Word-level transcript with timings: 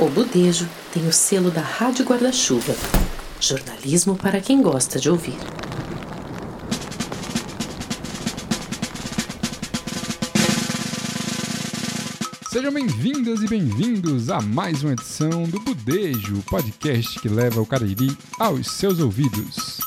O 0.00 0.08
Budejo 0.08 0.68
tem 0.92 1.08
o 1.08 1.12
selo 1.12 1.50
da 1.50 1.60
Rádio 1.60 2.04
Guarda-Chuva. 2.04 2.72
Jornalismo 3.40 4.16
para 4.16 4.40
quem 4.40 4.62
gosta 4.62 5.00
de 5.00 5.10
ouvir. 5.10 5.36
Sejam 12.48 12.72
bem-vindas 12.72 13.42
e 13.42 13.48
bem-vindos 13.48 14.30
a 14.30 14.40
mais 14.40 14.84
uma 14.84 14.92
edição 14.92 15.42
do 15.42 15.58
Budejo, 15.58 16.44
podcast 16.48 17.18
que 17.18 17.28
leva 17.28 17.60
o 17.60 17.66
Cariri 17.66 18.16
aos 18.38 18.70
seus 18.70 19.00
ouvidos. 19.00 19.78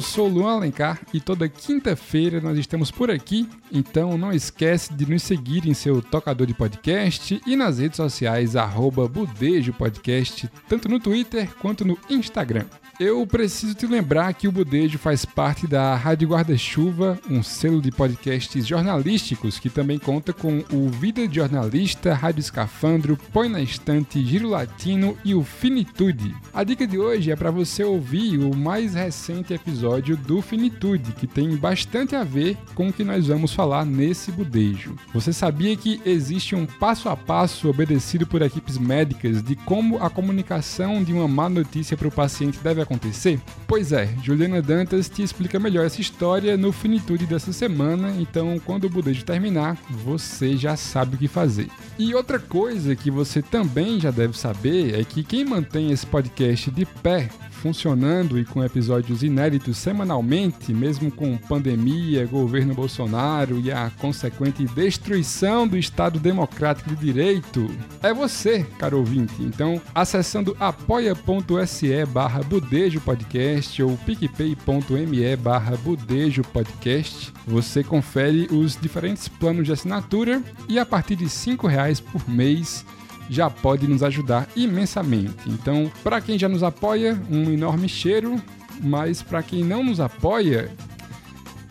Sou 0.00 0.28
o 0.28 0.32
Luan 0.32 0.56
Alencar 0.56 1.00
e 1.12 1.20
toda 1.20 1.48
quinta-feira 1.48 2.40
nós 2.40 2.56
estamos 2.56 2.90
por 2.90 3.10
aqui, 3.10 3.48
então 3.72 4.16
não 4.16 4.32
esquece 4.32 4.94
de 4.94 5.04
nos 5.04 5.22
seguir 5.22 5.66
em 5.66 5.74
seu 5.74 6.00
tocador 6.00 6.46
de 6.46 6.54
podcast 6.54 7.40
e 7.46 7.56
nas 7.56 7.78
redes 7.78 7.96
sociais 7.96 8.54
arroba 8.54 9.08
Budejo 9.08 9.72
Podcast, 9.72 10.48
tanto 10.68 10.88
no 10.88 11.00
Twitter 11.00 11.48
quanto 11.60 11.84
no 11.84 11.98
Instagram. 12.08 12.64
Eu 13.00 13.24
preciso 13.26 13.74
te 13.74 13.86
lembrar 13.86 14.34
que 14.34 14.48
o 14.48 14.52
Budejo 14.52 14.98
faz 14.98 15.24
parte 15.24 15.68
da 15.68 15.94
Rádio 15.94 16.28
Guarda-Chuva, 16.28 17.18
um 17.30 17.44
selo 17.44 17.80
de 17.80 17.92
podcasts 17.92 18.66
jornalísticos 18.66 19.58
que 19.58 19.70
também 19.70 20.00
conta 20.00 20.32
com 20.32 20.64
o 20.72 20.88
Vida 20.88 21.26
de 21.28 21.36
Jornalista, 21.36 22.12
Rádio 22.12 22.40
Escafandro, 22.40 23.16
Põe 23.32 23.48
na 23.48 23.60
Estante, 23.60 24.24
Giro 24.24 24.48
Latino 24.48 25.16
e 25.24 25.32
o 25.32 25.44
Finitude. 25.44 26.34
A 26.52 26.64
dica 26.64 26.88
de 26.88 26.98
hoje 26.98 27.30
é 27.30 27.36
para 27.36 27.52
você 27.52 27.84
ouvir 27.84 28.38
o 28.38 28.56
mais 28.56 28.94
recente 28.94 29.54
episódio 29.54 29.87
do 30.22 30.42
Finitude, 30.42 31.12
que 31.12 31.26
tem 31.26 31.56
bastante 31.56 32.14
a 32.14 32.22
ver 32.22 32.56
com 32.74 32.88
o 32.88 32.92
que 32.92 33.02
nós 33.02 33.26
vamos 33.26 33.52
falar 33.52 33.84
nesse 33.84 34.30
Budejo. 34.30 34.94
Você 35.14 35.32
sabia 35.32 35.76
que 35.76 36.00
existe 36.04 36.54
um 36.54 36.66
passo 36.66 37.08
a 37.08 37.16
passo 37.16 37.68
obedecido 37.68 38.26
por 38.26 38.42
equipes 38.42 38.76
médicas 38.76 39.42
de 39.42 39.56
como 39.56 39.96
a 40.02 40.10
comunicação 40.10 41.02
de 41.02 41.12
uma 41.12 41.26
má 41.26 41.48
notícia 41.48 41.96
para 41.96 42.06
o 42.06 42.12
paciente 42.12 42.58
deve 42.62 42.80
acontecer? 42.82 43.40
Pois 43.66 43.90
é, 43.92 44.08
Juliana 44.22 44.60
Dantas 44.60 45.08
te 45.08 45.22
explica 45.22 45.58
melhor 45.58 45.86
essa 45.86 46.00
história 46.00 46.56
no 46.56 46.70
Finitude 46.70 47.26
dessa 47.26 47.52
semana, 47.52 48.14
então 48.18 48.60
quando 48.64 48.84
o 48.84 48.90
budejo 48.90 49.24
terminar, 49.24 49.76
você 49.90 50.56
já 50.56 50.76
sabe 50.76 51.16
o 51.16 51.18
que 51.18 51.28
fazer. 51.28 51.68
E 51.98 52.14
outra 52.14 52.38
coisa 52.38 52.94
que 52.94 53.10
você 53.10 53.42
também 53.42 53.98
já 53.98 54.10
deve 54.10 54.38
saber 54.38 54.98
é 54.98 55.02
que 55.02 55.24
quem 55.24 55.44
mantém 55.44 55.90
esse 55.90 56.06
podcast 56.06 56.70
de 56.70 56.84
pé 56.84 57.28
funcionando 57.58 58.38
e 58.38 58.44
com 58.44 58.64
episódios 58.64 59.22
inéditos 59.22 59.76
semanalmente, 59.76 60.72
mesmo 60.72 61.10
com 61.10 61.36
pandemia, 61.36 62.26
governo 62.26 62.74
Bolsonaro 62.74 63.60
e 63.60 63.70
a 63.70 63.90
consequente 63.98 64.64
destruição 64.64 65.66
do 65.66 65.76
Estado 65.76 66.18
Democrático 66.18 66.90
de 66.90 66.96
Direito, 66.96 67.68
é 68.02 68.14
você, 68.14 68.64
caro 68.78 68.98
ouvinte. 68.98 69.34
Então, 69.40 69.80
acessando 69.94 70.56
apoia.se 70.60 72.04
barra 72.06 72.42
Budejo 72.42 73.00
Podcast 73.00 73.82
ou 73.82 73.96
picpay.me 73.98 75.36
barra 75.36 75.76
Budejo 75.76 76.42
Podcast, 76.44 77.32
você 77.46 77.82
confere 77.82 78.48
os 78.50 78.76
diferentes 78.76 79.28
planos 79.28 79.66
de 79.66 79.72
assinatura 79.72 80.42
e 80.68 80.78
a 80.78 80.86
partir 80.86 81.16
de 81.16 81.24
R$ 81.24 81.68
reais 81.68 82.00
por 82.00 82.28
mês 82.28 82.84
já 83.28 83.50
pode 83.50 83.86
nos 83.86 84.02
ajudar 84.02 84.48
imensamente. 84.56 85.48
Então, 85.48 85.90
para 86.02 86.20
quem 86.20 86.38
já 86.38 86.48
nos 86.48 86.62
apoia, 86.62 87.20
um 87.30 87.50
enorme 87.52 87.88
cheiro, 87.88 88.40
mas 88.80 89.22
para 89.22 89.42
quem 89.42 89.64
não 89.64 89.82
nos 89.82 90.00
apoia, 90.00 90.70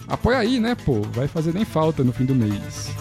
apoia 0.08 0.38
aí, 0.38 0.60
né, 0.60 0.76
pô? 0.76 1.02
Vai 1.14 1.28
fazer 1.28 1.54
nem 1.54 1.66
falta 1.66 2.04
no 2.04 2.12
fim 2.12 2.26
do 2.26 2.36
mês. 2.36 2.92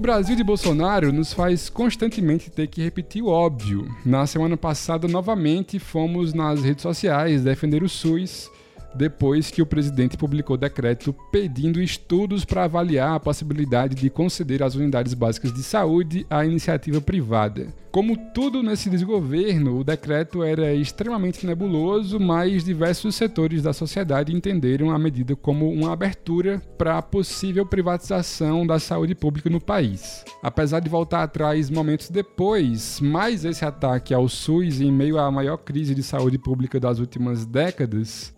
Brasil 0.00 0.34
de 0.34 0.42
Bolsonaro 0.42 1.12
nos 1.12 1.32
faz 1.32 1.68
constantemente 1.68 2.50
ter 2.50 2.66
que 2.66 2.82
repetir 2.82 3.22
o 3.22 3.28
óbvio. 3.28 3.86
Na 4.06 4.26
semana 4.26 4.56
passada, 4.56 5.06
novamente, 5.06 5.78
fomos 5.78 6.32
nas 6.32 6.62
redes 6.62 6.82
sociais 6.82 7.42
defender 7.42 7.82
o 7.82 7.88
SUS 7.88 8.50
depois 8.94 9.50
que 9.50 9.62
o 9.62 9.66
presidente 9.66 10.16
publicou 10.16 10.56
decreto 10.56 11.14
pedindo 11.30 11.80
estudos 11.80 12.44
para 12.44 12.64
avaliar 12.64 13.14
a 13.14 13.20
possibilidade 13.20 13.94
de 13.94 14.10
conceder 14.10 14.62
às 14.62 14.74
unidades 14.74 15.14
básicas 15.14 15.52
de 15.52 15.62
saúde 15.62 16.26
à 16.28 16.44
iniciativa 16.44 17.00
privada. 17.00 17.68
Como 17.92 18.16
tudo 18.16 18.62
nesse 18.62 18.88
desgoverno, 18.88 19.78
o 19.78 19.84
decreto 19.84 20.42
era 20.42 20.72
extremamente 20.72 21.46
nebuloso, 21.46 22.18
mas 22.18 22.64
diversos 22.64 23.14
setores 23.14 23.62
da 23.62 23.74
sociedade 23.74 24.34
entenderam 24.34 24.90
a 24.90 24.98
medida 24.98 25.36
como 25.36 25.70
uma 25.70 25.92
abertura 25.92 26.62
para 26.78 26.96
a 26.96 27.02
possível 27.02 27.66
privatização 27.66 28.66
da 28.66 28.78
saúde 28.78 29.14
pública 29.14 29.50
no 29.50 29.60
país. 29.60 30.24
Apesar 30.42 30.80
de 30.80 30.88
voltar 30.88 31.22
atrás 31.22 31.68
momentos 31.68 32.08
depois, 32.08 32.98
mais 32.98 33.44
esse 33.44 33.62
ataque 33.62 34.14
ao 34.14 34.26
SUS 34.26 34.80
em 34.80 34.90
meio 34.90 35.18
à 35.18 35.30
maior 35.30 35.58
crise 35.58 35.94
de 35.94 36.02
saúde 36.02 36.38
pública 36.38 36.80
das 36.80 36.98
últimas 36.98 37.44
décadas 37.44 38.32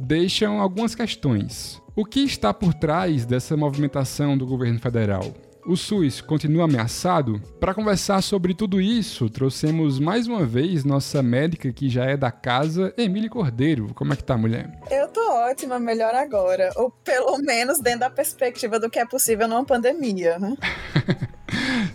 deixam 0.45 0.61
algumas 0.61 0.95
questões. 0.95 1.83
O 1.97 2.05
que 2.05 2.21
está 2.21 2.53
por 2.53 2.75
trás 2.75 3.25
dessa 3.25 3.57
movimentação 3.57 4.37
do 4.37 4.47
governo 4.47 4.79
federal? 4.79 5.33
o 5.67 5.79
SUS 5.79 6.21
continua 6.21 6.65
ameaçado? 6.65 7.41
Para 7.59 7.73
conversar 7.73 8.21
sobre 8.21 8.53
tudo 8.53 8.83
isso, 8.83 9.31
trouxemos 9.31 9.99
mais 9.99 10.27
uma 10.27 10.45
vez 10.45 10.85
nossa 10.85 11.23
médica 11.23 11.73
que 11.73 11.89
já 11.89 12.05
é 12.05 12.19
da 12.19 12.31
casa, 12.31 12.93
Emília 12.99 13.31
Cordeiro. 13.31 13.95
Como 13.95 14.13
é 14.13 14.17
que 14.17 14.23
tá, 14.23 14.37
mulher? 14.37 14.79
Eu 14.91 15.09
tô 15.09 15.27
ótima, 15.33 15.79
melhor 15.79 16.15
agora. 16.15 16.71
Ou 16.77 16.91
pelo 16.91 17.39
menos 17.39 17.81
dentro 17.81 18.01
da 18.01 18.11
perspectiva 18.11 18.79
do 18.79 18.91
que 18.91 18.99
é 18.99 19.07
possível 19.07 19.49
numa 19.49 19.65
pandemia, 19.65 20.39
né? 20.39 20.55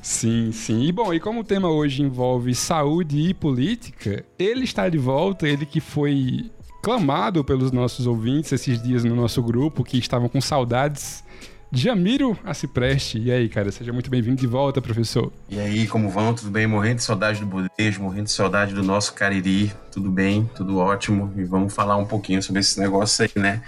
Sim, 0.02 0.52
sim. 0.52 0.84
E 0.84 0.92
bom, 0.92 1.14
e 1.14 1.20
como 1.20 1.42
o 1.42 1.44
tema 1.44 1.70
hoje 1.70 2.02
envolve 2.02 2.56
saúde 2.56 3.20
e 3.20 3.34
política, 3.34 4.26
ele 4.38 4.64
está 4.64 4.88
de 4.88 4.98
volta, 4.98 5.48
ele 5.48 5.66
que 5.66 5.82
foi 5.82 6.50
clamado 6.82 7.44
pelos 7.44 7.72
nossos 7.72 8.08
ouvintes 8.08 8.52
esses 8.52 8.82
dias 8.82 9.04
no 9.04 9.16
nosso 9.16 9.42
grupo, 9.44 9.84
que 9.84 9.98
estavam 9.98 10.30
com 10.30 10.40
saudades 10.42 11.24
Jamiro 11.72 12.38
Acipreste. 12.44 13.20
E 13.20 13.32
aí, 13.32 13.48
cara, 13.48 13.72
seja 13.72 13.94
muito 13.94 14.10
bem-vindo 14.10 14.36
de 14.36 14.48
volta, 14.48 14.82
professor. 14.82 15.32
E 15.48 15.60
aí, 15.60 15.88
como 15.88 16.10
vão? 16.10 16.34
Tudo 16.34 16.50
bem? 16.50 16.66
Morrendo 16.66 16.96
de 16.96 17.04
saudade 17.04 17.40
do 17.40 17.46
budejo, 17.46 18.02
morrendo 18.02 18.26
de 18.26 18.32
saudade 18.32 18.74
do 18.74 18.84
nosso 18.84 19.14
Cariri. 19.14 19.72
Tudo 19.92 20.10
bem? 20.10 20.50
Tudo 20.56 20.80
ótimo. 20.80 21.32
E 21.38 21.44
vamos 21.44 21.74
falar 21.74 21.96
um 21.98 22.06
pouquinho 22.06 22.42
sobre 22.42 22.62
esse 22.62 22.80
negócio 22.80 23.24
aí, 23.24 23.32
né? 23.36 23.62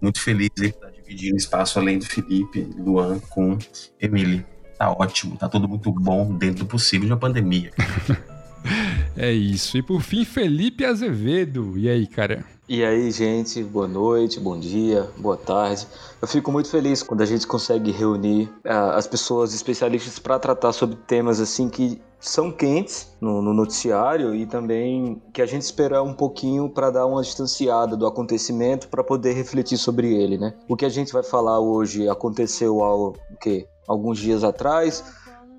Muito 0.00 0.20
feliz 0.20 0.50
de 0.54 0.66
estar 0.66 0.90
dividindo 0.90 1.36
espaço 1.36 1.78
além 1.78 1.98
do 1.98 2.06
Felipe, 2.06 2.68
Luan 2.78 3.18
com 3.28 3.58
Emily. 4.00 4.46
Tá 4.78 4.92
ótimo, 4.92 5.36
tá 5.36 5.48
tudo 5.48 5.68
muito 5.68 5.90
bom 5.90 6.32
dentro 6.36 6.60
do 6.60 6.66
possível 6.66 7.06
de 7.06 7.12
uma 7.12 7.18
pandemia. 7.18 7.72
é 9.16 9.32
isso. 9.32 9.76
E 9.76 9.82
por 9.82 10.00
fim, 10.02 10.24
Felipe 10.24 10.84
Azevedo. 10.84 11.76
E 11.76 11.88
aí, 11.88 12.06
cara? 12.06 12.44
E 12.68 12.84
aí, 12.84 13.10
gente, 13.10 13.64
boa 13.64 13.88
noite, 13.88 14.38
bom 14.38 14.58
dia, 14.58 15.08
boa 15.16 15.38
tarde. 15.38 15.86
Eu 16.20 16.28
fico 16.28 16.52
muito 16.52 16.68
feliz 16.68 17.02
quando 17.02 17.22
a 17.22 17.26
gente 17.26 17.46
consegue 17.46 17.90
reunir 17.90 18.44
uh, 18.62 18.92
as 18.92 19.06
pessoas 19.06 19.54
especialistas 19.54 20.18
para 20.18 20.38
tratar 20.38 20.72
sobre 20.72 20.96
temas 21.06 21.40
assim 21.40 21.70
que 21.70 21.98
são 22.20 22.52
quentes 22.52 23.16
no, 23.20 23.40
no, 23.40 23.54
noticiário 23.54 24.34
e 24.34 24.44
também 24.44 25.22
que 25.32 25.40
a 25.40 25.46
gente 25.46 25.62
espera 25.62 26.02
um 26.02 26.12
pouquinho 26.12 26.68
para 26.68 26.90
dar 26.90 27.06
uma 27.06 27.22
distanciada 27.22 27.96
do 27.96 28.06
acontecimento 28.06 28.88
para 28.88 29.02
poder 29.02 29.32
refletir 29.32 29.78
sobre 29.78 30.12
ele, 30.14 30.36
né? 30.36 30.52
O 30.68 30.76
que 30.76 30.84
a 30.84 30.90
gente 30.90 31.10
vai 31.10 31.22
falar 31.22 31.60
hoje 31.60 32.06
aconteceu 32.06 32.82
ao 32.82 33.14
que 33.40 33.66
alguns 33.86 34.18
dias 34.18 34.44
atrás, 34.44 35.02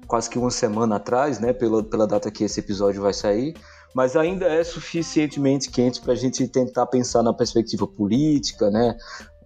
quase 0.09 0.29
que 0.29 0.37
uma 0.37 0.51
semana 0.51 0.97
atrás, 0.97 1.39
né? 1.39 1.53
Pela, 1.53 1.81
pela 1.81 2.05
data 2.05 2.29
que 2.29 2.43
esse 2.43 2.59
episódio 2.59 3.01
vai 3.01 3.13
sair 3.13 3.53
mas 3.93 4.15
ainda 4.15 4.45
é 4.45 4.63
suficientemente 4.63 5.69
quente 5.69 5.99
para 6.01 6.13
a 6.13 6.15
gente 6.15 6.47
tentar 6.47 6.85
pensar 6.85 7.23
na 7.23 7.33
perspectiva 7.33 7.87
política, 7.87 8.69
né? 8.69 8.95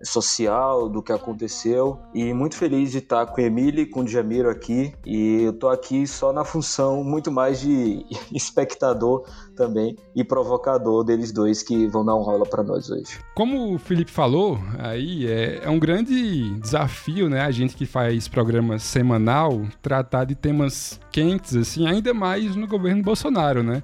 Social 0.04 0.90
do 0.90 1.02
que 1.02 1.12
aconteceu 1.12 1.98
e 2.14 2.34
muito 2.34 2.56
feliz 2.56 2.92
de 2.92 3.00
estar 3.00 3.26
com 3.26 3.42
Emília 3.42 3.82
e 3.82 3.86
com 3.86 4.02
o 4.02 4.08
Jamiro 4.08 4.50
aqui 4.50 4.94
e 5.06 5.44
eu 5.44 5.54
tô 5.54 5.70
aqui 5.70 6.06
só 6.06 6.34
na 6.34 6.44
função 6.44 7.04
muito 7.04 7.32
mais 7.32 7.60
de 7.60 8.06
espectador 8.34 9.24
também 9.56 9.96
e 10.16 10.24
provocador 10.24 11.04
deles 11.04 11.32
dois 11.32 11.64
que 11.64 11.88
vão 11.88 12.06
dar 12.06 12.16
um 12.16 12.22
rola 12.22 12.46
para 12.46 12.64
nós 12.64 12.90
hoje. 12.90 13.20
Como 13.36 13.76
o 13.76 13.80
Felipe 13.80 14.12
falou, 14.12 14.60
aí 14.80 15.28
é, 15.28 15.62
é 15.64 15.70
um 15.70 15.80
grande 15.80 16.60
desafio, 16.60 17.30
né, 17.30 17.42
a 17.42 17.52
gente 17.52 17.76
que 17.76 17.86
faz 17.86 18.28
programa 18.28 18.80
semanal 18.80 19.62
tratar 19.82 20.26
de 20.26 20.36
temas 20.36 21.00
quentes 21.12 21.56
assim, 21.56 21.88
ainda 21.88 22.14
mais 22.14 22.56
no 22.56 22.68
governo 22.68 23.04
Bolsonaro, 23.04 23.64
né? 23.64 23.84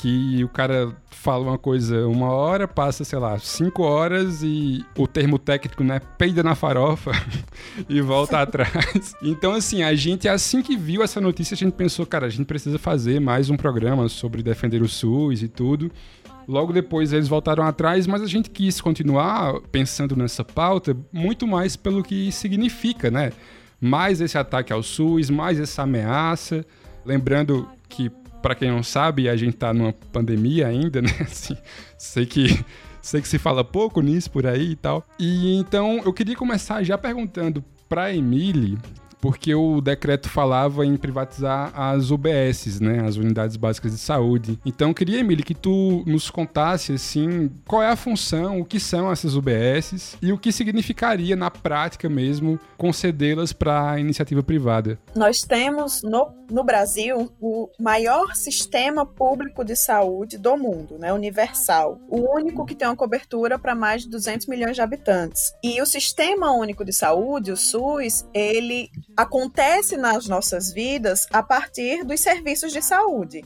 Que 0.00 0.42
o 0.42 0.48
cara 0.48 0.96
fala 1.10 1.44
uma 1.44 1.58
coisa 1.58 2.08
uma 2.08 2.30
hora, 2.30 2.66
passa, 2.66 3.04
sei 3.04 3.18
lá, 3.18 3.38
cinco 3.38 3.82
horas 3.82 4.42
e 4.42 4.82
o 4.96 5.06
termo 5.06 5.38
técnico, 5.38 5.84
né, 5.84 6.00
peida 6.16 6.42
na 6.42 6.54
farofa 6.54 7.10
e 7.86 8.00
volta 8.00 8.40
atrás. 8.40 9.14
Então, 9.20 9.52
assim, 9.52 9.82
a 9.82 9.94
gente, 9.94 10.26
assim 10.26 10.62
que 10.62 10.74
viu 10.74 11.02
essa 11.02 11.20
notícia, 11.20 11.54
a 11.54 11.58
gente 11.58 11.74
pensou, 11.74 12.06
cara, 12.06 12.24
a 12.24 12.30
gente 12.30 12.46
precisa 12.46 12.78
fazer 12.78 13.20
mais 13.20 13.50
um 13.50 13.58
programa 13.58 14.08
sobre 14.08 14.42
defender 14.42 14.80
o 14.80 14.88
SUS 14.88 15.42
e 15.42 15.48
tudo. 15.48 15.92
Logo 16.48 16.72
depois 16.72 17.12
eles 17.12 17.28
voltaram 17.28 17.62
atrás, 17.66 18.06
mas 18.06 18.22
a 18.22 18.26
gente 18.26 18.48
quis 18.48 18.80
continuar 18.80 19.60
pensando 19.70 20.16
nessa 20.16 20.42
pauta 20.42 20.96
muito 21.12 21.46
mais 21.46 21.76
pelo 21.76 22.02
que 22.02 22.32
significa, 22.32 23.10
né? 23.10 23.32
Mais 23.78 24.22
esse 24.22 24.38
ataque 24.38 24.72
ao 24.72 24.82
SUS, 24.82 25.28
mais 25.28 25.60
essa 25.60 25.82
ameaça. 25.82 26.64
Lembrando 27.04 27.68
que 27.86 28.10
para 28.40 28.54
quem 28.54 28.70
não 28.70 28.82
sabe, 28.82 29.28
a 29.28 29.36
gente 29.36 29.56
tá 29.56 29.72
numa 29.72 29.92
pandemia 29.92 30.66
ainda, 30.66 31.00
né? 31.02 31.10
Assim, 31.20 31.56
sei 31.96 32.26
que 32.26 32.64
sei 33.02 33.20
que 33.20 33.28
se 33.28 33.38
fala 33.38 33.64
pouco 33.64 34.00
nisso 34.00 34.30
por 34.30 34.46
aí 34.46 34.72
e 34.72 34.76
tal. 34.76 35.04
E 35.18 35.56
então 35.56 36.00
eu 36.04 36.12
queria 36.12 36.36
começar 36.36 36.82
já 36.82 36.98
perguntando 36.98 37.64
para 37.88 38.14
Emily 38.14 38.78
porque 39.20 39.54
o 39.54 39.80
decreto 39.80 40.28
falava 40.28 40.84
em 40.84 40.96
privatizar 40.96 41.72
as 41.74 42.10
UBSs, 42.10 42.82
né, 42.82 43.04
as 43.06 43.16
unidades 43.16 43.56
básicas 43.56 43.92
de 43.92 43.98
saúde. 43.98 44.58
Então, 44.64 44.94
queria, 44.94 45.20
Emília, 45.20 45.44
que 45.44 45.54
tu 45.54 46.02
nos 46.06 46.30
contasse 46.30 46.92
assim, 46.92 47.50
qual 47.66 47.82
é 47.82 47.88
a 47.88 47.96
função, 47.96 48.60
o 48.60 48.64
que 48.64 48.80
são 48.80 49.10
essas 49.10 49.34
UBSs 49.34 50.16
e 50.22 50.32
o 50.32 50.38
que 50.38 50.52
significaria 50.52 51.36
na 51.36 51.50
prática 51.50 52.08
mesmo 52.08 52.58
concedê-las 52.76 53.52
para 53.52 53.92
a 53.92 54.00
iniciativa 54.00 54.42
privada. 54.42 54.98
Nós 55.14 55.42
temos 55.42 56.02
no, 56.02 56.32
no 56.50 56.64
Brasil 56.64 57.30
o 57.40 57.68
maior 57.78 58.34
sistema 58.34 59.04
público 59.04 59.64
de 59.64 59.76
saúde 59.76 60.38
do 60.38 60.56
mundo, 60.56 60.98
né, 60.98 61.12
universal, 61.12 62.00
o 62.08 62.34
único 62.34 62.64
que 62.64 62.74
tem 62.74 62.88
uma 62.88 62.96
cobertura 62.96 63.58
para 63.58 63.74
mais 63.74 64.02
de 64.02 64.10
200 64.10 64.46
milhões 64.46 64.74
de 64.76 64.82
habitantes. 64.82 65.52
E 65.62 65.80
o 65.80 65.86
Sistema 65.86 66.52
Único 66.52 66.84
de 66.84 66.92
Saúde, 66.92 67.52
o 67.52 67.56
SUS, 67.56 68.26
ele 68.32 68.90
acontece 69.16 69.96
nas 69.96 70.26
nossas 70.26 70.72
vidas 70.72 71.26
a 71.32 71.42
partir 71.42 72.04
dos 72.04 72.20
serviços 72.20 72.72
de 72.72 72.82
saúde. 72.82 73.44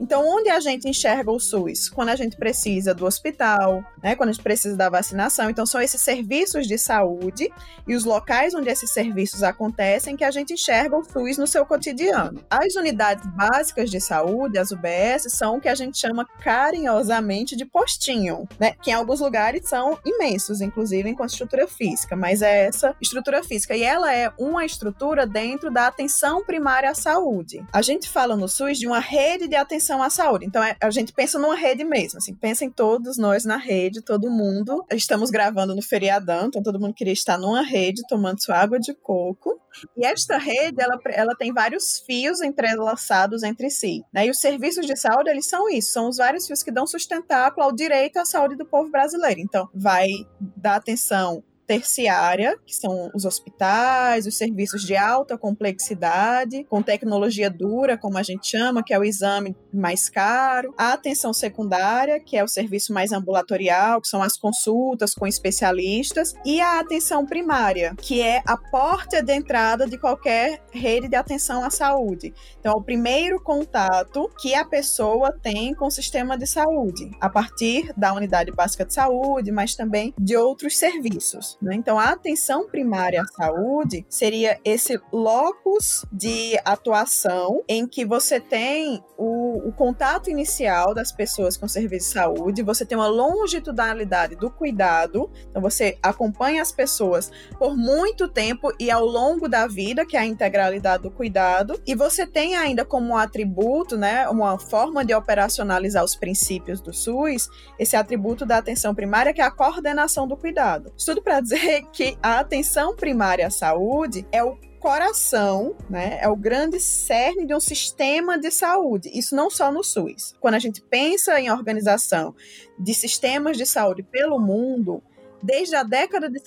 Então, 0.00 0.26
onde 0.26 0.48
a 0.48 0.60
gente 0.60 0.88
enxerga 0.88 1.30
o 1.30 1.38
SUS? 1.38 1.88
Quando 1.88 2.08
a 2.08 2.16
gente 2.16 2.36
precisa 2.36 2.94
do 2.94 3.06
hospital, 3.06 3.84
né? 4.02 4.16
quando 4.16 4.30
a 4.30 4.32
gente 4.32 4.42
precisa 4.42 4.76
da 4.76 4.88
vacinação. 4.88 5.48
Então, 5.48 5.64
são 5.64 5.80
esses 5.80 6.00
serviços 6.00 6.66
de 6.66 6.76
saúde 6.78 7.50
e 7.86 7.94
os 7.94 8.04
locais 8.04 8.54
onde 8.54 8.68
esses 8.68 8.90
serviços 8.90 9.42
acontecem 9.42 10.16
que 10.16 10.24
a 10.24 10.30
gente 10.30 10.54
enxerga 10.54 10.96
o 10.96 11.04
SUS 11.04 11.38
no 11.38 11.46
seu 11.46 11.64
cotidiano. 11.64 12.42
As 12.50 12.74
unidades 12.74 13.24
básicas 13.26 13.90
de 13.90 14.00
saúde, 14.00 14.58
as 14.58 14.70
UBS, 14.70 15.26
são 15.28 15.56
o 15.56 15.60
que 15.60 15.68
a 15.68 15.74
gente 15.74 15.98
chama 15.98 16.26
carinhosamente 16.40 17.54
de 17.54 17.64
postinho, 17.64 18.48
né? 18.58 18.74
que 18.82 18.90
em 18.90 18.94
alguns 18.94 19.20
lugares 19.20 19.68
são 19.68 19.98
imensos, 20.04 20.60
inclusive 20.60 21.08
em 21.08 21.16
estrutura 21.24 21.68
física, 21.68 22.16
mas 22.16 22.42
é 22.42 22.66
essa 22.66 22.96
estrutura 23.00 23.42
física. 23.42 23.76
E 23.76 23.82
ela 23.82 24.12
é 24.14 24.32
uma 24.36 24.64
estrutura 24.64 25.26
dentro 25.26 25.70
da 25.70 25.86
atenção 25.86 26.44
primária 26.44 26.90
à 26.90 26.94
saúde. 26.94 27.64
A 27.72 27.80
gente 27.80 28.08
fala 28.08 28.36
no 28.36 28.48
SUS 28.48 28.78
de 28.78 28.86
uma 28.86 28.98
rede 28.98 29.46
de 29.46 29.54
atenção 29.54 29.81
atenção 29.82 30.02
à 30.02 30.08
saúde. 30.08 30.46
Então, 30.46 30.62
é, 30.62 30.76
a 30.80 30.90
gente 30.90 31.12
pensa 31.12 31.38
numa 31.38 31.56
rede 31.56 31.84
mesmo, 31.84 32.18
assim, 32.18 32.34
pensa 32.34 32.64
em 32.64 32.70
todos 32.70 33.18
nós 33.18 33.44
na 33.44 33.56
rede, 33.56 34.00
todo 34.00 34.30
mundo. 34.30 34.84
Estamos 34.92 35.30
gravando 35.30 35.74
no 35.74 35.82
feriadão, 35.82 36.46
então 36.46 36.62
todo 36.62 36.78
mundo 36.78 36.94
queria 36.94 37.12
estar 37.12 37.36
numa 37.36 37.62
rede 37.62 38.02
tomando 38.08 38.42
sua 38.42 38.56
água 38.56 38.78
de 38.78 38.94
coco. 38.94 39.60
E 39.96 40.06
esta 40.06 40.38
rede, 40.38 40.80
ela, 40.80 40.98
ela 41.06 41.34
tem 41.34 41.52
vários 41.52 41.98
fios 42.06 42.40
entrelaçados 42.40 43.42
entre 43.42 43.70
si. 43.70 44.02
Né? 44.12 44.26
E 44.26 44.30
os 44.30 44.38
serviços 44.38 44.86
de 44.86 44.96
saúde, 44.96 45.30
eles 45.30 45.48
são 45.48 45.68
isso, 45.68 45.92
são 45.92 46.08
os 46.08 46.18
vários 46.18 46.46
fios 46.46 46.62
que 46.62 46.70
dão 46.70 46.86
sustentáculo 46.86 47.66
ao 47.66 47.74
direito 47.74 48.18
à 48.18 48.24
saúde 48.24 48.56
do 48.56 48.66
povo 48.66 48.90
brasileiro. 48.90 49.40
Então, 49.40 49.68
vai 49.74 50.08
dar 50.56 50.76
atenção 50.76 51.42
terciária, 51.72 52.58
que 52.66 52.76
são 52.76 53.10
os 53.14 53.24
hospitais, 53.24 54.26
os 54.26 54.36
serviços 54.36 54.84
de 54.84 54.94
alta 54.94 55.38
complexidade, 55.38 56.64
com 56.64 56.82
tecnologia 56.82 57.48
dura, 57.48 57.96
como 57.96 58.18
a 58.18 58.22
gente 58.22 58.46
chama, 58.46 58.82
que 58.84 58.92
é 58.92 58.98
o 58.98 59.04
exame 59.04 59.56
mais 59.72 60.10
caro, 60.10 60.74
a 60.76 60.92
atenção 60.92 61.32
secundária, 61.32 62.20
que 62.20 62.36
é 62.36 62.44
o 62.44 62.48
serviço 62.48 62.92
mais 62.92 63.10
ambulatorial, 63.10 64.02
que 64.02 64.08
são 64.08 64.22
as 64.22 64.36
consultas 64.36 65.14
com 65.14 65.26
especialistas, 65.26 66.34
e 66.44 66.60
a 66.60 66.78
atenção 66.78 67.24
primária, 67.24 67.94
que 67.96 68.20
é 68.20 68.42
a 68.46 68.58
porta 68.58 69.22
de 69.22 69.32
entrada 69.32 69.86
de 69.86 69.96
qualquer 69.96 70.62
rede 70.70 71.08
de 71.08 71.16
atenção 71.16 71.64
à 71.64 71.70
saúde. 71.70 72.34
Então, 72.60 72.74
é 72.74 72.76
o 72.76 72.82
primeiro 72.82 73.40
contato 73.42 74.30
que 74.38 74.54
a 74.54 74.64
pessoa 74.64 75.32
tem 75.42 75.74
com 75.74 75.86
o 75.86 75.90
sistema 75.90 76.36
de 76.36 76.46
saúde, 76.46 77.10
a 77.18 77.30
partir 77.30 77.94
da 77.96 78.12
unidade 78.12 78.52
básica 78.52 78.84
de 78.84 78.92
saúde, 78.92 79.50
mas 79.50 79.74
também 79.74 80.12
de 80.18 80.36
outros 80.36 80.76
serviços. 80.76 81.56
Né? 81.62 81.76
Então, 81.76 81.98
a 81.98 82.10
atenção 82.10 82.66
primária 82.66 83.22
à 83.22 83.26
saúde 83.26 84.04
seria 84.08 84.58
esse 84.64 85.00
locus 85.12 86.04
de 86.12 86.58
atuação 86.64 87.62
em 87.68 87.86
que 87.86 88.04
você 88.04 88.40
tem 88.40 89.02
o, 89.16 89.68
o 89.68 89.72
contato 89.72 90.28
inicial 90.28 90.92
das 90.92 91.12
pessoas 91.12 91.56
com 91.56 91.66
o 91.66 91.68
serviço 91.68 92.08
de 92.08 92.14
saúde, 92.14 92.62
você 92.62 92.84
tem 92.84 92.98
uma 92.98 93.06
longitudinalidade 93.06 94.34
do 94.34 94.50
cuidado, 94.50 95.30
então 95.48 95.62
você 95.62 95.96
acompanha 96.02 96.60
as 96.60 96.72
pessoas 96.72 97.30
por 97.56 97.76
muito 97.76 98.26
tempo 98.26 98.72
e 98.80 98.90
ao 98.90 99.04
longo 99.04 99.48
da 99.48 99.68
vida, 99.68 100.04
que 100.04 100.16
é 100.16 100.20
a 100.20 100.26
integralidade 100.26 101.04
do 101.04 101.10
cuidado, 101.10 101.80
e 101.86 101.94
você 101.94 102.26
tem 102.26 102.56
ainda 102.56 102.84
como 102.84 103.16
atributo, 103.16 103.96
né, 103.96 104.28
uma 104.28 104.58
forma 104.58 105.04
de 105.04 105.14
operacionalizar 105.14 106.02
os 106.02 106.16
princípios 106.16 106.80
do 106.80 106.92
SUS, 106.92 107.48
esse 107.78 107.94
atributo 107.94 108.44
da 108.44 108.58
atenção 108.58 108.92
primária, 108.94 109.32
que 109.32 109.40
é 109.40 109.44
a 109.44 109.50
coordenação 109.50 110.26
do 110.26 110.36
cuidado. 110.36 110.92
Isso 110.96 111.12
tudo 111.12 111.22
para 111.22 111.40
dizer 111.42 111.84
que 111.92 112.16
a 112.22 112.38
atenção 112.38 112.94
primária 112.94 113.46
à 113.46 113.50
saúde 113.50 114.26
é 114.32 114.42
o 114.42 114.56
coração, 114.82 115.76
né? 115.88 116.18
É 116.20 116.28
o 116.28 116.34
grande 116.34 116.80
cerne 116.80 117.46
de 117.46 117.54
um 117.54 117.60
sistema 117.60 118.36
de 118.36 118.50
saúde. 118.50 119.10
Isso 119.14 119.36
não 119.36 119.48
só 119.48 119.70
no 119.70 119.84
SUS. 119.84 120.34
Quando 120.40 120.54
a 120.54 120.58
gente 120.58 120.82
pensa 120.82 121.40
em 121.40 121.50
organização 121.50 122.34
de 122.76 122.92
sistemas 122.92 123.56
de 123.56 123.64
saúde 123.64 124.02
pelo 124.02 124.40
mundo, 124.40 125.00
desde 125.42 125.74
a 125.74 125.82
década 125.82 126.30
de 126.30 126.40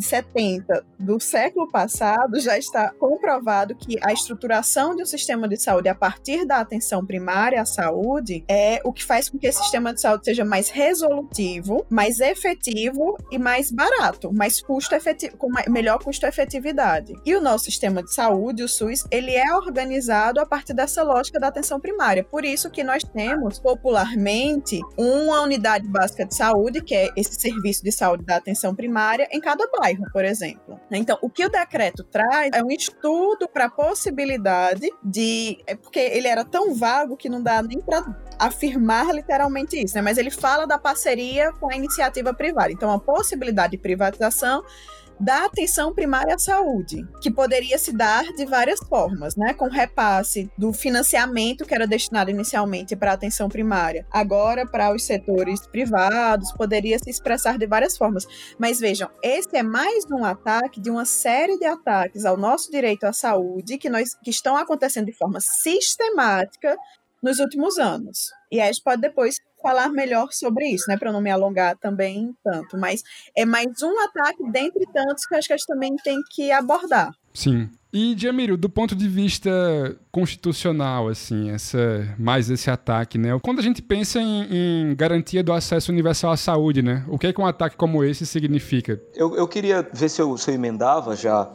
70 0.00 0.84
do 0.98 1.18
século 1.18 1.70
passado, 1.70 2.38
já 2.40 2.58
está 2.58 2.90
comprovado 2.90 3.74
que 3.74 3.98
a 4.02 4.12
estruturação 4.12 4.94
de 4.94 5.02
um 5.02 5.06
sistema 5.06 5.48
de 5.48 5.56
saúde 5.56 5.88
a 5.88 5.94
partir 5.94 6.44
da 6.44 6.58
atenção 6.58 7.04
primária 7.04 7.60
à 7.60 7.64
saúde 7.64 8.44
é 8.48 8.80
o 8.84 8.92
que 8.92 9.04
faz 9.04 9.28
com 9.28 9.38
que 9.38 9.46
esse 9.46 9.60
sistema 9.60 9.92
de 9.94 10.00
saúde 10.00 10.24
seja 10.24 10.44
mais 10.44 10.68
resolutivo, 10.68 11.86
mais 11.88 12.20
efetivo 12.20 13.16
e 13.30 13.38
mais 13.38 13.70
barato, 13.70 14.32
mais 14.32 14.60
custo 14.60 14.94
efetivo, 14.94 15.36
com 15.36 15.48
melhor 15.68 16.02
custo-efetividade. 16.02 17.14
E 17.24 17.34
o 17.34 17.40
nosso 17.40 17.64
sistema 17.64 18.02
de 18.02 18.12
saúde, 18.12 18.62
o 18.62 18.68
SUS, 18.68 19.04
ele 19.10 19.32
é 19.32 19.54
organizado 19.54 20.40
a 20.40 20.46
partir 20.46 20.74
dessa 20.74 21.02
lógica 21.02 21.40
da 21.40 21.48
atenção 21.48 21.80
primária. 21.80 22.24
Por 22.24 22.44
isso 22.44 22.70
que 22.70 22.84
nós 22.84 23.02
temos 23.02 23.58
popularmente 23.58 24.80
uma 24.96 25.42
unidade 25.42 25.88
básica 25.88 26.24
de 26.24 26.34
saúde, 26.34 26.82
que 26.82 26.94
é 26.94 27.08
esse 27.16 27.34
serviço 27.40 27.82
de 27.82 27.92
saúde 27.92 28.24
da 28.24 28.33
da 28.34 28.38
atenção 28.38 28.74
primária 28.74 29.28
em 29.30 29.40
cada 29.40 29.66
bairro, 29.78 30.04
por 30.12 30.24
exemplo. 30.24 30.78
Então, 30.90 31.18
o 31.22 31.30
que 31.30 31.44
o 31.44 31.48
decreto 31.48 32.04
traz 32.04 32.50
é 32.52 32.62
um 32.62 32.70
estudo 32.70 33.48
para 33.48 33.66
a 33.66 33.70
possibilidade 33.70 34.88
de. 35.02 35.58
É 35.66 35.74
porque 35.74 35.98
ele 35.98 36.28
era 36.28 36.44
tão 36.44 36.74
vago 36.74 37.16
que 37.16 37.28
não 37.28 37.42
dá 37.42 37.62
nem 37.62 37.80
para 37.80 38.04
afirmar 38.38 39.14
literalmente 39.14 39.82
isso, 39.82 39.94
né? 39.94 40.02
Mas 40.02 40.18
ele 40.18 40.30
fala 40.30 40.66
da 40.66 40.78
parceria 40.78 41.52
com 41.52 41.70
a 41.70 41.76
iniciativa 41.76 42.34
privada. 42.34 42.72
Então, 42.72 42.90
a 42.90 42.98
possibilidade 42.98 43.72
de 43.72 43.78
privatização 43.78 44.62
da 45.18 45.44
atenção 45.44 45.94
primária 45.94 46.34
à 46.34 46.38
saúde, 46.38 47.06
que 47.20 47.30
poderia 47.30 47.78
se 47.78 47.92
dar 47.92 48.24
de 48.34 48.44
várias 48.44 48.80
formas, 48.80 49.36
né? 49.36 49.54
Com 49.54 49.68
repasse 49.68 50.50
do 50.56 50.72
financiamento 50.72 51.64
que 51.64 51.74
era 51.74 51.86
destinado 51.86 52.30
inicialmente 52.30 52.96
para 52.96 53.12
a 53.12 53.14
atenção 53.14 53.48
primária, 53.48 54.06
agora 54.10 54.66
para 54.66 54.92
os 54.94 55.04
setores 55.04 55.66
privados, 55.66 56.52
poderia 56.52 56.98
se 56.98 57.10
expressar 57.10 57.58
de 57.58 57.66
várias 57.66 57.96
formas. 57.96 58.26
Mas 58.58 58.80
vejam, 58.80 59.08
esse 59.22 59.56
é 59.56 59.62
mais 59.62 60.04
um 60.10 60.24
ataque 60.24 60.80
de 60.80 60.90
uma 60.90 61.04
série 61.04 61.58
de 61.58 61.64
ataques 61.64 62.24
ao 62.24 62.36
nosso 62.36 62.70
direito 62.70 63.04
à 63.04 63.12
saúde 63.12 63.78
que, 63.78 63.88
nós, 63.88 64.14
que 64.14 64.30
estão 64.30 64.56
acontecendo 64.56 65.06
de 65.06 65.12
forma 65.12 65.40
sistemática 65.40 66.76
nos 67.22 67.38
últimos 67.38 67.78
anos. 67.78 68.30
E 68.52 68.60
a 68.60 68.66
gente 68.66 68.82
pode 68.82 69.00
depois 69.00 69.36
falar 69.64 69.88
melhor 69.88 70.28
sobre 70.30 70.66
isso, 70.66 70.84
né, 70.88 70.98
para 70.98 71.10
não 71.10 71.22
me 71.22 71.30
alongar 71.30 71.74
também 71.78 72.36
tanto, 72.44 72.76
mas 72.76 73.02
é 73.34 73.46
mais 73.46 73.82
um 73.82 73.98
ataque 74.04 74.50
dentre 74.52 74.84
tantos 74.92 75.24
que 75.24 75.34
eu 75.34 75.38
acho 75.38 75.48
que 75.48 75.54
a 75.54 75.56
gente 75.56 75.66
também 75.66 75.96
tem 75.96 76.20
que 76.30 76.52
abordar. 76.52 77.10
Sim. 77.32 77.70
E, 77.92 78.14
Jamiro, 78.18 78.56
do 78.56 78.68
ponto 78.68 78.94
de 78.94 79.08
vista 79.08 79.50
constitucional, 80.10 81.08
assim, 81.08 81.50
essa, 81.50 82.08
mais 82.18 82.50
esse 82.50 82.68
ataque, 82.68 83.16
né? 83.16 83.38
Quando 83.40 83.60
a 83.60 83.62
gente 83.62 83.80
pensa 83.80 84.20
em, 84.20 84.48
em 84.50 84.96
garantia 84.96 85.44
do 85.44 85.52
acesso 85.52 85.92
universal 85.92 86.32
à 86.32 86.36
saúde, 86.36 86.82
né? 86.82 87.04
O 87.08 87.16
que 87.16 87.28
é 87.28 87.32
que 87.32 87.40
um 87.40 87.46
ataque 87.46 87.76
como 87.76 88.02
esse 88.02 88.26
significa? 88.26 89.00
Eu, 89.14 89.36
eu 89.36 89.46
queria 89.46 89.88
ver 89.92 90.08
se 90.08 90.20
eu, 90.20 90.36
se 90.36 90.50
eu 90.50 90.56
emendava 90.56 91.14
já 91.14 91.48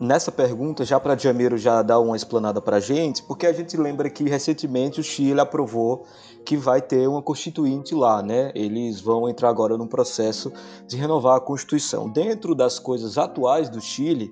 nessa 0.00 0.30
pergunta, 0.30 0.84
já 0.84 1.00
para 1.00 1.16
Jamiro 1.16 1.56
já 1.56 1.82
dar 1.82 1.98
uma 2.00 2.16
explanada 2.16 2.60
para 2.60 2.76
a 2.76 2.80
gente, 2.80 3.22
porque 3.22 3.46
a 3.46 3.52
gente 3.52 3.76
lembra 3.76 4.10
que 4.10 4.24
recentemente 4.24 5.00
o 5.00 5.04
Chile 5.04 5.40
aprovou 5.40 6.04
que 6.44 6.56
vai 6.56 6.80
ter 6.80 7.08
uma 7.08 7.22
constituinte 7.22 7.94
lá, 7.94 8.22
né? 8.22 8.52
Eles 8.54 9.00
vão 9.00 9.28
entrar 9.28 9.48
agora 9.48 9.76
num 9.76 9.86
processo 9.86 10.52
de 10.86 10.96
renovar 10.96 11.36
a 11.36 11.40
Constituição. 11.40 12.08
Dentro 12.08 12.54
das 12.54 12.78
coisas 12.78 13.18
atuais 13.18 13.68
do 13.68 13.80
Chile, 13.80 14.30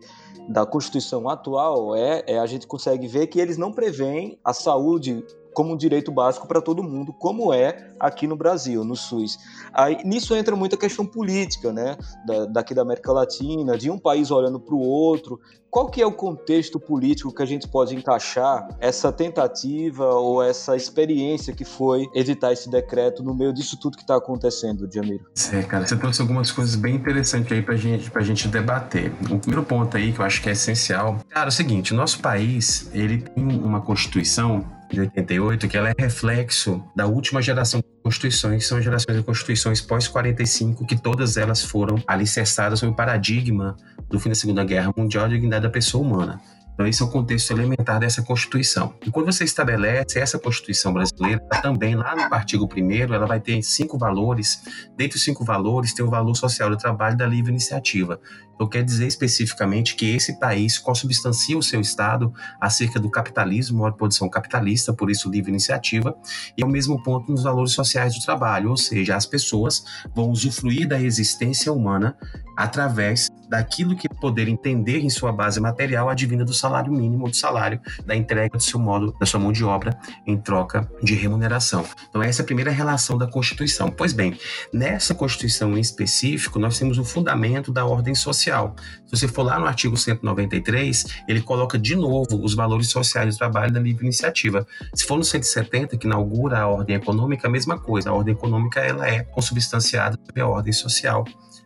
da 0.49 0.65
Constituição 0.65 1.29
atual, 1.29 1.97
é, 1.97 2.23
é 2.27 2.39
a 2.39 2.47
gente 2.47 2.67
consegue 2.67 3.09
ver 3.09 3.27
que 3.27 3.41
eles 3.41 3.57
não 3.57 3.73
preveem 3.73 4.39
a 4.45 4.53
saúde 4.53 5.25
como 5.55 5.73
um 5.73 5.77
direito 5.77 6.11
básico 6.11 6.47
para 6.47 6.61
todo 6.61 6.83
mundo, 6.83 7.13
como 7.13 7.55
é 7.55 7.93
aqui 7.99 8.27
no 8.27 8.37
Brasil, 8.37 8.85
no 8.85 8.97
SUS. 8.97 9.39
Aí, 9.73 9.99
nisso 10.05 10.35
entra 10.35 10.55
muita 10.57 10.77
questão 10.77 11.07
política, 11.07 11.73
né? 11.73 11.97
Da, 12.27 12.47
daqui 12.47 12.75
da 12.75 12.83
América 12.83 13.13
Latina, 13.13 13.79
de 13.79 13.91
um 13.91 13.99
país 13.99 14.31
olhando 14.31 14.61
para 14.61 14.75
o 14.75 14.81
outro. 14.81 15.41
Qual 15.71 15.91
que 15.91 16.01
é 16.01 16.07
o 16.07 16.13
contexto 16.13 16.79
político 16.79 17.35
que 17.35 17.43
a 17.43 17.47
gente 17.47 17.67
pode 17.67 17.97
encaixar 17.97 18.69
essa 18.79 19.11
tentativa 19.11 20.07
ou 20.07 20.41
essa 20.41 20.77
experiência 20.77 21.53
que 21.53 21.65
foi 21.65 22.07
editar 22.15 22.53
esse 22.53 22.71
decreto 22.71 23.25
no 23.25 23.35
meio 23.35 23.53
disso 23.53 23.77
tudo 23.77 23.97
que 23.97 24.05
está 24.05 24.15
acontecendo, 24.15 24.89
Jamiro? 24.89 25.25
É, 25.53 25.63
cara, 25.65 25.85
você 25.85 25.97
trouxe 25.97 26.21
algumas 26.21 26.53
coisas 26.53 26.77
bem 26.77 26.95
interessantes 26.95 27.51
aí 27.51 27.61
para 27.61 27.75
gente, 27.75 28.09
a 28.15 28.21
gente 28.21 28.47
debater. 28.47 29.13
O 29.29 29.39
primeiro 29.41 29.65
ponto 29.65 29.97
aí 29.97 30.13
que 30.13 30.21
eu 30.21 30.25
acho 30.25 30.41
que 30.41 30.49
é 30.49 30.53
essencial, 30.53 31.19
cara, 31.29 31.47
é 31.47 31.49
o 31.49 31.53
seguinte, 31.53 31.93
nosso 31.93 32.21
país, 32.21 32.89
ele 32.93 33.19
tem 33.19 33.45
uma 33.45 33.81
constituição 33.81 34.65
de 34.95 35.01
88, 35.01 35.69
que 35.69 35.77
ela 35.77 35.91
é 35.91 35.95
reflexo 35.99 36.83
da 36.95 37.07
última 37.07 37.43
geração 37.43 37.81
de 37.81 37.87
constituições, 38.03 38.67
são 38.67 38.81
gerações 38.81 39.17
de 39.17 39.23
constituições 39.23 39.81
pós-45, 39.81 40.87
que 40.87 40.97
todas 40.97 41.37
elas 41.37 41.63
foram 41.63 42.03
alicerçadas 42.07 42.79
sobre 42.79 42.93
o 42.93 42.97
paradigma 42.97 43.77
do 44.09 44.19
fim 44.19 44.29
da 44.29 44.35
Segunda 44.35 44.65
Guerra 44.65 44.93
Mundial 44.97 45.27
e 45.27 45.29
da 45.29 45.35
dignidade 45.35 45.63
da 45.65 45.71
pessoa 45.71 46.05
humana. 46.05 46.41
Então, 46.75 46.87
esse 46.87 47.01
é 47.03 47.05
o 47.05 47.09
contexto 47.09 47.53
elementar 47.53 48.01
dessa 48.01 48.21
Constituição. 48.21 48.95
E 49.07 49.11
quando 49.11 49.27
você 49.27 49.45
estabelece 49.45 50.19
essa 50.19 50.39
Constituição 50.39 50.93
brasileira, 50.93 51.41
também 51.63 51.95
lá 51.95 52.17
no 52.17 52.35
artigo 52.35 52.69
1 52.77 53.15
ela 53.15 53.27
vai 53.27 53.39
ter 53.39 53.63
cinco 53.63 53.97
valores. 53.97 54.61
Dentre 54.97 55.17
os 55.17 55.23
cinco 55.23 55.45
valores, 55.45 55.95
tem 55.95 56.05
o 56.05 56.11
valor 56.11 56.35
social 56.35 56.69
do 56.69 56.77
trabalho 56.77 57.15
e 57.15 57.19
da 57.19 57.27
livre 57.27 57.53
iniciativa. 57.53 58.21
Então, 58.55 58.69
quer 58.69 58.83
dizer 58.83 59.07
especificamente 59.07 59.95
que 59.95 60.15
esse 60.15 60.39
país 60.39 60.79
consubstancia 60.79 61.57
o 61.57 61.63
seu 61.63 61.81
Estado 61.81 62.33
acerca 62.61 62.99
do 62.99 63.11
capitalismo, 63.11 63.83
uma 63.83 63.93
posição 63.93 64.29
capitalista, 64.29 64.93
por 64.93 65.11
isso 65.11 65.31
livre 65.31 65.51
iniciativa, 65.51 66.17
e 66.57 66.63
ao 66.63 66.69
mesmo 66.69 67.03
ponto 67.03 67.31
nos 67.31 67.45
valores 67.45 67.73
sociais 67.73 68.15
do 68.15 68.25
trabalho, 68.25 68.71
ou 68.71 68.77
seja, 68.77 69.17
as 69.17 69.27
pessoas 69.27 69.85
vão 70.15 70.31
usufruir 70.31 70.89
da 70.89 71.01
existência 71.01 71.73
humana 71.73 72.17
através 72.57 73.29
daquilo 73.55 73.95
que 73.95 74.09
poder 74.09 74.49
entender 74.49 74.99
em 74.99 75.09
sua 75.09 75.31
base 75.31 75.61
material 75.61 76.09
advinda 76.09 76.45
do 76.45 76.53
salário 76.53 76.93
mínimo 76.93 77.31
do 77.31 77.37
salário, 77.37 77.81
da 78.05 78.17
entrega 78.17 78.59
do 78.59 78.63
seu 78.63 78.81
modo, 78.81 79.15
da 79.19 79.25
sua 79.25 79.39
mão 79.39 79.53
de 79.53 79.65
obra 79.65 79.97
em 80.27 80.37
troca 80.37 80.91
de 81.01 81.15
remuneração. 81.15 81.85
Então 82.09 82.21
essa 82.21 82.43
é 82.43 82.45
a 82.45 82.47
primeira 82.47 82.73
relação 82.73 83.17
da 83.17 83.29
Constituição. 83.29 83.91
Pois 83.91 84.13
bem, 84.13 84.37
nessa 84.73 85.15
Constituição 85.15 85.77
em 85.79 85.81
específico, 85.81 86.59
nós 86.59 86.79
temos 86.79 86.99
o 86.99 87.05
fundamento 87.05 87.71
da 87.71 87.87
ordem 87.87 88.15
social. 88.15 88.75
Se 89.07 89.21
você 89.21 89.29
for 89.29 89.45
lá 89.45 89.59
no 89.61 89.67
artigo 89.67 89.97
193, 89.97 91.07
ele 91.29 91.41
coloca 91.41 91.79
de 91.79 91.95
novo 91.95 92.43
os 92.43 92.55
valores 92.55 92.89
sociais 92.89 93.37
do 93.37 93.39
trabalho 93.39 93.73
da 93.73 93.79
livre 93.79 94.05
iniciativa. 94.05 94.67
Se 94.93 95.05
for 95.05 95.17
no 95.17 95.23
170, 95.23 95.97
que 95.97 96.07
inaugura 96.07 96.59
a 96.59 96.67
ordem 96.67 96.97
econômica, 96.97 97.47
a 97.47 97.51
mesma 97.51 97.79
coisa. 97.79 98.11
A 98.11 98.13
ordem 98.13 98.35
econômica 98.35 98.81
ela 98.81 99.09
é 99.09 99.23
consubstanciada 99.23 100.19
sobre 100.27 100.43
a 100.43 100.49
ordem 100.49 100.73
social 100.73 101.25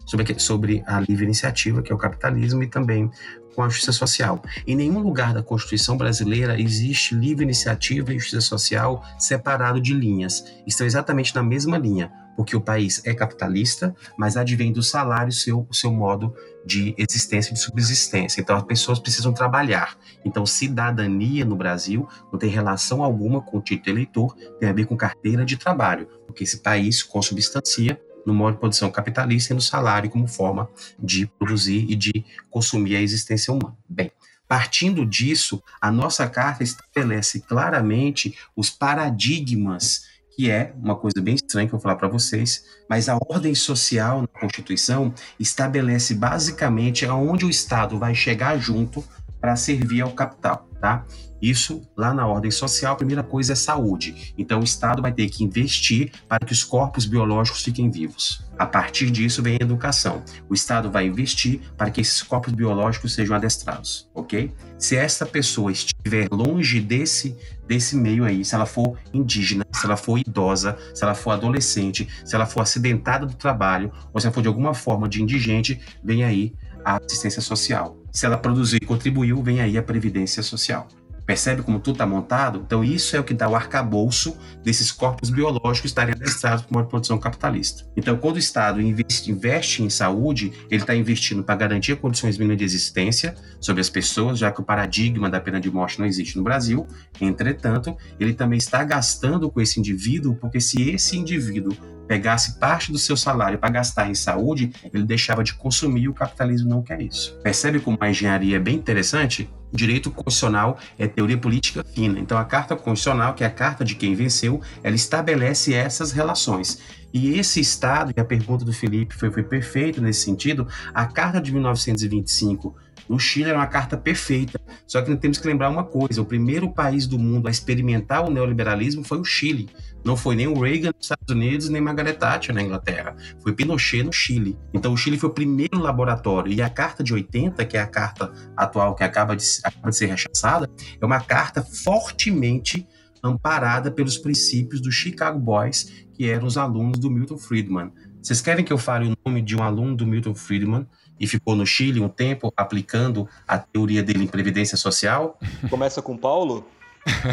sobre, 0.09 0.38
sobre 0.41 0.83
a 0.87 0.99
livre 1.00 1.25
iniciativa, 1.25 1.83
que 1.83 1.93
é 1.93 1.95
o 1.95 1.99
capitalismo, 1.99 2.62
e 2.62 2.67
também 2.67 3.11
com 3.55 3.62
a 3.62 3.69
justiça 3.69 3.93
social. 3.93 4.41
Em 4.67 4.75
nenhum 4.75 5.00
lugar 5.00 5.35
da 5.35 5.43
Constituição 5.43 5.97
brasileira 5.97 6.61
existe 6.61 7.15
livre 7.15 7.45
iniciativa 7.45 8.12
e 8.15 8.19
justiça 8.19 8.41
social 8.41 9.05
separado 9.19 9.81
de 9.81 9.93
linhas. 9.93 10.45
Estão 10.67 10.87
exatamente 10.87 11.35
na 11.35 11.43
mesma 11.43 11.77
linha, 11.77 12.11
porque 12.37 12.57
o 12.57 12.61
país 12.61 13.03
é 13.05 13.12
capitalista, 13.12 13.95
mas 14.17 14.37
advém 14.37 14.73
do 14.73 14.81
salário 14.81 15.33
seu, 15.33 15.67
seu 15.73 15.93
modo 15.93 16.33
de 16.65 16.95
existência 16.97 17.50
e 17.50 17.55
de 17.55 17.61
subsistência. 17.61 18.41
Então 18.41 18.57
as 18.57 18.62
pessoas 18.62 19.00
precisam 19.00 19.33
trabalhar. 19.33 19.99
Então 20.25 20.47
cidadania 20.47 21.45
no 21.45 21.57
Brasil 21.57 22.07
não 22.31 22.38
tem 22.38 22.49
relação 22.49 23.03
alguma 23.03 23.43
com 23.43 23.59
o 23.59 23.61
título 23.61 23.97
eleitor, 23.97 24.37
tem 24.61 24.69
a 24.69 24.73
ver 24.73 24.87
com 24.87 24.97
carteira 24.97 25.45
de 25.45 25.57
trabalho, 25.57 26.07
porque 26.29 26.45
esse 26.45 26.59
país 26.59 27.03
consubstancia 27.03 28.00
no 28.28 28.35
modo 28.35 28.52
de 28.52 28.61
produção 28.61 28.90
capitalista 28.90 29.54
e 29.54 29.56
no 29.56 29.62
salário 29.62 30.11
como 30.11 30.28
forma 30.28 30.68
de 30.99 31.26
produzir 31.26 31.87
e 31.88 31.97
de 31.97 32.25
consumir 32.50 32.97
a 32.97 33.00
existência 33.00 33.52
humana. 33.54 33.75
Bem, 33.88 34.12
partindo 34.47 35.06
disso, 35.06 35.62
a 35.80 35.90
nossa 35.90 36.28
carta 36.28 36.62
estabelece 36.62 37.40
claramente 37.40 38.37
os 38.54 38.68
paradigmas 38.68 40.06
que 40.37 40.49
é 40.49 40.73
uma 40.76 40.94
coisa 40.94 41.20
bem 41.20 41.35
estranha 41.35 41.66
que 41.66 41.75
eu 41.75 41.78
vou 41.78 41.82
falar 41.82 41.97
para 41.97 42.06
vocês, 42.06 42.64
mas 42.88 43.08
a 43.08 43.18
ordem 43.28 43.56
social 43.56 44.20
na 44.20 44.28
Constituição 44.28 45.12
estabelece 45.40 46.14
basicamente 46.14 47.04
aonde 47.04 47.44
o 47.44 47.50
Estado 47.50 47.99
vai 47.99 48.14
chegar 48.14 48.56
junto 48.56 49.04
para 49.40 49.57
servir 49.57 50.02
ao 50.02 50.12
capital, 50.12 50.68
tá? 50.80 51.04
Isso 51.40 51.83
lá 51.97 52.12
na 52.12 52.26
ordem 52.26 52.50
social, 52.50 52.95
a 52.95 52.97
primeira 52.97 53.23
coisa 53.23 53.52
é 53.52 53.57
saúde. 53.57 54.35
Então 54.37 54.61
o 54.61 54.64
Estado 54.64 55.00
vai 55.00 55.12
ter 55.12 55.28
que 55.28 55.45
investir 55.45 56.11
para 56.28 56.45
que 56.45 56.52
os 56.52 56.64
corpos 56.64 57.07
biológicos 57.07 57.62
fiquem 57.62 57.90
vivos. 57.90 58.45
A 58.59 58.66
partir 58.66 59.09
disso 59.11 59.40
vem 59.40 59.54
a 59.54 59.64
educação. 59.64 60.23
O 60.49 60.54
Estado 60.54 60.90
vai 60.90 61.07
investir 61.07 61.61
para 61.76 61.90
que 61.90 62.00
esses 62.00 62.23
corpos 62.23 62.52
biológicos 62.52 63.14
sejam 63.14 63.37
adestrados, 63.37 64.11
ok? 64.12 64.52
Se 64.76 64.97
essa 64.97 65.25
pessoa 65.25 65.71
estiver 65.71 66.28
longe 66.30 66.80
desse 66.80 67.37
desse 67.68 67.95
meio 67.95 68.25
aí, 68.25 68.45
se 68.45 68.54
ela 68.54 68.64
for 68.64 68.97
indígena, 69.12 69.64
se 69.75 69.85
ela 69.85 69.97
for 69.97 70.18
idosa, 70.18 70.78
se 70.95 71.04
ela 71.04 71.14
for 71.14 71.33
adolescente, 71.33 72.09
se 72.25 72.35
ela 72.35 72.47
for 72.47 72.62
acidentada 72.62 73.26
do 73.26 73.35
trabalho, 73.35 73.92
ou 74.12 74.18
se 74.18 74.26
ela 74.26 74.33
for 74.33 74.40
de 74.40 74.49
alguma 74.49 74.73
forma 74.73 75.07
de 75.07 75.23
indigente, 75.23 75.78
vem 76.02 76.25
aí 76.25 76.54
a 76.83 76.97
assistência 76.97 77.42
social. 77.42 77.98
Se 78.18 78.26
ela 78.26 78.37
produzir 78.37 78.78
e 78.82 78.84
contribuiu, 78.84 79.40
vem 79.40 79.60
aí 79.60 79.78
a 79.78 79.82
previdência 79.82 80.42
social. 80.42 80.88
Percebe 81.25 81.62
como 81.62 81.78
tudo 81.78 81.94
está 81.94 82.04
montado? 82.04 82.64
Então, 82.66 82.82
isso 82.82 83.14
é 83.14 83.20
o 83.20 83.22
que 83.22 83.32
dá 83.32 83.48
o 83.48 83.54
arcabouço 83.54 84.37
desses 84.64 84.90
corpos 84.90 85.30
biológicos 85.30 85.84
estarem 85.84 86.16
adestrados 86.16 86.64
para 86.64 86.76
uma 86.76 86.84
produção 86.84 87.16
capitalista. 87.16 87.88
Então, 87.96 88.16
quando 88.16 88.34
o 88.34 88.38
Estado 88.40 88.82
investe, 88.82 89.30
investe 89.30 89.84
em 89.84 89.88
saúde, 89.88 90.52
ele 90.68 90.82
está 90.82 90.96
investindo 90.96 91.44
para 91.44 91.54
garantir 91.54 91.94
condições 91.94 92.37
mínimas 92.37 92.58
de 92.58 92.64
existência 92.64 93.37
sobre 93.60 93.80
as 93.80 93.88
pessoas, 93.88 94.37
já 94.37 94.50
que 94.50 94.60
o 94.60 94.64
paradigma 94.64 95.30
da 95.30 95.40
pena 95.40 95.60
de 95.60 95.70
morte 95.70 96.00
não 96.00 96.06
existe 96.06 96.37
no 96.37 96.42
Brasil. 96.42 96.88
Entretanto, 97.20 97.96
ele 98.18 98.34
também 98.34 98.58
está 98.58 98.82
gastando 98.82 99.48
com 99.48 99.60
esse 99.60 99.78
indivíduo, 99.78 100.34
porque 100.34 100.60
se 100.60 100.90
esse 100.90 101.16
indivíduo 101.16 101.72
pegasse 102.09 102.59
parte 102.59 102.91
do 102.91 102.99
seu 102.99 103.17
salário 103.17 103.59
para 103.59 103.71
gastar 103.71 104.11
em 104.11 104.15
saúde, 104.15 104.73
ele 104.93 105.05
deixava 105.05 105.45
de 105.45 105.55
consumir 105.55 106.03
e 106.03 106.09
o 106.09 106.15
capitalismo 106.15 106.69
não 106.69 106.83
quer 106.83 107.00
isso. 107.00 107.38
Percebe 107.43 107.79
como 107.79 107.99
a 108.00 108.11
engenharia 108.11 108.57
é 108.57 108.61
bem 108.61 108.77
interessante? 108.77 109.49
direito 109.73 110.11
constitucional 110.11 110.79
é 110.99 111.07
teoria 111.07 111.37
política 111.37 111.85
fina. 111.85 112.19
Então, 112.19 112.38
a 112.38 112.45
Carta 112.45 112.75
Constitucional, 112.75 113.35
que 113.35 113.45
é 113.45 113.47
a 113.47 113.50
carta 113.50 113.85
de 113.85 113.95
quem 113.95 114.15
venceu, 114.15 114.61
ela 114.83 114.97
estabelece 114.97 115.75
essas 115.75 116.12
relações. 116.12 116.81
E 117.12 117.38
esse 117.38 117.61
Estado, 117.61 118.12
e 118.17 118.21
a 118.21 118.25
pergunta 118.25 118.65
do 118.65 118.73
Felipe 118.73 119.15
foi, 119.15 119.31
foi 119.31 119.43
perfeito 119.43 120.00
nesse 120.00 120.21
sentido, 120.21 120.67
a 120.93 121.07
Carta 121.07 121.41
de 121.41 121.53
1925 121.53 122.77
no 123.09 123.19
Chile 123.19 123.49
era 123.49 123.59
uma 123.59 123.67
carta 123.67 123.97
perfeita. 123.97 124.61
Só 124.87 125.00
que 125.00 125.17
temos 125.17 125.38
que 125.38 125.47
lembrar 125.47 125.71
uma 125.71 125.85
coisa: 125.85 126.21
o 126.21 126.25
primeiro 126.25 126.73
país 126.73 127.07
do 127.07 127.19
mundo 127.19 127.49
a 127.49 127.50
experimentar 127.50 128.27
o 128.27 128.31
neoliberalismo 128.31 129.03
foi 129.03 129.19
o 129.19 129.25
Chile. 129.25 129.69
Não 130.05 130.17
foi 130.17 130.37
nem 130.37 130.47
o 130.47 130.61
Reagan 130.61 130.93
nos 130.95 131.05
Estados 131.05 131.29
Unidos, 131.29 131.69
nem 131.69 131.81
Margaret 131.81 132.15
Thatcher 132.15 132.55
na 132.55 132.62
Inglaterra. 132.62 133.17
Foi 133.43 133.53
Pinochet 133.53 134.03
no 134.03 134.12
Chile. 134.12 134.57
Então 134.73 134.93
o 134.93 134.97
Chile 134.97 135.19
foi 135.19 135.29
o 135.29 135.33
primeiro 135.33 135.79
laboratório. 135.79 136.53
E 136.53 136.62
a 136.62 136.71
Carta 136.71 137.03
de 137.03 137.12
80, 137.12 137.65
que 137.65 137.77
é 137.77 137.81
a 137.81 137.87
carta 137.87 138.33
atual 138.57 138.95
que 138.95 139.03
acaba 139.03 139.35
de, 139.35 139.45
acaba 139.65 139.91
de 139.91 139.97
ser 139.97 140.07
rechaçada, 140.07 140.71
é 141.00 141.05
uma 141.05 141.21
carta 141.21 141.62
fortemente 141.62 142.87
amparada 143.23 143.91
pelos 143.91 144.17
princípios 144.17 144.81
do 144.81 144.93
Chicago 144.93 145.38
Boys, 145.38 146.07
que 146.15 146.29
eram 146.29 146.47
os 146.47 146.57
alunos 146.57 146.99
do 146.99 147.11
Milton 147.11 147.37
Friedman. 147.37 147.93
Vocês 148.23 148.41
querem 148.41 148.65
que 148.65 148.73
eu 148.73 148.79
fale 148.79 149.09
o 149.09 149.17
nome 149.25 149.43
de 149.43 149.57
um 149.57 149.62
aluno 149.62 149.97
do 149.97 150.07
Milton 150.07 150.35
Friedman 150.35 150.87
e 151.18 151.26
ficou 151.26 151.54
no 151.54 151.66
Chile 151.66 152.00
um 152.00 152.08
tempo 152.08 152.52
aplicando 152.56 153.28
a 153.46 153.58
teoria 153.58 154.02
dele 154.02 154.25
em 154.25 154.28
previdência 154.28 154.76
social? 154.76 155.38
Começa 155.68 156.00
com 156.02 156.16
Paulo? 156.16 156.66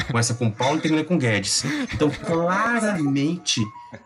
Começa 0.08 0.34
com 0.34 0.50
Paulo 0.50 0.78
e 0.78 0.82
termina 0.82 1.04
com 1.04 1.18
Guedes. 1.18 1.64
Então, 1.94 2.10
claramente, 2.10 3.62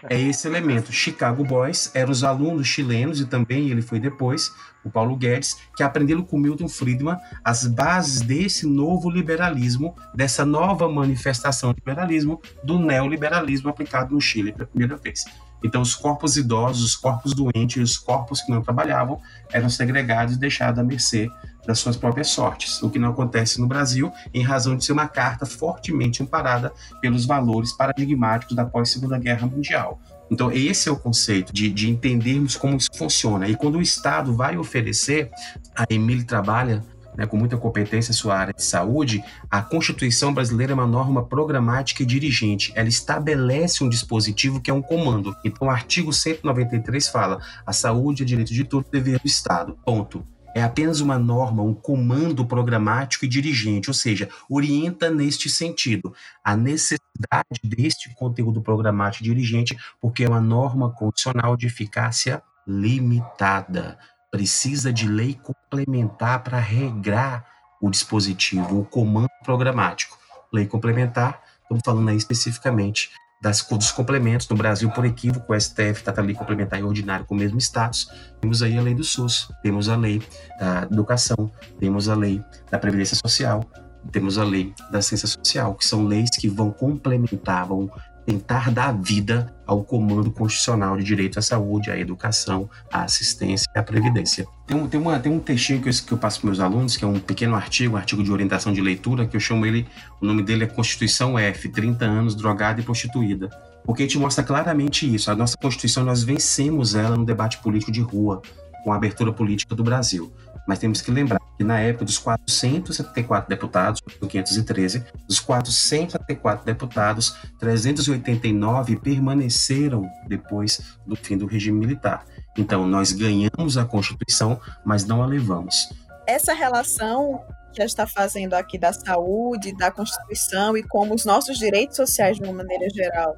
é 0.10 0.20
esse 0.20 0.48
elemento. 0.48 0.92
Chicago 0.92 1.44
Boys 1.44 1.92
eram 1.94 2.12
os 2.12 2.24
alunos 2.24 2.68
chilenos, 2.68 3.20
e 3.20 3.26
também 3.26 3.70
ele 3.70 3.82
foi 3.82 4.00
depois, 4.00 4.52
o 4.84 4.90
Paulo 4.90 5.16
Guedes, 5.16 5.58
que 5.76 5.84
aprenderam 5.84 6.24
com 6.24 6.40
Milton 6.40 6.68
Friedman 6.68 7.18
as 7.44 7.68
bases 7.68 8.22
desse 8.22 8.66
novo 8.66 9.10
liberalismo, 9.10 9.96
dessa 10.16 10.46
nova 10.46 10.90
manifestação 10.90 11.72
de 11.72 11.80
liberalismo, 11.80 12.42
do 12.64 12.80
neoliberalismo 12.80 13.70
aplicado 13.70 14.14
no 14.14 14.22
Chile 14.22 14.52
pela 14.52 14.68
primeira 14.68 14.98
vez. 14.98 15.26
Então, 15.64 15.82
os 15.82 15.96
corpos 15.96 16.38
idosos, 16.38 16.84
os 16.84 16.96
corpos 16.96 17.34
doentes, 17.34 17.92
os 17.92 17.98
corpos 17.98 18.42
que 18.42 18.52
não 18.52 18.62
trabalhavam 18.62 19.20
eram 19.52 19.70
segregados 19.70 20.36
e 20.36 20.40
deixados 20.40 20.80
à 20.80 20.84
mercê 20.84 21.30
das 21.66 21.80
suas 21.80 21.98
próprias 21.98 22.30
sortes, 22.30 22.82
o 22.82 22.90
que 22.90 22.98
não 22.98 23.10
acontece 23.10 23.60
no 23.60 23.68
Brasil, 23.68 24.12
em 24.34 24.42
razão 24.42 24.76
de 24.76 24.84
ser 24.84 24.94
uma 24.94 25.08
carta 25.08 25.46
fortemente 25.46 26.24
amparada 26.24 26.72
pelos 27.02 27.26
valores 27.26 27.74
paradigmáticos 27.74 28.56
da 28.56 28.66
pós-Segunda 28.66 29.18
Guerra 29.20 29.46
Mundial. 29.46 30.00
Então, 30.32 30.52
esse 30.52 30.88
é 30.88 30.92
o 30.92 30.96
conceito 30.96 31.52
de, 31.52 31.70
de 31.70 31.90
entendermos 31.90 32.56
como 32.56 32.78
isso 32.78 32.90
funciona. 32.96 33.48
E 33.48 33.56
quando 33.56 33.78
o 33.78 33.82
Estado 33.82 34.34
vai 34.34 34.58
oferecer, 34.58 35.32
a 35.76 35.86
Emília 35.90 36.24
trabalha 36.24 36.84
né, 37.16 37.26
com 37.26 37.38
muita 37.38 37.58
competência 37.58 38.12
em 38.12 38.16
sua 38.16 38.38
área 38.38 38.54
de 38.54 38.64
saúde, 38.64 39.24
a 39.50 39.62
Constituição 39.62 40.34
brasileira 40.34 40.74
é 40.74 40.76
uma 40.76 40.88
norma 40.88 41.26
programática 41.26 42.04
e 42.04 42.06
dirigente. 42.06 42.72
Ela 42.76 42.90
estabelece 42.90 43.84
um 43.84 43.90
dispositivo 43.90 44.62
que 44.62 44.72
é 44.72 44.74
um 44.74 44.82
comando. 44.82 45.36
Então, 45.44 45.68
o 45.68 45.72
artigo 45.72 46.14
193 46.14 47.08
fala: 47.08 47.40
a 47.66 47.74
saúde 47.74 48.24
é 48.24 48.26
direito 48.26 48.54
de 48.54 48.64
todo 48.64 48.86
dever 48.92 49.20
do 49.20 49.28
Estado. 49.28 49.78
Ponto 49.86 50.24
é 50.56 50.64
apenas 50.64 51.00
uma 51.00 51.18
norma, 51.18 51.64
um 51.64 51.74
comando 51.74 52.46
programático 52.46 53.26
e 53.26 53.28
dirigente, 53.28 53.90
ou 53.90 53.94
seja, 53.94 54.30
orienta 54.50 55.10
neste 55.10 55.50
sentido 55.50 56.14
a 56.44 56.56
necessidade 56.56 57.60
deste 57.64 58.14
conteúdo 58.16 58.62
programático 58.62 59.24
e 59.24 59.28
dirigente, 59.28 59.78
porque 60.02 60.24
é 60.24 60.30
uma 60.30 60.42
norma 60.42 60.92
condicional 60.92 61.56
de 61.56 61.68
eficácia 61.68 62.42
limitada. 62.68 63.98
Precisa 64.32 64.94
de 64.94 65.08
lei 65.08 65.40
complementar 65.42 66.44
para 66.44 66.60
regrar 66.60 67.46
o 67.82 67.90
dispositivo, 67.90 68.82
o 68.82 68.86
comando 68.86 69.30
programático. 69.44 70.18
Lei 70.54 70.68
complementar, 70.68 71.42
estamos 71.62 71.82
falando 71.84 72.10
aí 72.10 72.18
especificamente 72.18 73.10
das, 73.42 73.62
dos 73.62 73.92
complementos. 73.92 74.48
No 74.50 74.56
Brasil, 74.56 74.90
por 74.92 75.06
equívoco, 75.06 75.54
o 75.54 75.60
STF 75.60 76.04
trata 76.04 76.22
a 76.22 76.24
lei 76.24 76.36
complementar 76.36 76.80
e 76.80 76.84
ordinária 76.84 77.26
com 77.26 77.36
o 77.36 77.38
mesmo 77.38 77.58
status. 77.60 78.08
Temos 78.42 78.62
aí 78.62 78.78
a 78.78 78.82
lei 78.82 78.94
do 78.94 79.04
SUS, 79.04 79.52
temos 79.64 79.90
a 79.90 79.96
lei 79.96 80.22
da 80.60 80.88
educação, 80.92 81.52
temos 81.80 82.10
a 82.10 82.16
lei 82.16 82.44
da 82.70 82.78
Previdência 82.78 83.16
Social, 83.16 83.66
temos 84.12 84.38
a 84.38 84.44
lei 84.44 84.74
da 84.92 85.02
ciência 85.02 85.28
social, 85.28 85.76
que 85.76 85.86
são 85.86 86.06
leis 86.06 86.30
que 86.32 86.48
vão 86.48 86.72
complementar, 86.72 87.68
vão 87.68 87.90
tentar 88.26 88.72
dar 88.72 88.92
vida 88.92 89.54
ao 89.66 89.84
comando 89.84 90.32
constitucional 90.32 90.98
de 90.98 91.04
direito 91.04 91.40
à 91.40 91.42
saúde, 91.42 91.92
à 91.92 91.98
educação, 91.98 92.70
à 92.92 93.04
assistência 93.04 93.68
e 93.76 93.80
à 93.80 93.84
previdência. 93.84 94.46
Tem 94.66 94.78
um, 94.78 94.88
tem 94.88 95.00
uma, 95.00 95.20
tem 95.20 95.32
um 95.32 95.40
textinho 95.40 95.82
que 95.82 95.90
eu, 95.90 95.94
que 95.94 96.12
eu 96.12 96.18
passo 96.18 96.40
para 96.40 96.48
meus 96.48 96.60
alunos, 96.60 96.98
que 96.98 97.06
é 97.06 97.08
um 97.08 97.20
pequeno 97.20 97.56
artigo, 97.56 97.96
um 97.96 97.98
artigo 97.98 98.24
de 98.24 98.32
orientação 98.32 98.74
de 98.74 98.82
leitura, 98.82 99.28
que 99.28 99.36
eu 99.36 99.40
chamo 99.40 99.66
ele, 99.66 99.88
o 100.22 100.26
nome 100.26 100.44
dele 100.44 100.64
é 100.64 100.68
Constituição 100.68 101.38
F, 101.38 101.70
30 101.70 102.06
anos 102.06 102.36
drogada 102.36 102.80
e 102.82 102.84
prostituída. 102.84 103.50
Porque 103.84 104.04
a 104.04 104.06
gente 104.06 104.20
mostra 104.20 104.44
claramente 104.44 105.14
isso. 105.14 105.32
A 105.32 105.36
nossa 105.36 105.58
Constituição, 105.58 106.04
nós 106.04 106.24
vencemos 106.24 106.96
ela 106.96 107.16
no 107.16 107.26
debate 107.26 107.58
político 107.60 107.92
de 107.92 108.02
rua, 108.02 108.42
com 108.84 108.94
a 108.94 108.96
abertura 108.96 109.32
política 109.34 109.76
do 109.76 109.84
Brasil. 109.84 110.32
Mas 110.68 110.80
temos 110.80 111.02
que 111.02 111.12
lembrar 111.12 111.40
que 111.58 111.64
na 111.64 111.80
época 111.80 112.06
dos 112.06 112.18
474 112.18 113.50
deputados, 113.50 114.02
513, 114.02 115.04
dos 115.28 115.40
474 115.40 116.66
deputados, 116.66 117.36
389 117.60 118.96
permaneceram 118.98 120.10
depois 120.28 120.98
do 121.06 121.16
fim 121.16 121.38
do 121.38 121.46
regime 121.46 121.80
militar. 121.80 122.26
Então, 122.58 122.88
nós 122.88 123.12
ganhamos 123.12 123.78
a 123.78 123.86
Constituição, 123.86 124.60
mas 124.86 125.06
não 125.06 125.24
a 125.24 125.26
levamos. 125.26 125.90
Essa 126.28 126.54
relação 126.54 127.42
gente 127.74 127.90
está 127.90 128.08
fazendo 128.08 128.54
aqui 128.54 128.78
da 128.78 128.92
saúde, 128.92 129.76
da 129.76 129.92
Constituição 129.92 130.76
e 130.78 130.84
como 130.84 131.14
os 131.14 131.26
nossos 131.26 131.58
direitos 131.58 131.96
sociais, 131.96 132.38
de 132.38 132.44
uma 132.44 132.54
maneira 132.54 132.90
geral, 132.90 133.38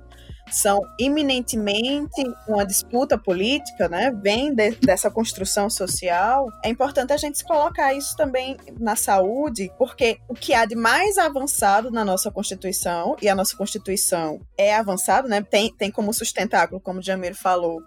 são 0.52 0.82
iminentemente 1.00 2.22
uma 2.48 2.66
disputa 2.66 3.18
política, 3.18 3.88
né, 3.88 4.12
vem 4.12 4.54
de, 4.54 4.72
dessa 4.72 5.10
construção 5.10 5.70
social, 5.70 6.48
é 6.64 6.70
importante 6.70 7.14
a 7.14 7.18
gente 7.18 7.44
colocar 7.44 7.94
isso 7.94 8.16
também 8.16 8.58
na 8.80 8.96
saúde, 8.96 9.72
porque 9.78 10.20
o 10.28 10.34
que 10.34 10.54
há 10.54 10.66
de 10.66 10.76
mais 10.76 11.18
avançado 11.18 11.90
na 11.90 12.04
nossa 12.04 12.30
Constituição, 12.30 13.16
e 13.22 13.30
a 13.30 13.36
nossa 13.36 13.56
Constituição 13.56 14.42
é 14.58 14.76
avançado, 14.76 15.28
né, 15.28 15.42
tem, 15.42 15.74
tem 15.76 15.90
como 15.90 16.14
sustentáculo, 16.14 16.82
como 16.82 17.00
o 17.00 17.04
Jamir 17.04 17.36
falou, 17.36 17.82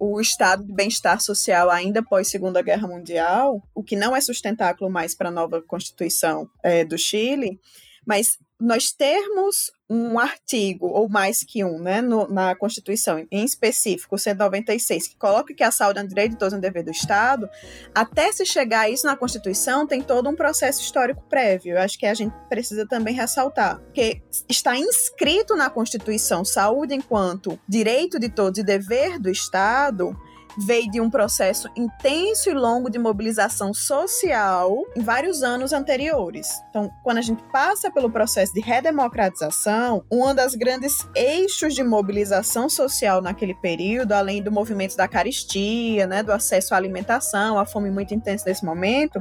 o 0.00 0.20
estado 0.20 0.64
de 0.64 0.72
bem-estar 0.72 1.20
social 1.20 1.68
ainda 1.70 2.02
pós 2.02 2.28
Segunda 2.28 2.62
Guerra 2.62 2.86
Mundial, 2.86 3.62
o 3.74 3.82
que 3.82 3.96
não 3.96 4.14
é 4.14 4.20
sustentáculo 4.20 4.88
mais 4.88 5.14
para 5.14 5.28
a 5.28 5.32
nova 5.32 5.60
Constituição 5.60 6.48
é, 6.62 6.84
do 6.84 6.96
Chile, 6.96 7.58
mas 8.06 8.38
nós 8.60 8.90
termos 8.90 9.70
um 9.88 10.18
artigo, 10.18 10.86
ou 10.86 11.08
mais 11.08 11.42
que 11.42 11.64
um, 11.64 11.78
né, 11.78 12.02
no, 12.02 12.28
na 12.28 12.54
Constituição, 12.54 13.24
em 13.30 13.44
específico, 13.44 14.16
o 14.16 14.18
196, 14.18 15.08
que 15.08 15.16
coloca 15.16 15.54
que 15.54 15.62
a 15.62 15.70
saúde 15.70 16.00
é 16.00 16.02
um 16.02 16.06
direito 16.06 16.32
de 16.32 16.38
todos, 16.38 16.52
um 16.52 16.60
dever 16.60 16.84
do 16.84 16.90
Estado, 16.90 17.48
até 17.94 18.30
se 18.32 18.44
chegar 18.44 18.80
a 18.80 18.90
isso 18.90 19.06
na 19.06 19.16
Constituição, 19.16 19.86
tem 19.86 20.02
todo 20.02 20.28
um 20.28 20.34
processo 20.34 20.82
histórico 20.82 21.22
prévio. 21.28 21.76
Eu 21.76 21.80
acho 21.80 21.98
que 21.98 22.04
a 22.04 22.12
gente 22.12 22.34
precisa 22.48 22.86
também 22.86 23.14
ressaltar, 23.14 23.80
porque 23.80 24.20
está 24.48 24.76
inscrito 24.76 25.56
na 25.56 25.70
Constituição 25.70 26.44
saúde 26.44 26.94
enquanto 26.94 27.58
direito 27.66 28.18
de 28.18 28.28
todos 28.28 28.58
e 28.58 28.64
dever 28.64 29.18
do 29.18 29.30
Estado, 29.30 30.14
veio 30.58 30.90
de 30.90 31.00
um 31.00 31.08
processo 31.08 31.68
intenso 31.76 32.50
e 32.50 32.54
longo 32.54 32.90
de 32.90 32.98
mobilização 32.98 33.72
social 33.72 34.82
em 34.96 35.00
vários 35.00 35.42
anos 35.42 35.72
anteriores. 35.72 36.48
Então, 36.68 36.90
quando 37.02 37.18
a 37.18 37.22
gente 37.22 37.42
passa 37.52 37.90
pelo 37.90 38.10
processo 38.10 38.52
de 38.52 38.60
redemocratização, 38.60 40.04
uma 40.10 40.34
das 40.34 40.54
grandes 40.54 41.06
eixos 41.14 41.74
de 41.74 41.84
mobilização 41.84 42.68
social 42.68 43.22
naquele 43.22 43.54
período, 43.54 44.12
além 44.12 44.42
do 44.42 44.50
movimento 44.50 44.96
da 44.96 45.06
caristia, 45.06 46.06
né, 46.06 46.22
do 46.22 46.32
acesso 46.32 46.74
à 46.74 46.76
alimentação, 46.76 47.58
a 47.58 47.64
fome 47.64 47.90
muito 47.90 48.12
intensa 48.12 48.44
nesse 48.48 48.64
momento, 48.64 49.20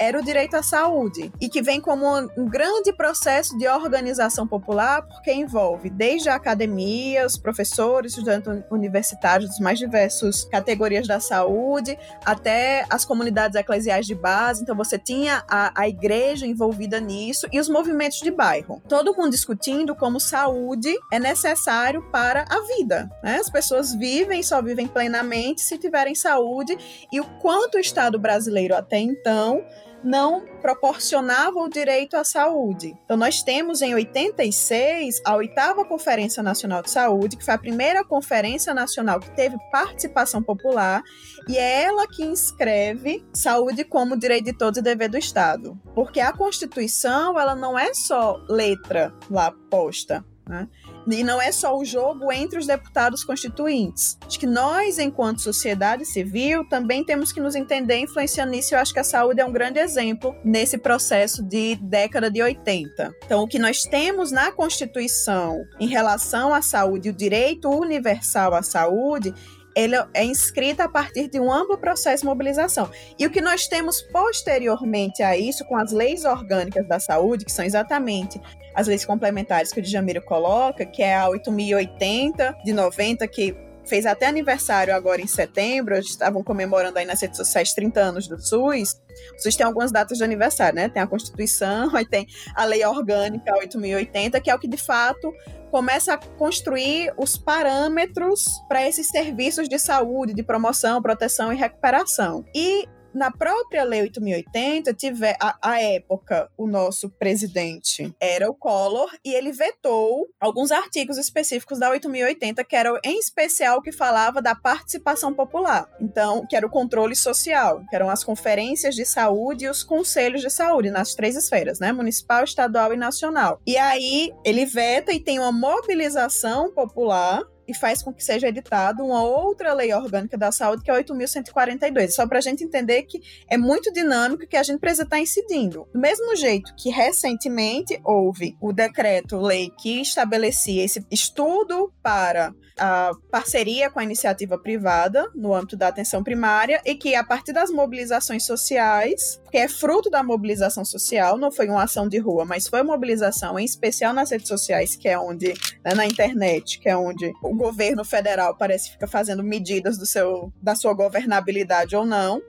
era 0.00 0.18
o 0.18 0.24
direito 0.24 0.54
à 0.54 0.62
saúde 0.62 1.30
e 1.38 1.46
que 1.46 1.60
vem 1.60 1.78
como 1.78 2.06
um 2.34 2.46
grande 2.46 2.90
processo 2.90 3.56
de 3.58 3.68
organização 3.68 4.48
popular 4.48 5.02
porque 5.02 5.30
envolve 5.30 5.90
desde 5.90 6.30
a 6.30 6.36
academia, 6.36 7.26
os 7.26 7.36
professores, 7.36 8.12
estudantes 8.12 8.64
universitários 8.70 9.50
dos 9.50 9.60
mais 9.60 9.78
diversos 9.78 10.44
categorias 10.44 11.06
da 11.06 11.20
saúde, 11.20 11.98
até 12.24 12.86
as 12.88 13.04
comunidades 13.04 13.54
eclesiais 13.56 14.06
de 14.06 14.14
base. 14.14 14.62
Então 14.62 14.74
você 14.74 14.98
tinha 14.98 15.44
a, 15.46 15.82
a 15.82 15.86
igreja 15.86 16.46
envolvida 16.46 16.98
nisso 16.98 17.46
e 17.52 17.60
os 17.60 17.68
movimentos 17.68 18.20
de 18.20 18.30
bairro. 18.30 18.82
Todo 18.88 19.14
mundo 19.14 19.30
discutindo 19.30 19.94
como 19.94 20.18
saúde 20.18 20.96
é 21.12 21.18
necessário 21.18 22.02
para 22.10 22.46
a 22.48 22.60
vida. 22.74 23.10
Né? 23.22 23.36
As 23.36 23.50
pessoas 23.50 23.94
vivem, 23.94 24.42
só 24.42 24.62
vivem 24.62 24.86
plenamente 24.86 25.60
se 25.60 25.76
tiverem 25.76 26.14
saúde 26.14 26.78
e 27.12 27.20
o 27.20 27.24
quanto 27.38 27.74
o 27.74 27.80
Estado 27.80 28.18
brasileiro 28.18 28.74
até 28.74 28.98
então 28.98 29.62
não 30.02 30.44
proporcionava 30.60 31.58
o 31.58 31.68
direito 31.68 32.16
à 32.16 32.24
saúde. 32.24 32.94
Então, 33.04 33.16
nós 33.16 33.42
temos 33.42 33.82
em 33.82 33.94
86 33.94 35.20
a 35.24 35.36
oitava 35.36 35.84
Conferência 35.84 36.42
Nacional 36.42 36.82
de 36.82 36.90
Saúde, 36.90 37.36
que 37.36 37.44
foi 37.44 37.54
a 37.54 37.58
primeira 37.58 38.04
conferência 38.04 38.74
nacional 38.74 39.20
que 39.20 39.30
teve 39.30 39.56
participação 39.70 40.42
popular, 40.42 41.02
e 41.48 41.56
é 41.56 41.84
ela 41.84 42.06
que 42.06 42.22
inscreve 42.22 43.24
saúde 43.32 43.84
como 43.84 44.18
direito 44.18 44.46
de 44.46 44.52
todos 44.52 44.78
e 44.78 44.82
dever 44.82 45.08
do 45.08 45.18
Estado. 45.18 45.78
Porque 45.94 46.20
a 46.20 46.32
Constituição, 46.32 47.38
ela 47.38 47.54
não 47.54 47.78
é 47.78 47.92
só 47.94 48.40
letra 48.48 49.12
lá 49.30 49.52
posta, 49.70 50.24
né? 50.48 50.68
E 51.06 51.24
não 51.24 51.40
é 51.40 51.50
só 51.52 51.76
o 51.76 51.84
jogo 51.84 52.32
entre 52.32 52.58
os 52.58 52.66
deputados 52.66 53.24
constituintes. 53.24 54.16
Acho 54.26 54.38
que 54.38 54.46
nós, 54.46 54.98
enquanto 54.98 55.40
sociedade 55.40 56.04
civil, 56.04 56.64
também 56.68 57.04
temos 57.04 57.32
que 57.32 57.40
nos 57.40 57.54
entender 57.54 57.98
influenciando 57.98 58.52
nisso. 58.52 58.74
Eu 58.74 58.78
acho 58.78 58.92
que 58.92 59.00
a 59.00 59.04
saúde 59.04 59.40
é 59.40 59.44
um 59.44 59.52
grande 59.52 59.78
exemplo 59.78 60.34
nesse 60.44 60.78
processo 60.78 61.42
de 61.42 61.76
década 61.76 62.30
de 62.30 62.42
80. 62.42 63.14
Então, 63.24 63.42
o 63.42 63.48
que 63.48 63.58
nós 63.58 63.82
temos 63.82 64.30
na 64.30 64.52
Constituição 64.52 65.64
em 65.78 65.88
relação 65.88 66.54
à 66.54 66.62
saúde, 66.62 67.10
o 67.10 67.12
direito 67.12 67.68
universal 67.68 68.54
à 68.54 68.62
saúde, 68.62 69.34
ele 69.80 69.96
é 70.14 70.24
inscrita 70.24 70.84
a 70.84 70.88
partir 70.88 71.28
de 71.28 71.40
um 71.40 71.50
amplo 71.50 71.78
processo 71.78 72.22
de 72.22 72.26
mobilização. 72.26 72.90
E 73.18 73.26
o 73.26 73.30
que 73.30 73.40
nós 73.40 73.66
temos 73.66 74.02
posteriormente 74.02 75.22
a 75.22 75.36
isso, 75.36 75.64
com 75.64 75.76
as 75.76 75.92
leis 75.92 76.24
orgânicas 76.24 76.86
da 76.86 77.00
saúde, 77.00 77.44
que 77.44 77.52
são 77.52 77.64
exatamente 77.64 78.40
as 78.74 78.86
leis 78.86 79.04
complementares 79.04 79.72
que 79.72 79.80
o 79.80 79.82
Djamiro 79.82 80.22
coloca, 80.22 80.84
que 80.84 81.02
é 81.02 81.16
a 81.16 81.28
8080 81.28 82.58
de 82.64 82.72
90, 82.72 83.26
que 83.26 83.56
fez 83.84 84.06
até 84.06 84.26
aniversário 84.26 84.94
agora 84.94 85.20
em 85.20 85.26
setembro, 85.26 85.96
estavam 85.98 86.44
comemorando 86.44 86.98
aí 86.98 87.04
nas 87.04 87.20
redes 87.20 87.36
sociais 87.36 87.72
30 87.72 88.00
anos 88.00 88.28
do 88.28 88.40
SUS. 88.40 89.00
O 89.36 89.42
SUS 89.42 89.56
tem 89.56 89.66
algumas 89.66 89.90
datas 89.90 90.18
de 90.18 90.24
aniversário, 90.24 90.76
né? 90.76 90.88
Tem 90.88 91.02
a 91.02 91.06
Constituição, 91.06 91.90
aí 91.96 92.06
tem 92.06 92.26
a 92.54 92.64
Lei 92.64 92.84
Orgânica 92.84 93.52
8080, 93.56 94.40
que 94.40 94.50
é 94.50 94.54
o 94.54 94.58
que 94.58 94.68
de 94.68 94.76
fato 94.76 95.34
começa 95.70 96.14
a 96.14 96.18
construir 96.18 97.12
os 97.16 97.36
parâmetros 97.36 98.44
para 98.68 98.86
esses 98.86 99.08
serviços 99.08 99.68
de 99.68 99.78
saúde, 99.78 100.34
de 100.34 100.42
promoção, 100.42 101.00
proteção 101.00 101.52
e 101.52 101.56
recuperação. 101.56 102.44
E 102.54 102.88
na 103.14 103.30
própria 103.30 103.84
Lei 103.84 104.02
8080, 104.02 104.94
tiver, 104.94 105.36
a, 105.40 105.56
a 105.62 105.82
época, 105.82 106.50
o 106.56 106.66
nosso 106.66 107.08
presidente 107.10 108.14
era 108.20 108.48
o 108.50 108.54
Collor 108.54 109.10
e 109.24 109.34
ele 109.34 109.52
vetou 109.52 110.28
alguns 110.40 110.70
artigos 110.70 111.18
específicos 111.18 111.78
da 111.78 111.90
8080, 111.90 112.64
que 112.64 112.76
eram 112.76 112.98
em 113.04 113.18
especial 113.18 113.82
que 113.82 113.92
falava 113.92 114.40
da 114.40 114.54
participação 114.54 115.34
popular. 115.34 115.88
Então, 116.00 116.46
que 116.46 116.56
era 116.56 116.66
o 116.66 116.70
controle 116.70 117.16
social, 117.16 117.82
que 117.88 117.96
eram 117.96 118.08
as 118.08 118.24
conferências 118.24 118.94
de 118.94 119.04
saúde 119.04 119.64
e 119.64 119.68
os 119.68 119.82
conselhos 119.82 120.40
de 120.40 120.50
saúde 120.50 120.90
nas 120.90 121.14
três 121.14 121.36
esferas, 121.36 121.78
né? 121.78 121.92
Municipal, 121.92 122.44
estadual 122.44 122.92
e 122.92 122.96
nacional. 122.96 123.60
E 123.66 123.76
aí 123.76 124.32
ele 124.44 124.64
veta 124.64 125.12
e 125.12 125.20
tem 125.20 125.38
uma 125.38 125.52
mobilização 125.52 126.70
popular 126.72 127.42
e 127.70 127.74
faz 127.74 128.02
com 128.02 128.12
que 128.12 128.24
seja 128.24 128.48
editada 128.48 129.02
uma 129.04 129.22
outra 129.22 129.72
lei 129.72 129.94
orgânica 129.94 130.36
da 130.36 130.50
saúde, 130.50 130.82
que 130.82 130.90
é 130.90 130.94
8.142. 130.94 132.10
Só 132.10 132.26
para 132.26 132.38
a 132.38 132.40
gente 132.40 132.64
entender 132.64 133.04
que 133.04 133.22
é 133.48 133.56
muito 133.56 133.92
dinâmico 133.92 134.46
que 134.46 134.56
a 134.56 134.62
gente 134.62 134.80
precisa 134.80 135.04
estar 135.04 135.16
tá 135.16 135.22
incidindo. 135.22 135.86
Do 135.92 136.00
mesmo 136.00 136.34
jeito 136.34 136.74
que 136.76 136.90
recentemente 136.90 138.00
houve 138.04 138.56
o 138.60 138.72
decreto-lei 138.72 139.70
que 139.78 140.00
estabelecia 140.00 140.84
esse 140.84 141.06
estudo 141.10 141.92
para 142.02 142.52
a 142.80 143.12
parceria 143.30 143.90
com 143.90 144.00
a 144.00 144.04
iniciativa 144.04 144.58
privada 144.58 145.30
no 145.34 145.54
âmbito 145.54 145.76
da 145.76 145.88
atenção 145.88 146.24
primária 146.24 146.80
e 146.84 146.94
que 146.94 147.14
a 147.14 147.22
partir 147.22 147.52
das 147.52 147.70
mobilizações 147.70 148.44
sociais, 148.44 149.40
que 149.50 149.58
é 149.58 149.68
fruto 149.68 150.08
da 150.08 150.22
mobilização 150.22 150.82
social, 150.84 151.36
não 151.36 151.52
foi 151.52 151.68
uma 151.68 151.82
ação 151.82 152.08
de 152.08 152.18
rua, 152.18 152.44
mas 152.46 152.66
foi 152.66 152.82
mobilização 152.82 153.58
em 153.58 153.64
especial 153.64 154.14
nas 154.14 154.30
redes 154.30 154.48
sociais, 154.48 154.96
que 154.96 155.08
é 155.08 155.18
onde 155.18 155.52
né, 155.84 155.94
na 155.94 156.06
internet, 156.06 156.80
que 156.80 156.88
é 156.88 156.96
onde 156.96 157.30
o 157.42 157.54
governo 157.60 158.04
federal 158.04 158.56
parece 158.56 158.90
ficar 158.90 159.06
fazendo 159.06 159.44
medidas 159.44 159.98
do 159.98 160.06
seu 160.06 160.50
da 160.62 160.74
sua 160.74 160.94
governabilidade 160.94 161.94
ou 161.94 162.06
não. 162.06 162.40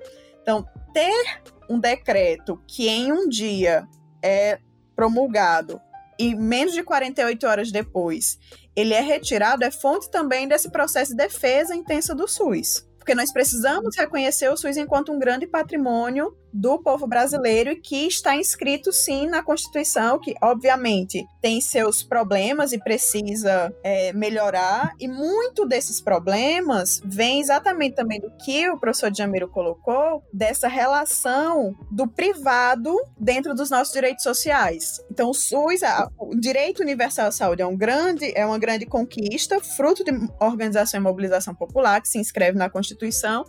Então, 0.41 0.65
ter 0.93 1.41
um 1.69 1.78
decreto 1.78 2.62
que 2.65 2.88
em 2.88 3.12
um 3.12 3.28
dia 3.28 3.86
é 4.24 4.58
promulgado 4.95 5.82
e 6.17 6.34
menos 6.34 6.74
de 6.74 6.84
48 6.84 7.45
horas 7.45 7.71
depois 7.71 8.38
ele 8.76 8.93
é 8.93 9.02
retirado, 9.02 9.65
é 9.65 9.71
fonte 9.71 10.10
também 10.10 10.47
desse 10.47 10.69
processo 10.69 11.12
de 11.12 11.17
defesa 11.17 11.76
intensa 11.76 12.15
do 12.15 12.28
SUS. 12.28 12.88
Porque 12.97 13.13
nós 13.13 13.34
precisamos 13.34 13.97
reconhecer 13.97 14.47
o 14.50 14.56
SUS 14.56 14.78
enquanto 14.78 15.12
um 15.12 15.19
grande 15.19 15.45
patrimônio 15.45 16.34
do 16.53 16.79
povo 16.79 17.07
brasileiro 17.07 17.75
que 17.81 18.07
está 18.07 18.35
inscrito 18.35 18.91
sim 18.91 19.27
na 19.27 19.43
Constituição, 19.43 20.19
que 20.19 20.33
obviamente 20.41 21.25
tem 21.41 21.61
seus 21.61 22.03
problemas 22.03 22.71
e 22.71 22.79
precisa 22.79 23.73
é, 23.83 24.13
melhorar, 24.13 24.93
e 24.99 25.07
muito 25.07 25.65
desses 25.65 26.01
problemas 26.01 27.01
vem 27.03 27.39
exatamente 27.39 27.95
também 27.95 28.19
do 28.19 28.31
que 28.43 28.69
o 28.69 28.77
professor 28.77 29.13
Jamiro 29.13 29.47
colocou, 29.47 30.23
dessa 30.33 30.67
relação 30.67 31.75
do 31.89 32.07
privado 32.07 32.95
dentro 33.17 33.53
dos 33.53 33.69
nossos 33.69 33.93
direitos 33.93 34.23
sociais. 34.23 34.99
Então, 35.09 35.29
o 35.29 35.33
SUS, 35.33 35.83
a, 35.83 36.07
o 36.17 36.35
direito 36.35 36.81
universal 36.81 37.27
à 37.27 37.31
saúde 37.31 37.61
é, 37.61 37.65
um 37.65 37.77
grande, 37.77 38.31
é 38.35 38.45
uma 38.45 38.59
grande 38.59 38.85
conquista, 38.85 39.59
fruto 39.59 40.03
de 40.03 40.11
organização 40.39 40.99
e 40.99 41.03
mobilização 41.03 41.55
popular, 41.55 42.01
que 42.01 42.09
se 42.09 42.19
inscreve 42.19 42.57
na 42.57 42.69
Constituição, 42.69 43.45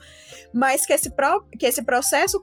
mas 0.53 0.85
que 0.87 0.93
esse, 0.93 1.11
pro, 1.11 1.45
que 1.59 1.67
esse 1.67 1.83
processo 1.83 2.41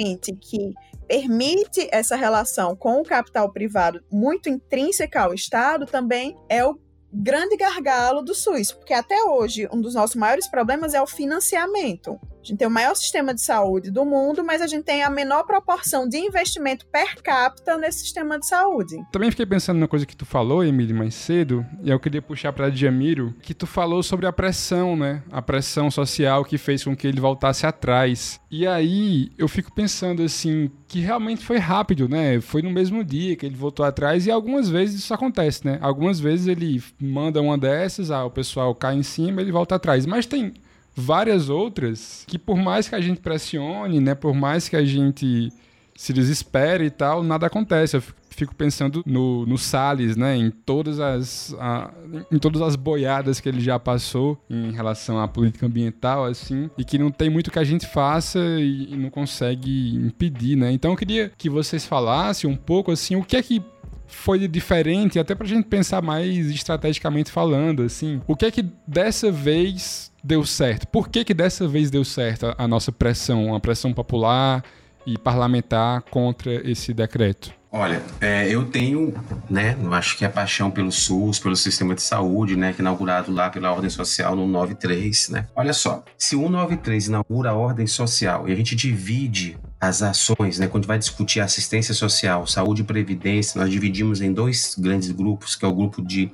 constituinte 0.00 0.32
que 0.36 0.74
permite 1.06 1.88
essa 1.92 2.16
relação 2.16 2.74
com 2.74 3.00
o 3.00 3.04
capital 3.04 3.50
privado 3.52 4.02
muito 4.10 4.48
intrínseca 4.48 5.22
ao 5.22 5.34
Estado 5.34 5.86
também 5.86 6.36
é 6.48 6.64
o 6.64 6.78
grande 7.12 7.56
gargalo 7.56 8.22
do 8.22 8.34
SUS, 8.34 8.70
porque 8.70 8.94
até 8.94 9.24
hoje 9.24 9.68
um 9.72 9.80
dos 9.80 9.94
nossos 9.94 10.14
maiores 10.14 10.48
problemas 10.48 10.94
é 10.94 11.02
o 11.02 11.06
financiamento. 11.06 12.18
A 12.42 12.46
gente 12.46 12.56
tem 12.56 12.66
o 12.66 12.70
maior 12.70 12.94
sistema 12.94 13.34
de 13.34 13.42
saúde 13.42 13.90
do 13.90 14.04
mundo, 14.04 14.42
mas 14.42 14.62
a 14.62 14.66
gente 14.66 14.84
tem 14.84 15.02
a 15.02 15.10
menor 15.10 15.44
proporção 15.44 16.08
de 16.08 16.16
investimento 16.16 16.86
per 16.86 17.22
capita 17.22 17.76
nesse 17.76 18.00
sistema 18.00 18.38
de 18.38 18.46
saúde. 18.46 18.96
Também 19.12 19.30
fiquei 19.30 19.44
pensando 19.44 19.78
na 19.78 19.86
coisa 19.86 20.06
que 20.06 20.16
tu 20.16 20.24
falou, 20.24 20.64
Emílio, 20.64 20.96
mais 20.96 21.14
cedo, 21.14 21.64
e 21.82 21.90
eu 21.90 22.00
queria 22.00 22.22
puxar 22.22 22.52
para 22.52 22.70
Djamiro, 22.70 23.34
que 23.42 23.52
tu 23.52 23.66
falou 23.66 24.02
sobre 24.02 24.26
a 24.26 24.32
pressão, 24.32 24.96
né? 24.96 25.22
A 25.30 25.42
pressão 25.42 25.90
social 25.90 26.44
que 26.44 26.56
fez 26.56 26.82
com 26.82 26.96
que 26.96 27.06
ele 27.06 27.20
voltasse 27.20 27.66
atrás. 27.66 28.40
E 28.50 28.66
aí 28.66 29.30
eu 29.36 29.46
fico 29.46 29.72
pensando 29.72 30.22
assim, 30.22 30.70
que 30.88 31.00
realmente 31.00 31.44
foi 31.44 31.58
rápido, 31.58 32.08
né? 32.08 32.40
Foi 32.40 32.62
no 32.62 32.70
mesmo 32.70 33.04
dia 33.04 33.36
que 33.36 33.44
ele 33.44 33.54
voltou 33.54 33.84
atrás 33.84 34.26
e 34.26 34.30
algumas 34.30 34.68
vezes 34.68 35.00
isso 35.00 35.12
acontece, 35.12 35.66
né? 35.66 35.78
Algumas 35.82 36.18
vezes 36.18 36.46
ele 36.46 36.82
manda 36.98 37.40
uma 37.42 37.58
dessas, 37.58 38.10
ah, 38.10 38.24
o 38.24 38.30
pessoal 38.30 38.74
cai 38.74 38.96
em 38.96 39.02
cima, 39.02 39.42
ele 39.42 39.52
volta 39.52 39.74
atrás. 39.74 40.06
Mas 40.06 40.24
tem 40.24 40.54
várias 41.00 41.48
outras 41.48 42.24
que 42.26 42.38
por 42.38 42.56
mais 42.56 42.88
que 42.88 42.94
a 42.94 43.00
gente 43.00 43.20
pressione, 43.20 44.00
né, 44.00 44.14
por 44.14 44.34
mais 44.34 44.68
que 44.68 44.76
a 44.76 44.84
gente 44.84 45.52
se 45.96 46.14
desespere 46.14 46.86
e 46.86 46.90
tal, 46.90 47.22
nada 47.22 47.46
acontece. 47.46 47.96
Eu 47.96 48.02
fico 48.30 48.54
pensando 48.54 49.02
no, 49.04 49.44
no 49.44 49.58
Salles, 49.58 50.16
né, 50.16 50.34
em 50.34 50.50
todas 50.50 50.98
as 50.98 51.54
a, 51.58 51.90
em 52.32 52.38
todas 52.38 52.62
as 52.62 52.74
boiadas 52.74 53.38
que 53.38 53.48
ele 53.48 53.60
já 53.60 53.78
passou 53.78 54.42
em 54.48 54.72
relação 54.72 55.20
à 55.20 55.28
política 55.28 55.66
ambiental, 55.66 56.24
assim, 56.24 56.70
e 56.78 56.84
que 56.84 56.96
não 56.96 57.10
tem 57.10 57.28
muito 57.28 57.50
que 57.50 57.58
a 57.58 57.64
gente 57.64 57.86
faça 57.86 58.38
e, 58.38 58.94
e 58.94 58.96
não 58.96 59.10
consegue 59.10 59.94
impedir, 59.94 60.56
né? 60.56 60.72
Então 60.72 60.92
eu 60.92 60.96
queria 60.96 61.30
que 61.36 61.50
vocês 61.50 61.84
falassem 61.84 62.48
um 62.48 62.56
pouco 62.56 62.90
assim, 62.90 63.16
o 63.16 63.22
que 63.22 63.36
é 63.36 63.42
que 63.42 63.62
foi 64.06 64.48
diferente, 64.48 65.18
até 65.18 65.34
pra 65.34 65.46
gente 65.46 65.66
pensar 65.66 66.02
mais 66.02 66.50
estrategicamente 66.50 67.30
falando, 67.30 67.82
assim. 67.82 68.20
O 68.26 68.34
que 68.34 68.44
é 68.44 68.50
que 68.50 68.64
dessa 68.86 69.30
vez 69.30 70.09
deu 70.22 70.44
certo? 70.44 70.86
Por 70.88 71.08
que 71.08 71.24
que 71.24 71.34
dessa 71.34 71.66
vez 71.66 71.90
deu 71.90 72.04
certo 72.04 72.46
a, 72.46 72.64
a 72.64 72.68
nossa 72.68 72.92
pressão, 72.92 73.54
a 73.54 73.60
pressão 73.60 73.92
popular 73.92 74.64
e 75.06 75.16
parlamentar 75.18 76.02
contra 76.02 76.52
esse 76.68 76.92
decreto? 76.92 77.52
Olha, 77.72 78.02
é, 78.20 78.52
eu 78.52 78.64
tenho, 78.64 79.14
né, 79.48 79.76
eu 79.80 79.94
acho 79.94 80.18
que 80.18 80.24
a 80.24 80.28
paixão 80.28 80.72
pelo 80.72 80.90
SUS, 80.90 81.38
pelo 81.38 81.54
sistema 81.54 81.94
de 81.94 82.02
saúde, 82.02 82.56
né, 82.56 82.72
que 82.72 82.80
é 82.80 82.82
inaugurado 82.82 83.30
lá 83.32 83.48
pela 83.48 83.70
Ordem 83.70 83.88
Social 83.88 84.34
no 84.34 84.44
93, 84.44 85.28
né. 85.28 85.46
Olha 85.54 85.72
só, 85.72 86.04
se 86.18 86.34
o 86.34 86.40
193 86.40 87.06
inaugura 87.06 87.50
a 87.50 87.54
Ordem 87.54 87.86
Social 87.86 88.48
e 88.48 88.52
a 88.52 88.56
gente 88.56 88.74
divide 88.74 89.56
as 89.80 90.02
ações, 90.02 90.58
né, 90.58 90.66
quando 90.66 90.86
vai 90.86 90.98
discutir 90.98 91.38
assistência 91.38 91.94
social, 91.94 92.44
saúde 92.44 92.82
e 92.82 92.84
previdência, 92.84 93.60
nós 93.60 93.70
dividimos 93.70 94.20
em 94.20 94.32
dois 94.32 94.74
grandes 94.76 95.12
grupos, 95.12 95.54
que 95.54 95.64
é 95.64 95.68
o 95.68 95.72
grupo 95.72 96.02
de 96.02 96.28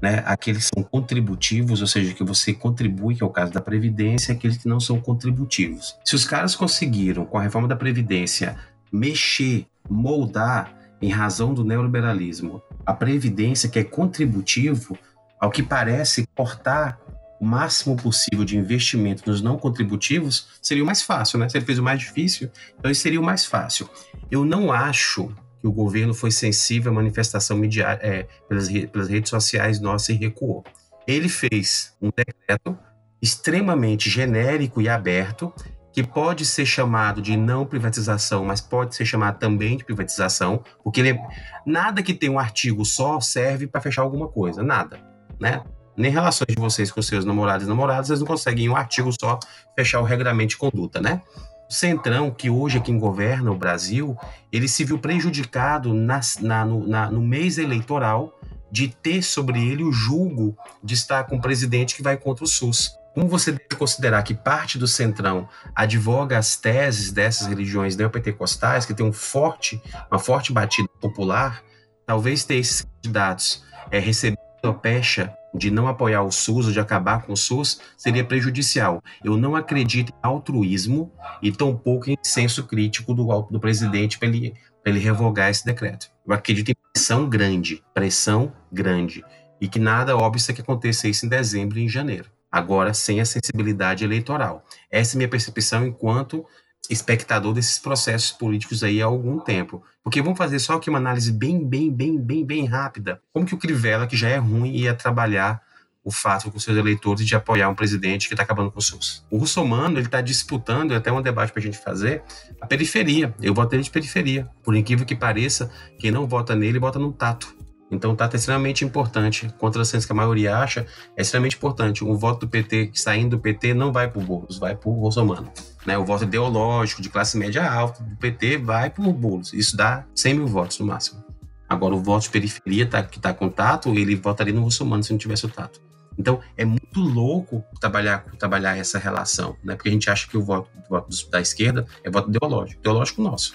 né, 0.00 0.22
aqueles 0.26 0.68
que 0.68 0.74
são 0.74 0.82
contributivos, 0.82 1.80
ou 1.80 1.86
seja, 1.86 2.14
que 2.14 2.24
você 2.24 2.52
contribui, 2.52 3.14
que 3.14 3.22
é 3.22 3.26
o 3.26 3.30
caso 3.30 3.52
da 3.52 3.60
Previdência, 3.60 4.32
e 4.32 4.36
aqueles 4.36 4.58
que 4.58 4.68
não 4.68 4.80
são 4.80 5.00
contributivos. 5.00 5.96
Se 6.04 6.14
os 6.14 6.24
caras 6.24 6.54
conseguiram, 6.54 7.24
com 7.24 7.38
a 7.38 7.42
reforma 7.42 7.68
da 7.68 7.76
Previdência, 7.76 8.56
mexer, 8.92 9.66
moldar 9.88 10.74
em 11.00 11.08
razão 11.08 11.52
do 11.52 11.64
neoliberalismo, 11.64 12.62
a 12.84 12.92
previdência 12.92 13.68
que 13.68 13.78
é 13.78 13.84
contributivo, 13.84 14.98
ao 15.40 15.50
que 15.50 15.62
parece 15.62 16.26
cortar 16.34 16.98
o 17.38 17.44
máximo 17.44 17.96
possível 17.96 18.44
de 18.44 18.56
investimento 18.56 19.22
nos 19.26 19.42
não 19.42 19.58
contributivos, 19.58 20.48
seria 20.62 20.82
o 20.82 20.86
mais 20.86 21.02
fácil, 21.02 21.38
né? 21.38 21.46
Ele 21.52 21.64
fez 21.64 21.78
o 21.78 21.82
mais 21.82 22.00
difícil, 22.00 22.50
então 22.78 22.90
isso 22.90 23.02
seria 23.02 23.20
o 23.20 23.24
mais 23.24 23.44
fácil. 23.44 23.88
Eu 24.30 24.44
não 24.44 24.72
acho 24.72 25.30
o 25.66 25.72
governo 25.72 26.14
foi 26.14 26.30
sensível 26.30 26.92
à 26.92 26.94
manifestação 26.94 27.56
midiática, 27.56 28.06
é, 28.06 28.26
pelas, 28.48 28.68
pelas 28.68 29.08
redes 29.08 29.30
sociais 29.30 29.80
nossas 29.80 30.10
e 30.10 30.14
recuou. 30.14 30.64
Ele 31.06 31.28
fez 31.28 31.94
um 32.00 32.10
decreto 32.14 32.76
extremamente 33.20 34.10
genérico 34.10 34.80
e 34.80 34.88
aberto 34.88 35.52
que 35.92 36.02
pode 36.02 36.44
ser 36.44 36.66
chamado 36.66 37.22
de 37.22 37.38
não 37.38 37.64
privatização, 37.64 38.44
mas 38.44 38.60
pode 38.60 38.94
ser 38.94 39.06
chamado 39.06 39.38
também 39.38 39.78
de 39.78 39.84
privatização, 39.84 40.62
porque 40.84 41.00
ele, 41.00 41.10
é, 41.10 41.28
nada 41.64 42.02
que 42.02 42.12
tem 42.12 42.28
um 42.28 42.38
artigo 42.38 42.84
só 42.84 43.18
serve 43.18 43.66
para 43.66 43.80
fechar 43.80 44.02
alguma 44.02 44.28
coisa, 44.28 44.62
nada, 44.62 45.00
né? 45.40 45.62
Nem 45.96 46.10
relações 46.10 46.48
de 46.54 46.60
vocês 46.60 46.92
com 46.92 47.00
seus 47.00 47.24
namorados 47.24 47.64
e 47.66 47.68
namoradas, 47.68 48.08
vocês 48.08 48.20
não 48.20 48.26
conseguem 48.26 48.66
em 48.66 48.68
um 48.68 48.76
artigo 48.76 49.10
só 49.18 49.38
fechar 49.74 50.00
o 50.00 50.04
regramento 50.04 50.50
de 50.50 50.58
conduta, 50.58 51.00
né? 51.00 51.22
O 51.68 51.72
Centrão, 51.72 52.30
que 52.30 52.48
hoje 52.48 52.78
é 52.78 52.80
quem 52.80 52.98
governa 52.98 53.50
o 53.50 53.56
Brasil, 53.56 54.16
ele 54.52 54.68
se 54.68 54.84
viu 54.84 54.98
prejudicado 54.98 55.92
na, 55.92 56.20
na, 56.40 56.64
no, 56.64 56.86
na, 56.86 57.10
no 57.10 57.20
mês 57.20 57.58
eleitoral 57.58 58.38
de 58.70 58.88
ter 58.88 59.22
sobre 59.22 59.66
ele 59.66 59.82
o 59.82 59.92
julgo 59.92 60.56
de 60.82 60.94
estar 60.94 61.24
com 61.24 61.36
um 61.36 61.40
presidente 61.40 61.94
que 61.94 62.02
vai 62.02 62.16
contra 62.16 62.44
o 62.44 62.48
SUS. 62.48 62.90
Como 63.14 63.28
você 63.28 63.50
deve 63.50 63.76
considerar 63.76 64.22
que 64.22 64.34
parte 64.34 64.78
do 64.78 64.86
centrão 64.86 65.48
advoga 65.74 66.38
as 66.38 66.56
teses 66.56 67.10
dessas 67.10 67.46
religiões 67.46 67.96
neopentecostais, 67.96 68.84
que 68.84 68.92
tem 68.92 69.06
um 69.06 69.12
forte, 69.12 69.82
uma 70.10 70.18
forte 70.18 70.52
batida 70.52 70.88
popular, 71.00 71.62
talvez 72.04 72.44
ter 72.44 72.56
esses 72.56 72.82
candidatos 72.82 73.64
é, 73.90 73.98
recebendo 73.98 74.38
a 74.62 74.72
pecha 74.72 75.34
de 75.56 75.70
não 75.70 75.88
apoiar 75.88 76.22
o 76.22 76.30
SUS 76.30 76.66
ou 76.66 76.72
de 76.72 76.80
acabar 76.80 77.22
com 77.22 77.32
o 77.32 77.36
SUS 77.36 77.80
seria 77.96 78.24
prejudicial. 78.24 79.02
Eu 79.24 79.36
não 79.36 79.56
acredito 79.56 80.10
em 80.10 80.16
altruísmo 80.22 81.12
e 81.42 81.50
tampouco 81.50 82.10
em 82.10 82.16
senso 82.22 82.64
crítico 82.64 83.14
do, 83.14 83.26
do 83.50 83.58
presidente 83.58 84.18
para 84.18 84.28
ele, 84.28 84.54
ele 84.84 84.98
revogar 84.98 85.50
esse 85.50 85.64
decreto. 85.64 86.10
Eu 86.26 86.34
acredito 86.34 86.70
em 86.70 86.74
pressão 86.92 87.28
grande, 87.28 87.82
pressão 87.94 88.52
grande, 88.70 89.24
e 89.60 89.68
que 89.68 89.78
nada 89.78 90.16
óbvio 90.16 90.54
que 90.54 90.60
aconteça 90.60 91.08
isso 91.08 91.24
em 91.24 91.28
dezembro 91.28 91.78
e 91.78 91.82
em 91.82 91.88
janeiro 91.88 92.30
agora 92.50 92.94
sem 92.94 93.20
a 93.20 93.24
sensibilidade 93.24 94.04
eleitoral. 94.04 94.64
Essa 94.90 95.14
é 95.14 95.18
minha 95.18 95.28
percepção 95.28 95.86
enquanto 95.86 96.46
espectador 96.88 97.52
desses 97.52 97.78
processos 97.78 98.32
políticos 98.32 98.82
aí 98.82 99.02
há 99.02 99.06
algum 99.06 99.38
tempo. 99.38 99.82
Porque 100.06 100.22
vamos 100.22 100.38
fazer 100.38 100.60
só 100.60 100.74
aqui 100.74 100.88
uma 100.88 101.00
análise 101.00 101.32
bem, 101.32 101.66
bem, 101.66 101.92
bem, 101.92 102.16
bem, 102.16 102.46
bem 102.46 102.64
rápida. 102.64 103.20
Como 103.32 103.44
que 103.44 103.56
o 103.56 103.58
Crivella, 103.58 104.06
que 104.06 104.16
já 104.16 104.28
é 104.28 104.36
ruim, 104.36 104.70
ia 104.70 104.94
trabalhar 104.94 105.60
o 106.04 106.12
fato 106.12 106.48
com 106.48 106.60
seus 106.60 106.78
eleitores 106.78 107.26
de 107.26 107.34
apoiar 107.34 107.68
um 107.68 107.74
presidente 107.74 108.28
que 108.28 108.34
está 108.34 108.44
acabando 108.44 108.70
com 108.70 108.78
o 108.78 108.82
SUS. 108.82 109.26
O 109.28 109.36
russomano 109.36 109.98
ele 109.98 110.06
está 110.06 110.20
disputando, 110.20 110.94
até 110.94 111.10
um 111.10 111.20
debate 111.20 111.50
para 111.50 111.58
a 111.58 111.62
gente 111.64 111.78
fazer, 111.78 112.22
a 112.60 112.66
periferia. 112.68 113.34
Eu 113.42 113.52
voto 113.52 113.72
nele 113.72 113.82
de 113.82 113.90
periferia. 113.90 114.48
Por 114.62 114.76
incrível 114.76 115.04
que 115.04 115.16
pareça, 115.16 115.72
quem 115.98 116.12
não 116.12 116.24
vota 116.24 116.54
nele, 116.54 116.78
vota 116.78 117.00
no 117.00 117.12
tato. 117.12 117.52
Então 117.90 118.12
o 118.12 118.16
tato 118.16 118.34
é 118.34 118.36
extremamente 118.36 118.84
importante. 118.84 119.52
Contra 119.58 119.82
as 119.82 120.06
que 120.06 120.12
a 120.12 120.14
maioria 120.14 120.56
acha, 120.56 120.86
é 121.16 121.22
extremamente 121.22 121.56
importante. 121.56 122.04
O 122.04 122.16
voto 122.16 122.46
do 122.46 122.48
PT, 122.48 122.92
saindo 122.94 123.30
do 123.30 123.42
PT, 123.42 123.74
não 123.74 123.92
vai 123.92 124.08
para 124.08 124.22
o 124.22 124.24
Boulos, 124.24 124.56
vai 124.56 124.76
para 124.76 124.88
o 124.88 124.92
russomano. 124.92 125.52
Né? 125.86 125.96
O 125.96 126.04
voto 126.04 126.24
ideológico, 126.24 127.00
de 127.00 127.08
classe 127.08 127.38
média 127.38 127.70
alta, 127.70 128.02
do 128.02 128.16
PT, 128.16 128.58
vai 128.58 128.90
para 128.90 129.06
o 129.06 129.12
Boulos. 129.12 129.52
Isso 129.52 129.76
dá 129.76 130.04
100 130.14 130.34
mil 130.34 130.46
votos 130.46 130.78
no 130.78 130.86
máximo. 130.86 131.24
Agora, 131.68 131.94
o 131.94 132.02
voto 132.02 132.24
de 132.24 132.30
periferia 132.30 132.86
tá, 132.86 133.02
que 133.02 133.18
está 133.18 133.32
com 133.32 133.48
tato, 133.48 133.90
ele 133.90 134.16
votaria 134.16 134.52
no 134.52 134.62
russomano 134.62 135.02
se 135.02 135.12
não 135.12 135.18
tivesse 135.18 135.46
o 135.46 135.48
tato. 135.48 135.80
Então, 136.18 136.40
é 136.56 136.64
muito 136.64 137.00
louco 137.00 137.62
trabalhar, 137.80 138.24
trabalhar 138.38 138.76
essa 138.76 138.98
relação, 138.98 139.56
né? 139.62 139.74
Porque 139.74 139.88
a 139.88 139.92
gente 139.92 140.08
acha 140.08 140.26
que 140.26 140.36
o 140.36 140.42
voto, 140.42 140.70
o 140.86 140.88
voto 140.88 141.30
da 141.30 141.40
esquerda 141.40 141.84
é 142.02 142.10
voto 142.10 142.30
ideológico, 142.30 142.80
ideológico 142.80 143.22
nosso. 143.22 143.54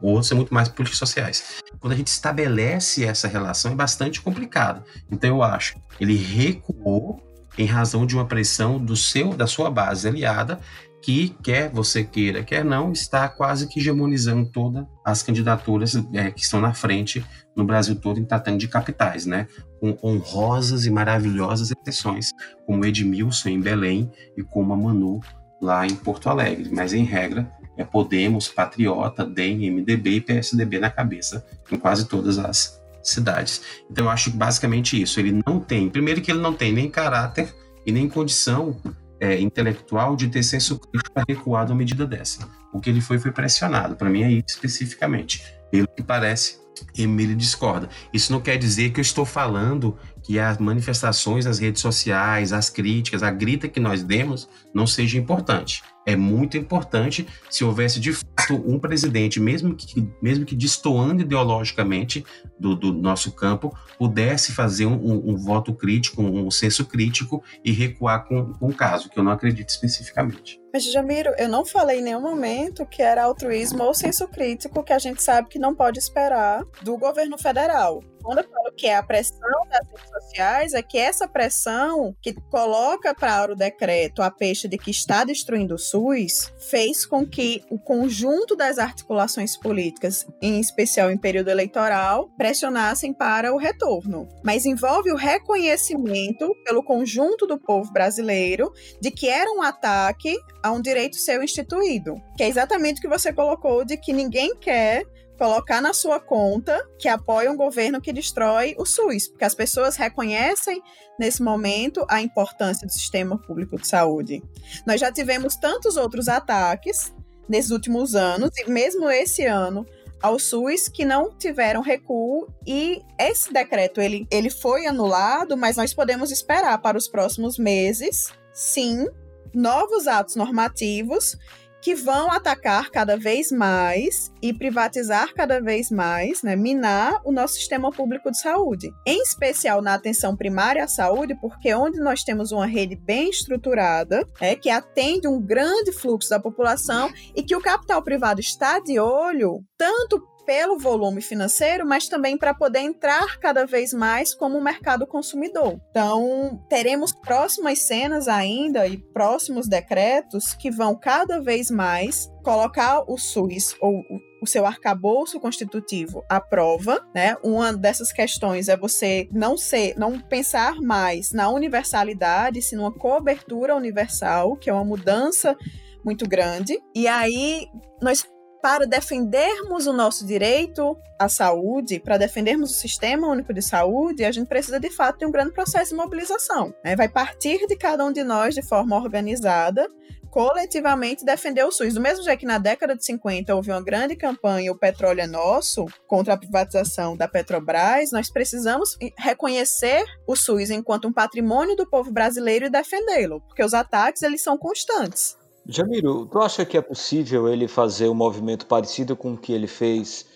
O 0.00 0.10
outro 0.10 0.34
é 0.34 0.36
muito 0.36 0.52
mais 0.52 0.68
políticos 0.68 0.98
sociais. 0.98 1.62
Quando 1.78 1.92
a 1.92 1.96
gente 1.96 2.08
estabelece 2.08 3.04
essa 3.04 3.28
relação, 3.28 3.72
é 3.72 3.74
bastante 3.74 4.20
complicado. 4.20 4.82
Então, 5.10 5.30
eu 5.30 5.42
acho 5.42 5.80
ele 6.00 6.16
recuou 6.16 7.22
em 7.56 7.66
razão 7.66 8.04
de 8.04 8.14
uma 8.14 8.24
pressão 8.24 8.78
do 8.78 8.96
seu, 8.96 9.34
da 9.34 9.46
sua 9.46 9.70
base 9.70 10.08
aliada, 10.08 10.58
que 11.02 11.30
quer 11.42 11.68
você 11.68 12.04
queira, 12.04 12.44
quer 12.44 12.64
não, 12.64 12.92
está 12.92 13.28
quase 13.28 13.66
que 13.66 13.80
hegemonizando 13.80 14.48
todas 14.50 14.86
as 15.04 15.22
candidaturas 15.22 15.96
é, 16.14 16.30
que 16.30 16.40
estão 16.40 16.60
na 16.60 16.72
frente 16.72 17.24
no 17.56 17.64
Brasil 17.64 17.96
todo 17.96 18.20
em 18.20 18.24
tratando 18.24 18.58
de 18.58 18.68
capitais, 18.68 19.26
né? 19.26 19.48
Com 19.80 19.98
honrosas 20.02 20.86
e 20.86 20.90
maravilhosas 20.90 21.72
exceções, 21.72 22.30
como 22.64 22.84
Edmilson 22.84 23.48
em 23.48 23.60
Belém 23.60 24.10
e 24.36 24.42
como 24.42 24.72
a 24.72 24.76
Manu 24.76 25.20
lá 25.60 25.84
em 25.84 25.94
Porto 25.94 26.28
Alegre. 26.28 26.70
Mas 26.72 26.92
em 26.92 27.04
regra 27.04 27.50
é 27.76 27.84
Podemos, 27.84 28.48
Patriota, 28.48 29.26
DEM, 29.26 29.70
MDB 29.70 30.10
e 30.16 30.20
PSDB 30.20 30.78
na 30.78 30.90
cabeça 30.90 31.44
em 31.70 31.76
quase 31.76 32.06
todas 32.08 32.38
as 32.38 32.80
cidades. 33.02 33.60
Então 33.90 34.04
eu 34.04 34.10
acho 34.10 34.30
basicamente 34.30 35.00
isso. 35.00 35.18
Ele 35.18 35.42
não 35.44 35.58
tem, 35.58 35.90
primeiro 35.90 36.20
que 36.20 36.30
ele 36.30 36.40
não 36.40 36.54
tem 36.54 36.72
nem 36.72 36.88
caráter 36.88 37.52
e 37.84 37.90
nem 37.90 38.08
condição 38.08 38.76
é, 39.22 39.40
intelectual 39.40 40.16
de 40.16 40.26
ter 40.26 40.42
senso 40.42 40.80
crítico 40.80 41.64
de 41.64 41.72
uma 41.72 41.78
medida 41.78 42.04
dessa. 42.04 42.48
O 42.72 42.80
que 42.80 42.90
ele 42.90 43.00
foi 43.00 43.20
foi 43.20 43.30
pressionado. 43.30 43.94
Para 43.94 44.10
mim 44.10 44.24
é 44.24 44.32
isso 44.32 44.48
especificamente. 44.48 45.44
Pelo 45.70 45.86
que 45.86 46.02
parece, 46.02 46.58
Emílio 46.98 47.36
discorda. 47.36 47.88
Isso 48.12 48.32
não 48.32 48.40
quer 48.40 48.56
dizer 48.58 48.90
que 48.90 48.98
eu 48.98 49.02
estou 49.02 49.24
falando 49.24 49.96
que 50.24 50.40
as 50.40 50.58
manifestações 50.58 51.44
nas 51.44 51.60
redes 51.60 51.80
sociais, 51.80 52.52
as 52.52 52.68
críticas, 52.68 53.22
a 53.22 53.30
grita 53.30 53.68
que 53.68 53.78
nós 53.78 54.02
demos 54.02 54.48
não 54.74 54.88
seja 54.88 55.16
importante. 55.16 55.84
É 56.04 56.16
muito 56.16 56.56
importante 56.56 57.26
se 57.48 57.64
houvesse 57.64 58.00
de 58.00 58.12
fato 58.12 58.54
um 58.66 58.78
presidente, 58.78 59.38
mesmo 59.38 59.74
que, 59.74 60.08
mesmo 60.20 60.44
que 60.44 60.56
destoando 60.56 61.22
ideologicamente 61.22 62.24
do, 62.58 62.74
do 62.74 62.92
nosso 62.92 63.32
campo, 63.32 63.76
pudesse 63.98 64.52
fazer 64.52 64.86
um, 64.86 64.94
um, 64.94 65.30
um, 65.30 65.36
voto 65.36 65.72
crítico, 65.74 66.22
um 66.22 66.50
senso 66.50 66.84
crítico 66.84 67.42
e 67.64 67.72
recuar 67.72 68.26
com, 68.26 68.52
com 68.52 68.68
o 68.68 68.74
caso, 68.74 69.08
que 69.08 69.18
eu 69.18 69.22
não 69.22 69.32
acredito 69.32 69.68
especificamente. 69.68 70.60
Mas, 70.72 70.90
Jamiro, 70.90 71.34
eu 71.36 71.48
não 71.48 71.64
falei 71.64 72.00
em 72.00 72.02
nenhum 72.02 72.20
momento 72.20 72.86
que 72.86 73.02
era 73.02 73.24
altruísmo 73.24 73.82
ou 73.84 73.92
senso 73.92 74.26
crítico 74.26 74.82
que 74.82 74.92
a 74.92 74.98
gente 74.98 75.22
sabe 75.22 75.48
que 75.48 75.58
não 75.58 75.74
pode 75.74 75.98
esperar 75.98 76.64
do 76.82 76.96
governo 76.96 77.36
federal. 77.36 78.02
Quando 78.22 78.38
eu 78.38 78.48
falo 78.48 78.72
que 78.76 78.86
é 78.86 78.96
a 78.96 79.02
pressão 79.02 79.38
das 79.68 79.86
redes 79.86 80.10
sociais, 80.10 80.74
é 80.74 80.82
que 80.82 80.98
essa 80.98 81.26
pressão 81.26 82.14
que 82.22 82.32
coloca 82.32 83.14
para 83.14 83.52
o 83.52 83.56
decreto 83.56 84.22
a 84.22 84.30
peixe 84.30 84.68
de 84.68 84.78
que 84.78 84.90
está 84.90 85.24
destruindo 85.24 85.74
o 85.74 85.78
SUS 85.78 86.52
fez 86.70 87.04
com 87.04 87.26
que 87.26 87.64
o 87.70 87.78
conjunto 87.78 88.54
das 88.56 88.78
articulações 88.78 89.56
políticas, 89.56 90.26
em 90.40 90.60
especial 90.60 91.10
em 91.10 91.18
período 91.18 91.48
eleitoral, 91.48 92.30
pressionassem 92.36 93.12
para 93.12 93.52
o 93.52 93.58
retorno. 93.58 94.28
Mas 94.42 94.64
envolve 94.64 95.10
o 95.10 95.16
reconhecimento 95.16 96.54
pelo 96.64 96.82
conjunto 96.82 97.46
do 97.46 97.58
povo 97.58 97.92
brasileiro 97.92 98.72
de 99.00 99.10
que 99.10 99.28
era 99.28 99.50
um 99.50 99.62
ataque 99.62 100.36
a 100.62 100.70
um 100.70 100.80
direito 100.80 101.16
seu 101.16 101.42
instituído, 101.42 102.14
que 102.36 102.42
é 102.42 102.48
exatamente 102.48 102.98
o 102.98 103.02
que 103.02 103.08
você 103.08 103.32
colocou 103.32 103.84
de 103.84 103.96
que 103.96 104.12
ninguém 104.12 104.56
quer 104.56 105.04
colocar 105.42 105.80
na 105.80 105.92
sua 105.92 106.20
conta 106.20 106.88
que 106.96 107.08
apoia 107.08 107.50
um 107.50 107.56
governo 107.56 108.00
que 108.00 108.12
destrói 108.12 108.76
o 108.78 108.86
SUS, 108.86 109.26
porque 109.26 109.44
as 109.44 109.56
pessoas 109.56 109.96
reconhecem 109.96 110.80
nesse 111.18 111.42
momento 111.42 112.06
a 112.08 112.22
importância 112.22 112.86
do 112.86 112.92
sistema 112.92 113.36
público 113.36 113.76
de 113.76 113.88
saúde. 113.88 114.40
Nós 114.86 115.00
já 115.00 115.10
tivemos 115.10 115.56
tantos 115.56 115.96
outros 115.96 116.28
ataques 116.28 117.12
nesses 117.48 117.72
últimos 117.72 118.14
anos 118.14 118.50
e 118.56 118.70
mesmo 118.70 119.10
esse 119.10 119.44
ano 119.44 119.84
ao 120.22 120.38
SUS 120.38 120.86
que 120.86 121.04
não 121.04 121.36
tiveram 121.36 121.82
recuo 121.82 122.46
e 122.64 123.02
esse 123.18 123.52
decreto 123.52 124.00
ele, 124.00 124.28
ele 124.30 124.48
foi 124.48 124.86
anulado, 124.86 125.56
mas 125.56 125.76
nós 125.76 125.92
podemos 125.92 126.30
esperar 126.30 126.80
para 126.80 126.96
os 126.96 127.08
próximos 127.08 127.58
meses, 127.58 128.28
sim, 128.52 129.08
novos 129.52 130.06
atos 130.06 130.36
normativos 130.36 131.36
que 131.82 131.94
vão 131.94 132.30
atacar 132.30 132.90
cada 132.90 133.16
vez 133.16 133.50
mais 133.50 134.32
e 134.40 134.54
privatizar 134.54 135.34
cada 135.34 135.60
vez 135.60 135.90
mais, 135.90 136.42
né, 136.42 136.54
minar 136.54 137.20
o 137.24 137.32
nosso 137.32 137.54
sistema 137.54 137.90
público 137.90 138.30
de 138.30 138.40
saúde. 138.40 138.90
Em 139.06 139.20
especial 139.20 139.82
na 139.82 139.94
atenção 139.94 140.36
primária 140.36 140.84
à 140.84 140.88
saúde, 140.88 141.34
porque 141.40 141.74
onde 141.74 141.98
nós 141.98 142.22
temos 142.22 142.52
uma 142.52 142.66
rede 142.66 142.94
bem 142.94 143.28
estruturada, 143.28 144.24
é, 144.40 144.54
que 144.54 144.70
atende 144.70 145.26
um 145.26 145.40
grande 145.40 145.92
fluxo 145.92 146.30
da 146.30 146.38
população 146.38 147.12
e 147.34 147.42
que 147.42 147.56
o 147.56 147.60
capital 147.60 148.00
privado 148.02 148.40
está 148.40 148.78
de 148.78 149.00
olho 149.00 149.64
tanto 149.76 150.22
pelo 150.44 150.78
volume 150.78 151.20
financeiro, 151.20 151.86
mas 151.86 152.08
também 152.08 152.36
para 152.36 152.54
poder 152.54 152.80
entrar 152.80 153.38
cada 153.38 153.64
vez 153.64 153.92
mais 153.92 154.34
como 154.34 154.60
mercado 154.60 155.06
consumidor. 155.06 155.80
Então, 155.90 156.62
teremos 156.68 157.12
próximas 157.12 157.80
cenas 157.80 158.28
ainda 158.28 158.86
e 158.86 158.96
próximos 158.96 159.68
decretos 159.68 160.54
que 160.54 160.70
vão 160.70 160.94
cada 160.94 161.40
vez 161.40 161.70
mais 161.70 162.30
colocar 162.42 163.04
o 163.08 163.16
SUS 163.16 163.76
ou 163.80 164.02
o 164.42 164.46
seu 164.46 164.66
arcabouço 164.66 165.38
constitutivo 165.38 166.24
à 166.28 166.40
prova, 166.40 167.00
né? 167.14 167.36
Uma 167.44 167.72
dessas 167.72 168.12
questões 168.12 168.68
é 168.68 168.76
você 168.76 169.28
não 169.30 169.56
ser, 169.56 169.94
não 169.96 170.18
pensar 170.18 170.80
mais 170.80 171.30
na 171.30 171.48
universalidade, 171.48 172.60
sim 172.60 172.74
numa 172.74 172.92
cobertura 172.92 173.76
universal, 173.76 174.56
que 174.56 174.68
é 174.68 174.72
uma 174.72 174.84
mudança 174.84 175.56
muito 176.04 176.28
grande. 176.28 176.76
E 176.92 177.06
aí 177.06 177.68
nós 178.00 178.26
para 178.62 178.86
defendermos 178.86 179.88
o 179.88 179.92
nosso 179.92 180.24
direito 180.24 180.96
à 181.18 181.28
saúde, 181.28 181.98
para 181.98 182.16
defendermos 182.16 182.70
o 182.70 182.74
Sistema 182.74 183.26
Único 183.26 183.52
de 183.52 183.60
Saúde, 183.60 184.24
a 184.24 184.30
gente 184.30 184.46
precisa 184.46 184.78
de 184.78 184.88
fato 184.88 185.18
de 185.18 185.26
um 185.26 185.32
grande 185.32 185.52
processo 185.52 185.90
de 185.90 185.96
mobilização. 185.96 186.72
Né? 186.84 186.94
Vai 186.94 187.08
partir 187.08 187.66
de 187.66 187.76
cada 187.76 188.04
um 188.04 188.12
de 188.12 188.22
nós 188.22 188.54
de 188.54 188.62
forma 188.62 188.96
organizada, 188.96 189.90
coletivamente 190.30 191.24
defender 191.24 191.64
o 191.64 191.72
SUS. 191.72 191.94
Do 191.94 192.00
mesmo 192.00 192.24
jeito 192.24 192.38
que 192.38 192.46
na 192.46 192.56
década 192.56 192.96
de 192.96 193.04
50 193.04 193.54
houve 193.54 193.70
uma 193.70 193.82
grande 193.82 194.16
campanha 194.16 194.72
O 194.72 194.78
Petróleo 194.78 195.20
é 195.20 195.26
Nosso, 195.26 195.84
contra 196.06 196.34
a 196.34 196.38
privatização 196.38 197.16
da 197.16 197.26
Petrobras, 197.26 198.12
nós 198.12 198.30
precisamos 198.30 198.96
reconhecer 199.18 200.04
o 200.26 200.36
SUS 200.36 200.70
enquanto 200.70 201.08
um 201.08 201.12
patrimônio 201.12 201.74
do 201.74 201.86
povo 201.86 202.12
brasileiro 202.12 202.66
e 202.66 202.70
defendê-lo, 202.70 203.40
porque 203.40 203.64
os 203.64 203.74
ataques 203.74 204.22
eles 204.22 204.40
são 204.40 204.56
constantes. 204.56 205.36
Jamiro, 205.66 206.26
tu 206.26 206.38
acha 206.38 206.64
que 206.64 206.76
é 206.76 206.82
possível 206.82 207.48
ele 207.48 207.68
fazer 207.68 208.08
um 208.08 208.14
movimento 208.14 208.66
parecido 208.66 209.16
com 209.16 209.34
o 209.34 209.38
que 209.38 209.52
ele 209.52 209.66
fez 209.66 210.26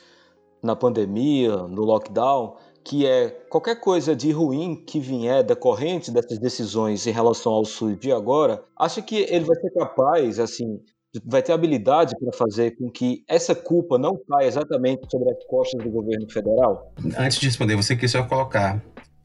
na 0.63 0.77
pandemia, 0.77 1.57
no 1.57 1.83
lockdown, 1.83 2.57
que 2.85 3.05
é 3.05 3.31
qualquer 3.49 3.81
coisa 3.81 4.15
de 4.15 4.31
ruim 4.31 4.77
que 4.87 5.01
vier 5.01 5.43
decorrente 5.43 6.11
dessas 6.11 6.39
decisões 6.39 7.07
em 7.07 7.11
relação 7.11 7.53
ao 7.53 7.65
SUS 7.65 7.99
de 7.99 8.13
agora, 8.13 8.63
acha 8.79 9.03
que 9.03 9.17
ele 9.17 9.45
vai 9.45 9.57
ser 9.57 9.71
capaz, 9.71 10.39
assim, 10.39 10.81
vai 11.25 11.43
ter 11.43 11.53
habilidade 11.53 12.15
para 12.19 12.33
fazer 12.33 12.77
com 12.77 12.89
que 12.91 13.25
essa 13.29 13.55
culpa 13.55 13.99
não 13.99 14.17
caia 14.29 14.47
exatamente 14.47 15.11
sobre 15.11 15.31
as 15.31 15.45
costas 15.47 15.83
do 15.83 15.91
governo 15.91 16.31
federal? 16.31 16.93
Antes 17.19 17.39
de 17.39 17.47
responder, 17.47 17.75
você 17.75 17.97
quer 17.97 18.09
só 18.09 18.23
colocar 18.23 18.81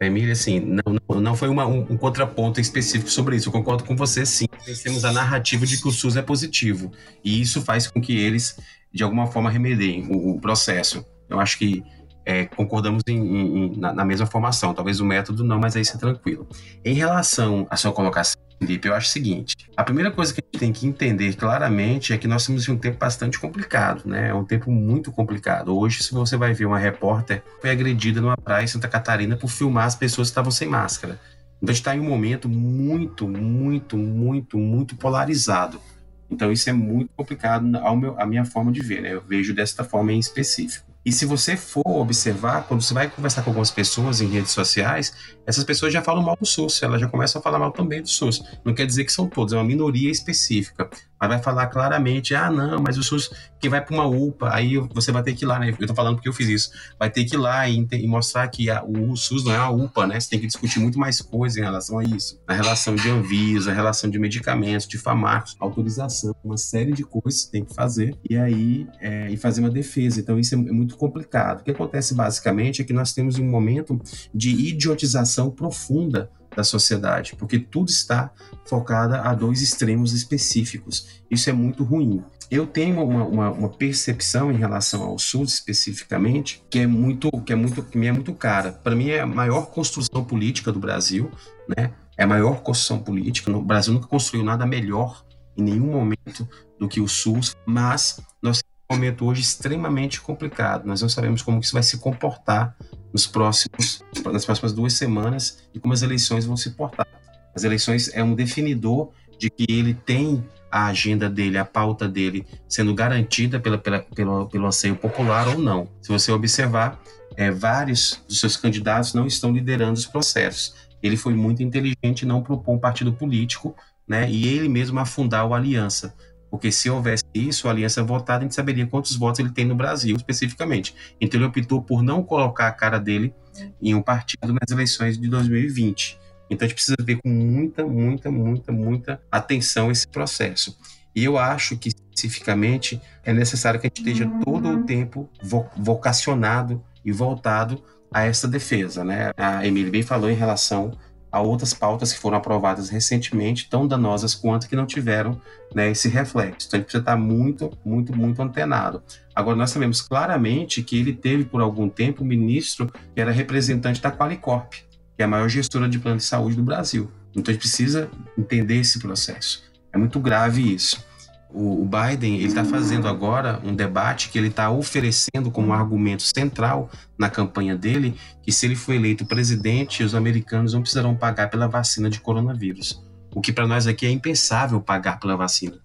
Emília, 0.06 0.34
assim, 0.34 0.60
não, 0.60 0.98
não, 1.10 1.22
não 1.22 1.36
foi 1.36 1.50
uma, 1.50 1.66
um, 1.66 1.82
um, 1.82 1.98
contraponto 1.98 2.60
específico 2.60 3.10
sobre 3.10 3.36
isso. 3.36 3.50
Eu 3.50 3.54
concordo 3.54 3.84
com 3.84 3.96
você, 3.96 4.26
sim. 4.26 4.46
Nós 4.68 4.82
temos 4.82 5.06
a 5.06 5.12
narrativa 5.12 5.66
de 5.66 5.80
que 5.80 5.88
o 5.88 5.92
SUS 5.92 6.16
é 6.16 6.22
positivo. 6.22 6.92
E 7.24 7.42
isso 7.42 7.62
faz 7.62 7.88
com 7.88 8.02
que 8.02 8.18
eles, 8.18 8.58
de 8.92 9.04
alguma 9.04 9.28
forma, 9.28 9.50
remediem 9.50 10.08
o, 10.10 10.32
o 10.32 10.42
processo. 10.42 11.06
Eu 11.30 11.40
acho 11.40 11.58
que 11.58 11.84
é, 12.26 12.46
concordamos 12.46 13.04
em, 13.08 13.18
em, 13.18 13.78
na, 13.78 13.94
na, 13.94 14.06
mesma 14.06 14.26
formação. 14.26 14.74
Talvez 14.74 15.00
o 15.00 15.06
método 15.06 15.44
não, 15.44 15.60
mas 15.60 15.76
aí 15.76 15.82
isso 15.82 15.96
é 15.96 16.00
tranquilo. 16.00 16.48
Em 16.84 16.94
relação 16.94 17.68
à 17.70 17.78
sua 17.78 17.92
colocação, 17.92 18.41
Felipe, 18.62 18.88
eu 18.88 18.94
acho 18.94 19.08
o 19.08 19.12
seguinte: 19.12 19.56
a 19.76 19.84
primeira 19.84 20.12
coisa 20.12 20.32
que 20.32 20.40
a 20.40 20.44
gente 20.46 20.60
tem 20.60 20.72
que 20.72 20.86
entender 20.86 21.36
claramente 21.36 22.14
é 22.14 22.18
que 22.18 22.28
nós 22.28 22.46
temos 22.46 22.70
um 22.70 22.78
tempo 22.78 23.00
bastante 23.00 23.40
complicado, 23.40 24.08
né? 24.08 24.30
É 24.30 24.34
um 24.34 24.46
tempo 24.46 24.72
muito 24.72 25.12
complicado. 25.12 25.76
Hoje, 25.76 26.04
se 26.04 26.14
você 26.14 26.38
vai 26.38 26.54
ver 26.54 26.66
uma 26.66 26.78
repórter 26.78 27.42
foi 27.60 27.72
agredida 27.72 28.22
numa 28.22 28.38
praia 28.38 28.64
em 28.64 28.68
Santa 28.68 28.88
Catarina 28.88 29.36
por 29.36 29.50
filmar 29.50 29.86
as 29.86 29.96
pessoas 29.96 30.28
que 30.28 30.32
estavam 30.32 30.52
sem 30.52 30.68
máscara. 30.68 31.20
Então, 31.58 31.72
a 31.72 31.74
gente 31.74 31.82
está 31.82 31.96
em 31.96 32.00
um 32.00 32.08
momento 32.08 32.48
muito, 32.48 33.28
muito, 33.28 33.98
muito, 33.98 34.58
muito 34.60 34.96
polarizado. 34.96 35.82
Então, 36.30 36.52
isso 36.52 36.70
é 36.70 36.74
muito 36.74 37.10
complicado 37.16 37.76
ao 37.78 37.98
meu, 37.98 38.20
a 38.20 38.26
minha 38.28 38.46
forma 38.46 38.72
de 38.72 38.82
ver, 38.82 39.02
né? 39.02 39.14
Eu 39.14 39.22
vejo 39.22 39.56
desta 39.56 39.84
forma 39.84 40.14
em 40.14 40.20
específico. 40.20 40.91
E 41.04 41.12
se 41.12 41.26
você 41.26 41.58
for 41.58 41.88
observar, 41.88 42.68
quando 42.68 42.82
você 42.82 42.94
vai 42.94 43.10
conversar 43.10 43.42
com 43.42 43.50
algumas 43.50 43.72
pessoas 43.72 44.22
em 44.22 44.28
redes 44.28 44.52
sociais, 44.52 45.14
essas 45.48 45.64
pessoas 45.64 45.92
já 45.92 46.02
falam 46.02 46.22
mal 46.22 46.38
do 46.40 46.46
SUS, 46.46 46.82
elas 46.84 47.02
já 47.02 47.08
começam 47.08 47.40
a 47.40 47.44
falar 47.44 47.58
mal 47.58 47.72
também 47.72 48.02
do 48.02 48.10
SUS. 48.10 48.44
Não 48.64 48.74
quer 48.74 48.86
dizer 48.86 49.04
que 49.06 49.12
são 49.12 49.28
todos, 49.28 49.54
é 49.54 49.58
uma 49.58 49.64
minoria 49.64 50.12
específica. 50.12 50.90
Mas 51.22 51.30
vai 51.30 51.40
falar 51.40 51.68
claramente, 51.68 52.34
ah, 52.34 52.50
não, 52.50 52.82
mas 52.82 52.98
o 52.98 53.04
SUS 53.04 53.30
que 53.60 53.70
vai 53.70 53.80
para 53.80 53.94
uma 53.94 54.08
UPA, 54.08 54.50
aí 54.52 54.76
você 54.92 55.12
vai 55.12 55.22
ter 55.22 55.36
que 55.36 55.46
ir 55.46 55.48
lá, 55.48 55.60
né? 55.60 55.72
Eu 55.80 55.88
tô 55.88 55.94
falando 55.94 56.16
porque 56.16 56.28
eu 56.28 56.34
fiz 56.34 56.50
isso. 56.50 56.72
Vai 56.98 57.12
ter 57.12 57.24
que 57.26 57.36
ir 57.36 57.38
lá 57.38 57.70
e, 57.70 57.88
e 57.92 58.08
mostrar 58.08 58.48
que 58.48 58.72
a, 58.72 58.84
o 58.84 59.16
SUS 59.16 59.46
não 59.46 59.54
é 59.54 59.60
uma 59.60 59.70
UPA, 59.70 60.08
né? 60.08 60.20
Você 60.20 60.32
tem 60.32 60.40
que 60.40 60.48
discutir 60.48 60.80
muito 60.80 60.98
mais 60.98 61.22
coisas 61.22 61.60
em 61.60 61.62
relação 61.62 62.00
a 62.00 62.04
isso. 62.04 62.42
Na 62.48 62.56
relação 62.56 62.96
de 62.96 63.08
Anvisa, 63.08 63.72
relação 63.72 64.10
de 64.10 64.18
medicamentos, 64.18 64.88
de 64.88 64.98
farmácias, 64.98 65.56
autorização, 65.60 66.36
uma 66.44 66.58
série 66.58 66.92
de 66.92 67.04
coisas 67.04 67.42
que 67.42 67.46
você 67.46 67.52
tem 67.52 67.66
que 67.66 67.76
fazer 67.76 68.18
e 68.28 68.36
aí 68.36 68.88
é, 69.00 69.30
e 69.30 69.38
fazer 69.38 69.62
uma 69.62 69.70
defesa. 69.70 70.20
Então 70.20 70.40
isso 70.40 70.56
é 70.56 70.58
muito 70.58 70.98
complicado. 70.98 71.62
O 71.62 71.64
que 71.64 71.70
acontece 71.70 72.16
basicamente 72.16 72.82
é 72.82 72.86
que 72.86 72.94
nós 72.94 73.14
temos 73.14 73.38
um 73.38 73.48
momento 73.48 74.02
de 74.34 74.50
idiotização 74.50 75.52
profunda 75.52 76.32
da 76.56 76.64
sociedade, 76.64 77.36
porque 77.38 77.58
tudo 77.58 77.90
está 77.90 78.32
focado 78.66 79.16
a 79.16 79.34
dois 79.34 79.62
extremos 79.62 80.14
específicos. 80.14 81.22
Isso 81.30 81.50
é 81.50 81.54
muito 81.54 81.84
ruim. 81.84 82.24
Eu 82.50 82.68
tenho 82.68 83.02
uma, 83.02 83.24
uma, 83.24 83.52
uma, 83.52 83.70
percepção 83.70 84.52
em 84.52 84.58
relação 84.58 85.04
ao 85.04 85.18
SUS 85.18 85.54
especificamente 85.54 86.62
que 86.70 86.80
é 86.80 86.88
muito 86.88 87.32
que 87.44 87.54
é 87.54 87.56
muito 87.56 87.82
que 87.82 87.98
me 87.98 88.08
é 88.08 88.12
muito 88.12 88.34
cara. 88.34 88.74
Para 88.74 88.94
mim 88.94 89.10
é 89.10 89.22
a 89.22 89.26
maior 89.26 89.68
construção 89.68 90.24
política 90.26 90.70
do 90.72 90.80
Brasil, 90.80 91.32
né? 91.78 91.94
É 92.18 92.24
a 92.24 92.28
maior 92.28 92.62
construção 92.62 93.00
política. 93.00 93.50
O 93.50 93.62
Brasil 93.62 93.94
nunca 93.94 94.08
construiu 94.08 94.44
nada 94.44 94.66
melhor 94.66 95.24
em 95.58 95.64
nenhum 95.64 95.92
momento 95.92 96.48
do 96.78 96.90
que 96.90 97.00
o 97.00 97.08
SUS, 97.08 97.56
mas 97.66 98.20
nós 98.42 98.61
momento 98.92 99.26
hoje 99.26 99.42
extremamente 99.42 100.22
complicado. 100.22 100.86
Nós 100.86 101.02
não 101.02 101.10
sabemos 101.10 101.42
como 101.42 101.60
isso 101.60 101.74
vai 101.74 101.84
se 101.84 101.98
comportar 101.98 102.76
nos 103.14 103.28
próximos, 103.28 104.04
nas 104.32 104.46
próximas 104.46 104.74
duas 104.74 104.94
semanas 104.94 105.64
e 105.74 105.80
como 105.80 105.94
as 105.94 106.02
eleições 106.02 106.46
vão 106.46 106.58
se 106.58 106.72
portar. 106.72 107.08
As 107.54 107.64
eleições 107.64 108.10
é 108.14 108.24
um 108.24 108.34
definidor 108.34 109.12
de 109.38 109.50
que 109.50 109.66
ele 109.70 109.94
tem 109.94 110.44
a 110.72 110.86
agenda 110.86 111.30
dele, 111.30 111.58
a 111.58 111.66
pauta 111.66 112.08
dele 112.08 112.46
sendo 112.68 112.94
garantida 112.94 113.60
pela, 113.60 113.78
pela, 113.78 114.00
pelo, 114.00 114.48
pelo 114.48 114.68
anseio 114.68 114.96
popular 114.96 115.48
ou 115.50 115.58
não. 115.58 115.90
Se 116.02 116.10
você 116.10 116.32
observar, 116.32 117.02
é, 117.36 117.52
vários 117.52 118.24
dos 118.28 118.40
seus 118.40 118.56
candidatos 118.56 119.14
não 119.14 119.26
estão 119.26 119.52
liderando 119.52 119.94
os 119.94 120.06
processos. 120.06 120.76
Ele 121.02 121.18
foi 121.18 121.34
muito 121.34 121.64
inteligente 121.64 122.26
não 122.26 122.42
propor 122.42 122.76
um 122.76 122.80
partido 122.80 123.12
político 123.12 123.76
né, 124.08 124.30
e 124.30 124.48
ele 124.48 124.70
mesmo 124.70 125.00
afundar 125.00 125.46
o 125.46 125.54
Aliança. 125.54 126.14
Porque 126.52 126.70
se 126.70 126.90
houvesse 126.90 127.24
isso, 127.34 127.70
a 127.70 127.72
aliança 127.72 128.04
votada, 128.04 128.40
a 128.40 128.42
gente 128.44 128.54
saberia 128.54 128.86
quantos 128.86 129.16
votos 129.16 129.40
ele 129.40 129.52
tem 129.52 129.64
no 129.64 129.74
Brasil, 129.74 130.16
especificamente. 130.18 130.94
Então 131.20 131.40
ele 131.40 131.48
optou 131.48 131.82
por 131.82 132.04
não 132.04 132.22
colocar 132.22 132.68
a 132.68 132.72
cara 132.74 133.00
dele 133.00 133.34
em 133.82 133.96
um 133.96 134.02
partido 134.02 134.54
nas 134.54 134.70
eleições 134.70 135.18
de 135.18 135.30
2020. 135.30 136.20
Então 136.50 136.66
a 136.66 136.68
gente 136.68 136.76
precisa 136.76 136.98
ver 137.02 137.22
com 137.22 137.30
muita, 137.30 137.86
muita, 137.86 138.30
muita, 138.30 138.72
muita 138.74 139.22
atenção 139.32 139.90
esse 139.90 140.06
processo. 140.06 140.78
E 141.16 141.24
eu 141.24 141.38
acho 141.38 141.78
que, 141.78 141.90
especificamente, 141.90 143.02
é 143.24 143.32
necessário 143.32 143.80
que 143.80 143.88
a 143.88 143.90
gente 143.90 144.00
esteja 144.00 144.30
todo 144.44 144.70
o 144.70 144.84
tempo 144.84 145.30
vocacionado 145.78 146.84
e 147.04 147.12
voltado 147.12 147.82
a 148.14 148.24
essa 148.24 148.48
defesa. 148.48 149.04
Né? 149.04 149.32
A 149.38 149.66
Emília 149.66 149.92
bem 149.92 150.04
falou 150.04 150.30
em 150.30 150.36
relação 150.36 150.92
a 151.32 151.40
outras 151.40 151.74
pautas 151.74 152.12
que 152.12 152.20
foram 152.20 152.38
aprovadas 152.38 152.90
recentemente, 152.90 153.70
tão 153.70 153.88
danosas 153.88 154.36
quanto 154.36 154.68
que 154.68 154.76
não 154.76 154.86
tiveram 154.86 155.40
né, 155.74 155.90
esse 155.90 156.10
reflexo. 156.10 156.68
Então, 156.68 156.78
a 156.78 156.80
gente 156.80 156.86
precisa 156.86 157.02
estar 157.02 157.16
muito, 157.16 157.72
muito, 157.86 158.16
muito 158.16 158.42
antenado. 158.42 159.02
Agora, 159.34 159.56
nós 159.56 159.70
sabemos 159.70 160.02
claramente 160.02 160.84
que 160.84 161.00
ele 161.00 161.14
teve, 161.14 161.46
por 161.46 161.62
algum 161.62 161.88
tempo, 161.88 162.24
um 162.24 162.28
ministro 162.28 162.92
que 163.16 163.22
era 163.22 163.32
representante 163.32 164.02
da 164.02 164.12
Qualicorp, 164.12 164.74
que 164.74 165.22
é 165.22 165.24
a 165.24 165.28
maior 165.28 165.48
gestora 165.48 165.88
de 165.88 166.00
plano 166.00 166.18
de 166.18 166.24
saúde 166.24 166.56
do 166.56 166.64
Brasil. 166.64 167.10
Então, 167.32 167.52
a 167.52 167.54
gente 167.54 167.62
precisa 167.62 168.10
entender 168.38 168.78
esse 168.78 169.00
processo. 169.00 169.64
É 169.94 169.98
muito 169.98 170.20
grave 170.20 170.74
isso 170.74 171.11
o, 171.54 171.86
Biden 171.86 172.36
ele 172.36 172.48
está 172.48 172.64
fazendo 172.64 173.08
agora 173.08 173.60
um 173.64 173.76
debate 173.76 174.30
que 174.30 174.38
ele 174.38 174.48
está 174.48 174.70
oferecendo 174.70 175.52
como 175.52 175.74
argumento 175.74 176.24
central 176.24 176.90
na 177.18 177.30
campanha 177.30 177.76
dele 177.76 178.16
que 178.42 178.52
se 178.52 178.66
ele 178.66 178.76
for 178.76 178.94
eleito 178.94 179.26
presidente, 179.26 180.04
os 180.04 180.16
americanos 180.16 180.74
não 180.74 180.82
precisarão 180.82 181.16
pagar 181.16 181.50
pela 181.50 181.68
vacina 181.68 182.10
de 182.10 182.20
coronavírus. 182.20 183.04
O 183.34 183.42
que 183.42 183.52
para 183.54 183.68
nós 183.68 183.88
aqui 183.88 184.06
é 184.06 184.10
impensável 184.10 184.82
pagar 184.82 185.20
pela 185.20 185.36
vacina, 185.36 185.78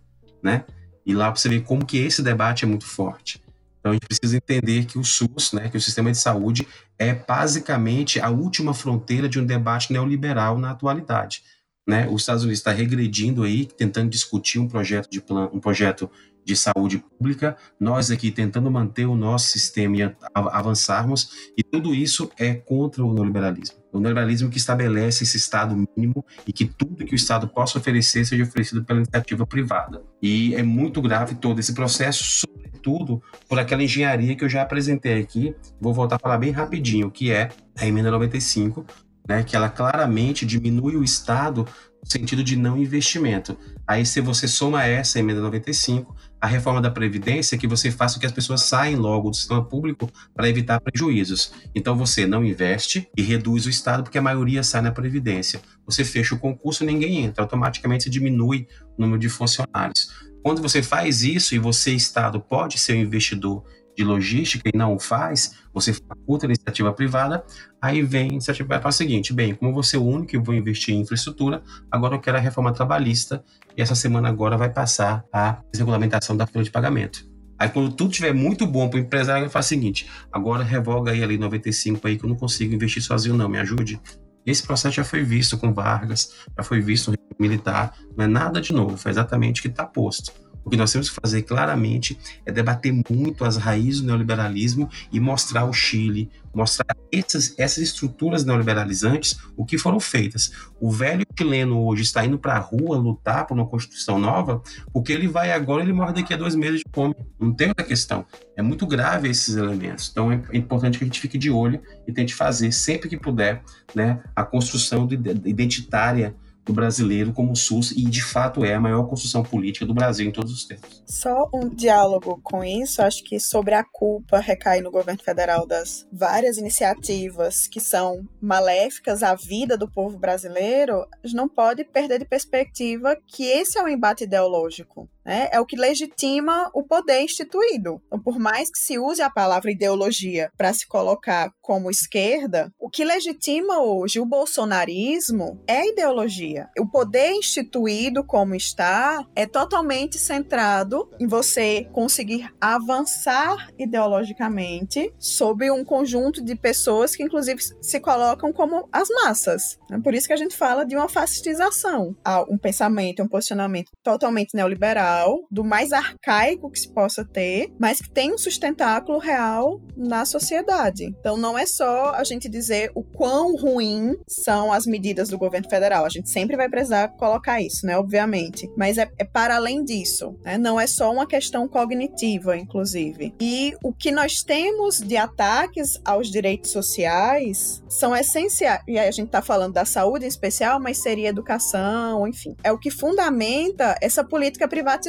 né? 0.42 0.64
E 1.05 1.14
lá 1.14 1.31
você 1.31 1.48
vê 1.48 1.61
como 1.61 1.85
que 1.85 1.98
esse 1.98 2.22
debate 2.22 2.64
é 2.64 2.68
muito 2.68 2.87
forte. 2.87 3.40
Então 3.79 3.92
a 3.92 3.94
gente 3.94 4.07
precisa 4.07 4.37
entender 4.37 4.85
que 4.85 4.98
o 4.98 5.05
SUS, 5.05 5.52
né, 5.52 5.68
que 5.68 5.76
o 5.76 5.81
sistema 5.81 6.11
de 6.11 6.18
saúde 6.18 6.66
é 6.98 7.14
basicamente 7.14 8.18
a 8.18 8.29
última 8.31 8.74
fronteira 8.74 9.29
de 9.29 9.38
um 9.38 9.46
debate 9.46 9.92
neoliberal 9.92 10.59
na 10.59 10.70
atualidade. 10.70 11.42
Né? 11.87 12.09
Os 12.11 12.22
Estados 12.22 12.42
Unidos 12.42 12.59
está 12.59 12.72
regredindo 12.72 13.44
aí, 13.44 13.64
tentando 13.64 14.11
discutir 14.11 14.59
um 14.59 14.66
projeto 14.66 15.09
de 15.09 15.20
plano, 15.20 15.51
um 15.53 15.61
projeto 15.61 16.11
de 16.46 16.55
saúde 16.57 16.99
pública, 16.99 17.57
nós 17.79 18.09
aqui 18.11 18.31
tentando 18.31 18.70
manter 18.70 19.05
o 19.05 19.16
nosso 19.16 19.49
sistema 19.49 19.96
e 19.96 20.16
avançarmos, 20.33 21.51
e 21.59 21.62
tudo 21.62 21.92
isso 21.92 22.31
é 22.38 22.55
contra 22.55 23.05
o 23.05 23.12
neoliberalismo. 23.12 23.77
O 23.92 23.99
neoliberalismo 23.99 24.49
que 24.49 24.57
estabelece 24.57 25.25
esse 25.25 25.37
Estado 25.37 25.75
mínimo 25.75 26.25
e 26.46 26.53
que 26.53 26.64
tudo 26.64 27.05
que 27.05 27.14
o 27.14 27.16
Estado 27.16 27.49
possa 27.49 27.79
oferecer 27.79 28.25
seja 28.25 28.44
oferecido 28.44 28.85
pela 28.85 29.01
iniciativa 29.01 29.44
privada. 29.44 30.05
E 30.22 30.55
é 30.55 30.62
muito 30.62 31.03
grave 31.03 31.35
todo 31.35 31.59
esse 31.59 31.75
processo, 31.75 32.22
sobretudo 32.22 33.20
por 33.49 33.59
aquela 33.59 33.83
engenharia 33.83 34.37
que 34.37 34.44
eu 34.44 34.49
já 34.49 34.62
apresentei 34.62 35.20
aqui. 35.20 35.53
Vou 35.81 35.92
voltar 35.92 36.16
a 36.16 36.18
falar 36.20 36.38
bem 36.38 36.53
rapidinho, 36.53 37.11
que 37.11 37.33
é 37.33 37.49
a 37.77 37.87
emenda 37.87 38.11
95, 38.11 38.87
né, 39.28 39.42
que 39.42 39.56
ela 39.56 39.68
claramente 39.68 40.46
diminui 40.46 40.96
o 40.96 41.04
Estado 41.04 41.66
no 42.02 42.10
sentido 42.10 42.44
de 42.44 42.56
não 42.56 42.76
investimento. 42.76 43.58
Aí, 43.86 44.06
se 44.06 44.20
você 44.20 44.46
soma 44.46 44.84
essa 44.84 45.18
emenda 45.18 45.40
95, 45.40 46.14
a 46.40 46.46
reforma 46.46 46.80
da 46.80 46.90
Previdência, 46.90 47.58
que 47.58 47.66
você 47.66 47.90
faça 47.90 48.14
com 48.14 48.20
que 48.20 48.26
as 48.26 48.32
pessoas 48.32 48.62
saiam 48.62 49.00
logo 49.00 49.30
do 49.30 49.36
sistema 49.36 49.64
público 49.64 50.08
para 50.34 50.48
evitar 50.48 50.80
prejuízos. 50.80 51.52
Então, 51.74 51.96
você 51.96 52.26
não 52.26 52.44
investe 52.44 53.08
e 53.16 53.22
reduz 53.22 53.66
o 53.66 53.70
Estado, 53.70 54.04
porque 54.04 54.18
a 54.18 54.22
maioria 54.22 54.62
sai 54.62 54.82
na 54.82 54.92
Previdência. 54.92 55.60
Você 55.84 56.04
fecha 56.04 56.34
o 56.34 56.38
concurso, 56.38 56.84
ninguém 56.84 57.24
entra, 57.24 57.42
automaticamente 57.42 58.04
você 58.04 58.10
diminui 58.10 58.68
o 58.96 59.02
número 59.02 59.18
de 59.18 59.28
funcionários. 59.28 60.10
Quando 60.46 60.62
você 60.62 60.80
faz 60.80 61.24
isso 61.24 61.56
e 61.56 61.58
você, 61.58 61.92
Estado, 61.92 62.40
pode 62.40 62.78
ser 62.78 62.92
um 62.92 63.00
investidor 63.00 63.64
de 63.96 64.04
logística 64.04 64.68
e 64.72 64.76
não 64.76 64.94
o 64.94 64.98
faz, 64.98 65.56
você 65.72 65.92
faculta 65.92 66.46
a 66.46 66.48
iniciativa 66.48 66.92
privada, 66.92 67.44
aí 67.80 68.02
vem 68.02 68.30
a 68.30 68.32
iniciativa 68.35 68.66
privada 68.66 68.82
para 68.82 68.90
o 68.90 68.92
seguinte, 68.92 69.32
bem, 69.32 69.54
como 69.54 69.72
você 69.72 69.96
é 69.96 69.98
o 69.98 70.04
único 70.04 70.28
que 70.28 70.38
vou 70.38 70.54
investir 70.54 70.94
em 70.94 71.00
infraestrutura, 71.00 71.62
agora 71.90 72.14
eu 72.14 72.20
quero 72.20 72.37
a 72.37 72.40
reforma 72.40 72.72
trabalhista 72.72 73.42
e 73.76 73.82
essa 73.82 73.94
semana 73.94 74.28
agora 74.28 74.56
vai 74.56 74.68
passar 74.68 75.24
a 75.32 75.61
desregulamentação 75.72 76.37
da 76.37 76.46
folha 76.46 76.64
de 76.64 76.70
pagamento. 76.70 77.26
Aí 77.59 77.70
quando 77.70 77.90
tudo 77.94 78.11
estiver 78.11 78.35
muito 78.35 78.66
bom 78.66 78.88
para 78.88 78.98
o 78.98 79.00
empresário, 79.00 79.44
ele 79.44 79.50
faz 79.50 79.66
o 79.66 79.68
seguinte, 79.70 80.06
agora 80.30 80.62
revoga 80.62 81.12
aí 81.12 81.22
a 81.22 81.26
lei 81.26 81.38
95 81.38 82.06
aí 82.06 82.18
que 82.18 82.24
eu 82.24 82.28
não 82.28 82.37
consigo 82.37 82.74
investir 82.74 83.02
sozinho 83.02 83.35
não, 83.35 83.48
me 83.48 83.59
ajude. 83.59 83.98
Esse 84.44 84.62
processo 84.62 84.96
já 84.96 85.04
foi 85.04 85.24
visto 85.24 85.56
com 85.59 85.72
Vargas, 85.72 86.35
já 86.56 86.62
foi 86.62 86.80
visto 86.80 87.11
no 87.11 87.16
militar, 87.38 87.96
não 88.16 88.24
é 88.24 88.28
nada 88.28 88.61
de 88.61 88.72
novo, 88.72 88.96
foi 88.96 89.11
exatamente 89.11 89.61
o 89.61 89.62
que 89.62 89.68
está 89.68 89.85
posto. 89.85 90.32
O 90.66 90.68
que 90.68 90.76
nós 90.76 90.90
temos 90.90 91.09
que 91.09 91.14
fazer 91.22 91.42
claramente 91.42 92.18
é 92.44 92.50
debater 92.50 92.92
muito 93.09 93.44
as 93.44 93.57
raízes 93.57 94.00
do 94.00 94.09
neoliberalismo 94.09 94.90
e 95.12 95.20
mostrar 95.20 95.64
o 95.64 95.72
Chile, 95.72 96.29
mostrar 96.52 96.96
essas, 97.12 97.55
essas 97.57 97.85
estruturas 97.85 98.44
neoliberalizantes, 98.44 99.38
o 99.57 99.64
que 99.64 99.79
foram 99.79 100.00
feitas. 100.00 100.50
O 100.81 100.90
velho 100.90 101.24
chileno 101.38 101.87
hoje 101.87 102.02
está 102.02 102.26
indo 102.26 102.37
para 102.37 102.55
a 102.55 102.59
rua 102.59 102.96
lutar 102.96 103.46
por 103.46 103.55
uma 103.55 103.64
Constituição 103.64 104.18
nova, 104.18 104.61
porque 104.92 105.12
ele 105.12 105.29
vai 105.29 105.52
agora, 105.52 105.85
ele 105.85 105.92
morre 105.92 106.14
daqui 106.14 106.35
a 106.35 106.37
dois 106.37 106.57
meses 106.57 106.81
de 106.81 106.87
fome. 106.92 107.14
Não 107.38 107.55
tem 107.55 107.68
outra 107.68 107.87
questão. 107.87 108.26
É 108.57 108.61
muito 108.61 108.88
grave 108.88 109.29
esses 109.29 109.55
elementos. 109.55 110.09
Então 110.11 110.33
é 110.33 110.42
importante 110.52 110.98
que 110.98 111.05
a 111.05 111.07
gente 111.07 111.20
fique 111.20 111.38
de 111.38 111.48
olho 111.48 111.81
e 112.09 112.12
tente 112.12 112.35
fazer, 112.35 112.72
sempre 112.72 113.09
que 113.09 113.16
puder, 113.16 113.62
né, 113.94 114.20
a 114.35 114.42
construção 114.42 115.09
identitária 115.44 116.35
do 116.67 116.73
brasileiro 116.73 117.33
como 117.33 117.52
o 117.52 117.56
SUS 117.56 117.92
e 117.92 118.02
de 118.02 118.23
fato 118.23 118.64
é 118.64 118.75
a 118.75 118.81
maior 118.81 119.04
construção 119.08 119.44
política 119.44 119.87
do 119.87 119.94
Brasil 119.94 120.29
em 120.29 120.33
todos 120.33 120.52
os 120.52 120.64
tempos. 120.64 121.02
Só 121.06 121.48
um 121.54 121.69
diálogo 121.69 122.40
com 122.42 122.62
isso, 122.64 123.00
acho 123.00 123.23
que 123.23 123.38
sobre 123.38 123.75
a 123.75 123.85
culpa 123.85 124.40
recai 124.40 124.81
no 124.81 124.90
governo 124.90 125.23
federal 125.23 125.64
das 125.64 126.06
várias 126.12 126.58
iniciativas 126.58 127.69
que 127.69 127.81
são 127.81 128.29
maléficas 128.40 129.23
à 129.23 129.35
vida 129.35 129.79
do 129.79 129.88
povo 129.88 130.19
brasileiro, 130.19 131.06
a 131.23 131.27
gente 131.27 131.37
não 131.37 131.48
pode 131.48 131.85
perder 131.85 132.19
de 132.19 132.25
perspectiva 132.25 133.17
que 133.27 133.44
esse 133.44 133.79
é 133.79 133.83
o 133.83 133.88
embate 133.88 134.25
ideológico 134.25 135.08
né, 135.27 135.48
é 135.50 135.60
o 135.60 135.66
que 135.66 135.74
legitima 135.74 136.70
o 136.72 136.85
poder 136.85 137.20
instituído. 137.22 138.00
Então, 138.06 138.20
por 138.20 138.38
mais 138.38 138.70
que 138.70 138.79
se 138.79 138.96
use 138.96 139.20
a 139.20 139.29
palavra 139.29 139.72
ideologia 139.72 140.52
para 140.56 140.72
se 140.72 140.87
colocar 140.87 141.50
como 141.60 141.90
esquerda, 141.90 142.72
o 142.79 142.88
que 142.88 143.04
legitima 143.04 143.81
hoje 143.83 144.20
o 144.20 144.24
bolsonarismo 144.24 145.60
é 145.66 145.88
ideologia. 145.88 146.68
O 146.79 146.87
poder 146.87 147.33
instituído 147.33 148.22
como 148.22 148.54
está 148.54 149.27
é 149.35 149.46
totalmente 149.46 150.16
centrado 150.16 151.10
em 151.18 151.27
você 151.27 151.88
conseguir 151.92 152.48
avançar 152.60 153.68
ideologicamente 153.77 155.12
sobre 155.18 155.72
um 155.72 155.85
conjunto 155.85 156.40
de 156.40 156.54
pessoas 156.54 157.16
que, 157.16 157.24
inclusive, 157.24 157.60
se 157.81 157.98
colocam 157.98 158.52
como 158.52 158.88
as 158.92 159.08
massas. 159.08 159.77
É 159.90 159.98
por 159.98 160.14
isso 160.14 160.29
que 160.29 160.33
a 160.33 160.37
gente 160.37 160.54
fala 160.54 160.85
de 160.85 160.94
uma 160.94 161.08
fascistização. 161.08 162.14
Um 162.48 162.56
pensamento, 162.56 163.24
um 163.24 163.29
posicionamento 163.29 163.90
totalmente 164.04 164.54
neoliberal 164.54 165.15
do 165.50 165.64
mais 165.64 165.92
arcaico 165.92 166.71
que 166.71 166.79
se 166.79 166.92
possa 166.92 167.25
ter, 167.25 167.73
mas 167.79 168.00
que 168.00 168.10
tem 168.10 168.33
um 168.33 168.38
sustentáculo 168.38 169.19
real 169.19 169.81
na 169.96 170.25
sociedade. 170.25 171.04
Então 171.04 171.37
não 171.37 171.56
é 171.56 171.67
só 171.67 172.10
a 172.14 172.25
gente 172.25 172.48
dizer 172.48 172.90
o 172.94 173.02
quão 173.02 173.56
ruim 173.56 174.14
são 174.29 174.73
as 174.73 174.87
medidas 174.87 175.29
do 175.29 175.38
governo 175.38 175.69
federal. 175.69 176.04
A 176.04 176.08
gente 176.08 176.29
sempre 176.29 176.56
vai 176.56 176.69
precisar 176.69 177.08
colocar 177.17 177.60
isso, 177.60 177.87
né? 177.87 177.96
Obviamente. 177.98 178.71
Mas 178.77 178.98
é, 178.98 179.10
é 179.19 179.25
para 179.25 179.56
além 179.56 179.85
disso, 179.85 180.38
né? 180.44 180.58
Não 180.58 180.79
é 180.79 180.87
só 180.87 181.12
uma 181.12 181.27
questão 181.27 181.67
cognitiva, 181.67 182.56
inclusive. 182.56 183.35
E 183.40 183.75
o 183.83 183.92
que 183.92 184.10
nós 184.10 184.42
temos 184.42 185.00
de 185.00 185.17
ataques 185.17 186.00
aos 186.04 186.31
direitos 186.31 186.71
sociais 186.71 187.83
são 187.88 188.14
essenciais. 188.14 188.83
E 188.87 188.98
aí 188.98 189.08
a 189.08 189.12
gente 189.12 189.27
está 189.27 189.42
falando 189.42 189.73
da 189.73 189.85
saúde 189.85 190.25
em 190.25 190.29
especial, 190.29 190.81
mas 190.81 190.98
seria 190.98 191.29
educação, 191.29 192.27
enfim. 192.27 192.54
É 192.62 192.71
o 192.71 192.79
que 192.79 192.90
fundamenta 192.90 193.96
essa 194.00 194.23
política 194.23 194.69
privatizada 194.69 195.06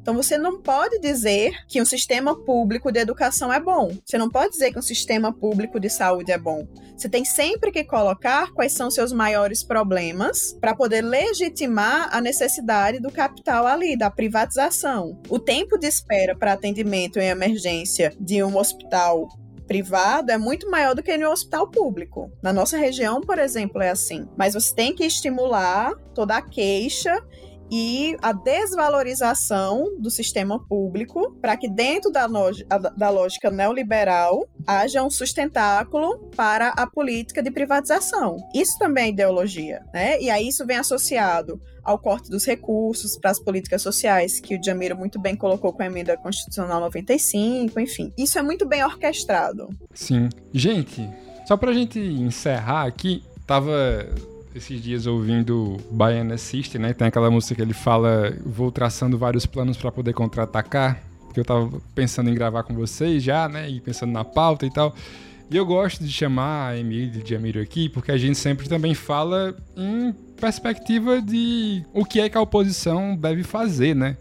Então 0.00 0.14
você 0.14 0.36
não 0.36 0.60
pode 0.60 0.98
dizer 0.98 1.52
que 1.68 1.80
um 1.80 1.84
sistema 1.84 2.34
público 2.44 2.90
de 2.90 3.00
educação 3.00 3.52
é 3.52 3.60
bom. 3.60 3.90
Você 4.04 4.18
não 4.18 4.30
pode 4.30 4.52
dizer 4.52 4.72
que 4.72 4.78
um 4.78 4.82
sistema 4.82 5.32
público 5.32 5.80
de 5.80 5.88
saúde 5.88 6.32
é 6.32 6.38
bom. 6.38 6.66
Você 6.96 7.08
tem 7.08 7.24
sempre 7.24 7.72
que 7.72 7.84
colocar 7.84 8.52
quais 8.52 8.72
são 8.72 8.90
seus 8.90 9.12
maiores 9.12 9.64
problemas 9.64 10.56
para 10.60 10.74
poder 10.74 11.02
legitimar 11.02 12.08
a 12.12 12.20
necessidade 12.20 13.00
do 13.00 13.10
capital 13.10 13.66
ali, 13.66 13.96
da 13.96 14.10
privatização. 14.10 15.20
O 15.28 15.38
tempo 15.38 15.76
de 15.76 15.86
espera 15.86 16.36
para 16.36 16.52
atendimento 16.52 17.18
em 17.18 17.28
emergência 17.28 18.12
de 18.20 18.42
um 18.42 18.56
hospital 18.56 19.28
privado 19.66 20.30
é 20.30 20.38
muito 20.38 20.70
maior 20.70 20.94
do 20.94 21.02
que 21.02 21.16
no 21.16 21.30
hospital 21.30 21.68
público. 21.70 22.30
Na 22.42 22.52
nossa 22.52 22.76
região, 22.76 23.20
por 23.20 23.38
exemplo, 23.38 23.82
é 23.82 23.90
assim. 23.90 24.28
Mas 24.36 24.54
você 24.54 24.74
tem 24.74 24.94
que 24.94 25.04
estimular 25.04 25.92
toda 26.14 26.36
a 26.36 26.42
queixa 26.42 27.22
e 27.70 28.16
a 28.22 28.32
desvalorização 28.32 29.96
do 29.98 30.10
sistema 30.10 30.58
público 30.58 31.36
para 31.40 31.56
que 31.56 31.68
dentro 31.68 32.10
da, 32.10 32.26
da 32.96 33.10
lógica 33.10 33.50
neoliberal 33.50 34.48
haja 34.66 35.02
um 35.02 35.10
sustentáculo 35.10 36.30
para 36.36 36.68
a 36.68 36.86
política 36.86 37.42
de 37.42 37.50
privatização. 37.50 38.36
Isso 38.54 38.78
também 38.78 39.04
é 39.04 39.08
ideologia, 39.08 39.82
né? 39.92 40.20
E 40.20 40.30
aí 40.30 40.48
isso 40.48 40.66
vem 40.66 40.76
associado 40.76 41.60
ao 41.82 41.98
corte 41.98 42.30
dos 42.30 42.46
recursos 42.46 43.18
para 43.18 43.30
as 43.30 43.38
políticas 43.38 43.82
sociais, 43.82 44.40
que 44.40 44.56
o 44.56 44.62
Jamiro 44.62 44.96
muito 44.96 45.20
bem 45.20 45.36
colocou 45.36 45.72
com 45.72 45.82
a 45.82 45.86
emenda 45.86 46.16
constitucional 46.16 46.80
95, 46.80 47.78
enfim. 47.78 48.12
Isso 48.16 48.38
é 48.38 48.42
muito 48.42 48.66
bem 48.66 48.82
orquestrado. 48.82 49.68
Sim. 49.92 50.28
Gente, 50.52 51.06
só 51.46 51.56
para 51.56 51.70
a 51.70 51.74
gente 51.74 51.98
encerrar 51.98 52.86
aqui, 52.86 53.22
tava 53.46 54.08
esses 54.54 54.80
dias 54.80 55.06
ouvindo 55.06 55.76
Baiana 55.90 56.38
System, 56.38 56.80
né? 56.80 56.92
Tem 56.92 57.08
aquela 57.08 57.30
música 57.30 57.54
que 57.54 57.62
ele 57.62 57.74
fala: 57.74 58.36
Vou 58.44 58.70
traçando 58.70 59.18
vários 59.18 59.44
planos 59.46 59.76
para 59.76 59.90
poder 59.90 60.12
contra-atacar. 60.12 61.02
Porque 61.24 61.40
eu 61.40 61.44
tava 61.44 61.80
pensando 61.94 62.30
em 62.30 62.34
gravar 62.34 62.62
com 62.62 62.74
vocês 62.74 63.22
já, 63.22 63.48
né? 63.48 63.68
E 63.68 63.80
pensando 63.80 64.12
na 64.12 64.24
pauta 64.24 64.64
e 64.64 64.70
tal. 64.70 64.94
E 65.50 65.56
eu 65.56 65.66
gosto 65.66 66.02
de 66.02 66.10
chamar 66.10 66.68
a 66.68 66.78
Emílio 66.78 67.22
de 67.22 67.34
Amiro 67.34 67.60
aqui, 67.60 67.88
porque 67.88 68.10
a 68.10 68.16
gente 68.16 68.38
sempre 68.38 68.68
também 68.68 68.94
fala 68.94 69.54
em 69.76 70.12
perspectiva 70.40 71.20
de 71.20 71.84
o 71.92 72.04
que 72.04 72.20
é 72.20 72.28
que 72.28 72.38
a 72.38 72.40
oposição 72.40 73.14
deve 73.14 73.42
fazer, 73.42 73.94
né? 73.94 74.16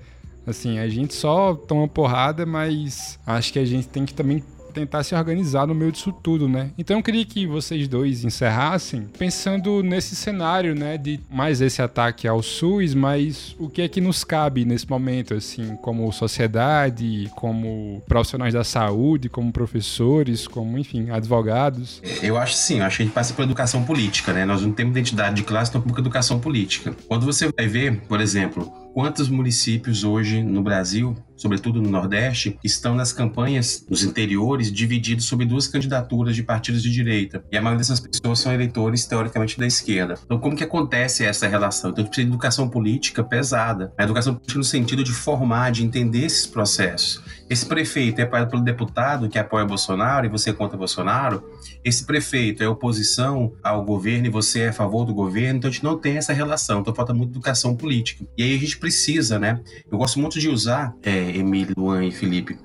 Assim, 0.45 0.79
a 0.79 0.89
gente 0.89 1.13
só 1.13 1.55
toma 1.55 1.87
porrada, 1.87 2.45
mas 2.45 3.17
acho 3.25 3.53
que 3.53 3.59
a 3.59 3.65
gente 3.65 3.87
tem 3.87 4.05
que 4.05 4.13
também 4.13 4.43
tentar 4.73 5.03
se 5.03 5.15
organizar 5.15 5.67
no 5.67 5.75
meio 5.75 5.91
disso 5.91 6.11
tudo, 6.11 6.49
né? 6.49 6.71
Então 6.77 6.97
eu 6.97 7.03
queria 7.03 7.25
que 7.25 7.45
vocês 7.45 7.87
dois 7.87 8.23
encerrassem 8.23 9.07
pensando 9.17 9.81
nesse 9.83 10.15
cenário, 10.15 10.75
né, 10.75 10.97
de 10.97 11.19
mais 11.29 11.61
esse 11.61 11.81
ataque 11.81 12.27
ao 12.27 12.41
SUS, 12.41 12.93
mas 12.93 13.55
o 13.59 13.69
que 13.69 13.81
é 13.81 13.87
que 13.87 14.01
nos 14.01 14.23
cabe 14.23 14.65
nesse 14.65 14.89
momento, 14.89 15.33
assim, 15.33 15.75
como 15.77 16.11
sociedade, 16.11 17.31
como 17.35 18.01
profissionais 18.07 18.53
da 18.53 18.63
saúde, 18.63 19.29
como 19.29 19.51
professores, 19.51 20.47
como, 20.47 20.77
enfim, 20.77 21.09
advogados? 21.09 22.01
Eu 22.21 22.37
acho 22.37 22.55
sim, 22.55 22.79
eu 22.79 22.85
acho 22.85 22.97
que 22.97 23.03
a 23.03 23.05
gente 23.05 23.15
passa 23.15 23.33
por 23.33 23.43
educação 23.43 23.83
política, 23.83 24.33
né? 24.33 24.45
Nós 24.45 24.61
não 24.61 24.71
temos 24.71 24.91
identidade 24.91 25.35
de 25.35 25.43
classe, 25.43 25.71
tampouco 25.71 25.99
educação 25.99 26.39
política. 26.39 26.95
Quando 27.07 27.25
você 27.25 27.49
vai 27.55 27.67
ver, 27.67 28.01
por 28.07 28.19
exemplo, 28.19 28.82
quantos 28.93 29.27
municípios 29.27 30.03
hoje 30.03 30.43
no 30.43 30.61
Brasil 30.61 31.15
sobretudo 31.43 31.81
no 31.81 31.89
Nordeste, 31.89 32.57
estão 32.63 32.95
nas 32.95 33.11
campanhas 33.11 33.85
nos 33.89 34.03
interiores 34.03 34.71
divididos 34.71 35.25
sobre 35.25 35.45
duas 35.45 35.67
candidaturas 35.67 36.35
de 36.35 36.41
partidos 36.41 36.81
de 36.81 36.89
direita. 36.89 37.43
E 37.51 37.57
a 37.57 37.61
maioria 37.61 37.79
dessas 37.79 37.99
pessoas 37.99 38.39
são 38.39 38.53
eleitores, 38.53 39.05
teoricamente, 39.05 39.59
da 39.59 39.67
esquerda. 39.67 40.15
Então, 40.23 40.39
como 40.39 40.55
que 40.55 40.63
acontece 40.63 41.25
essa 41.25 41.47
relação? 41.47 41.91
Então, 41.91 42.01
a 42.01 42.05
gente 42.05 42.11
precisa 42.11 42.27
de 42.27 42.33
educação 42.33 42.69
política 42.69 43.23
pesada. 43.23 43.93
A 43.97 44.03
educação 44.03 44.35
política 44.35 44.57
no 44.57 44.63
sentido 44.63 45.03
de 45.03 45.11
formar, 45.11 45.71
de 45.71 45.83
entender 45.83 46.25
esses 46.25 46.47
processos. 46.47 47.21
Esse 47.49 47.65
prefeito 47.65 48.19
é 48.19 48.23
apoiado 48.23 48.49
pelo 48.49 48.63
deputado 48.63 49.27
que 49.27 49.37
apoia 49.37 49.65
Bolsonaro 49.65 50.25
e 50.25 50.29
você 50.29 50.51
é 50.51 50.53
contra 50.53 50.77
Bolsonaro. 50.77 51.43
Esse 51.83 52.05
prefeito 52.05 52.63
é 52.63 52.67
oposição 52.67 53.53
ao 53.61 53.83
governo 53.83 54.27
e 54.27 54.29
você 54.29 54.61
é 54.61 54.69
a 54.69 54.73
favor 54.73 55.05
do 55.05 55.13
governo. 55.13 55.57
Então, 55.57 55.69
a 55.69 55.73
gente 55.73 55.83
não 55.83 55.97
tem 55.97 56.17
essa 56.17 56.31
relação. 56.31 56.79
Então, 56.79 56.95
falta 56.95 57.13
muito 57.13 57.31
educação 57.31 57.75
política. 57.75 58.25
E 58.37 58.43
aí 58.43 58.55
a 58.55 58.59
gente 58.59 58.77
precisa, 58.83 59.39
né? 59.39 59.61
Eu 59.89 59.97
gosto 59.97 60.19
muito 60.19 60.37
de 60.37 60.49
usar 60.49 60.93
é, 61.01 61.29
Emílio, 61.37 61.73
Luan 61.77 62.03
e 62.03 62.11
Felipe, 62.11 62.59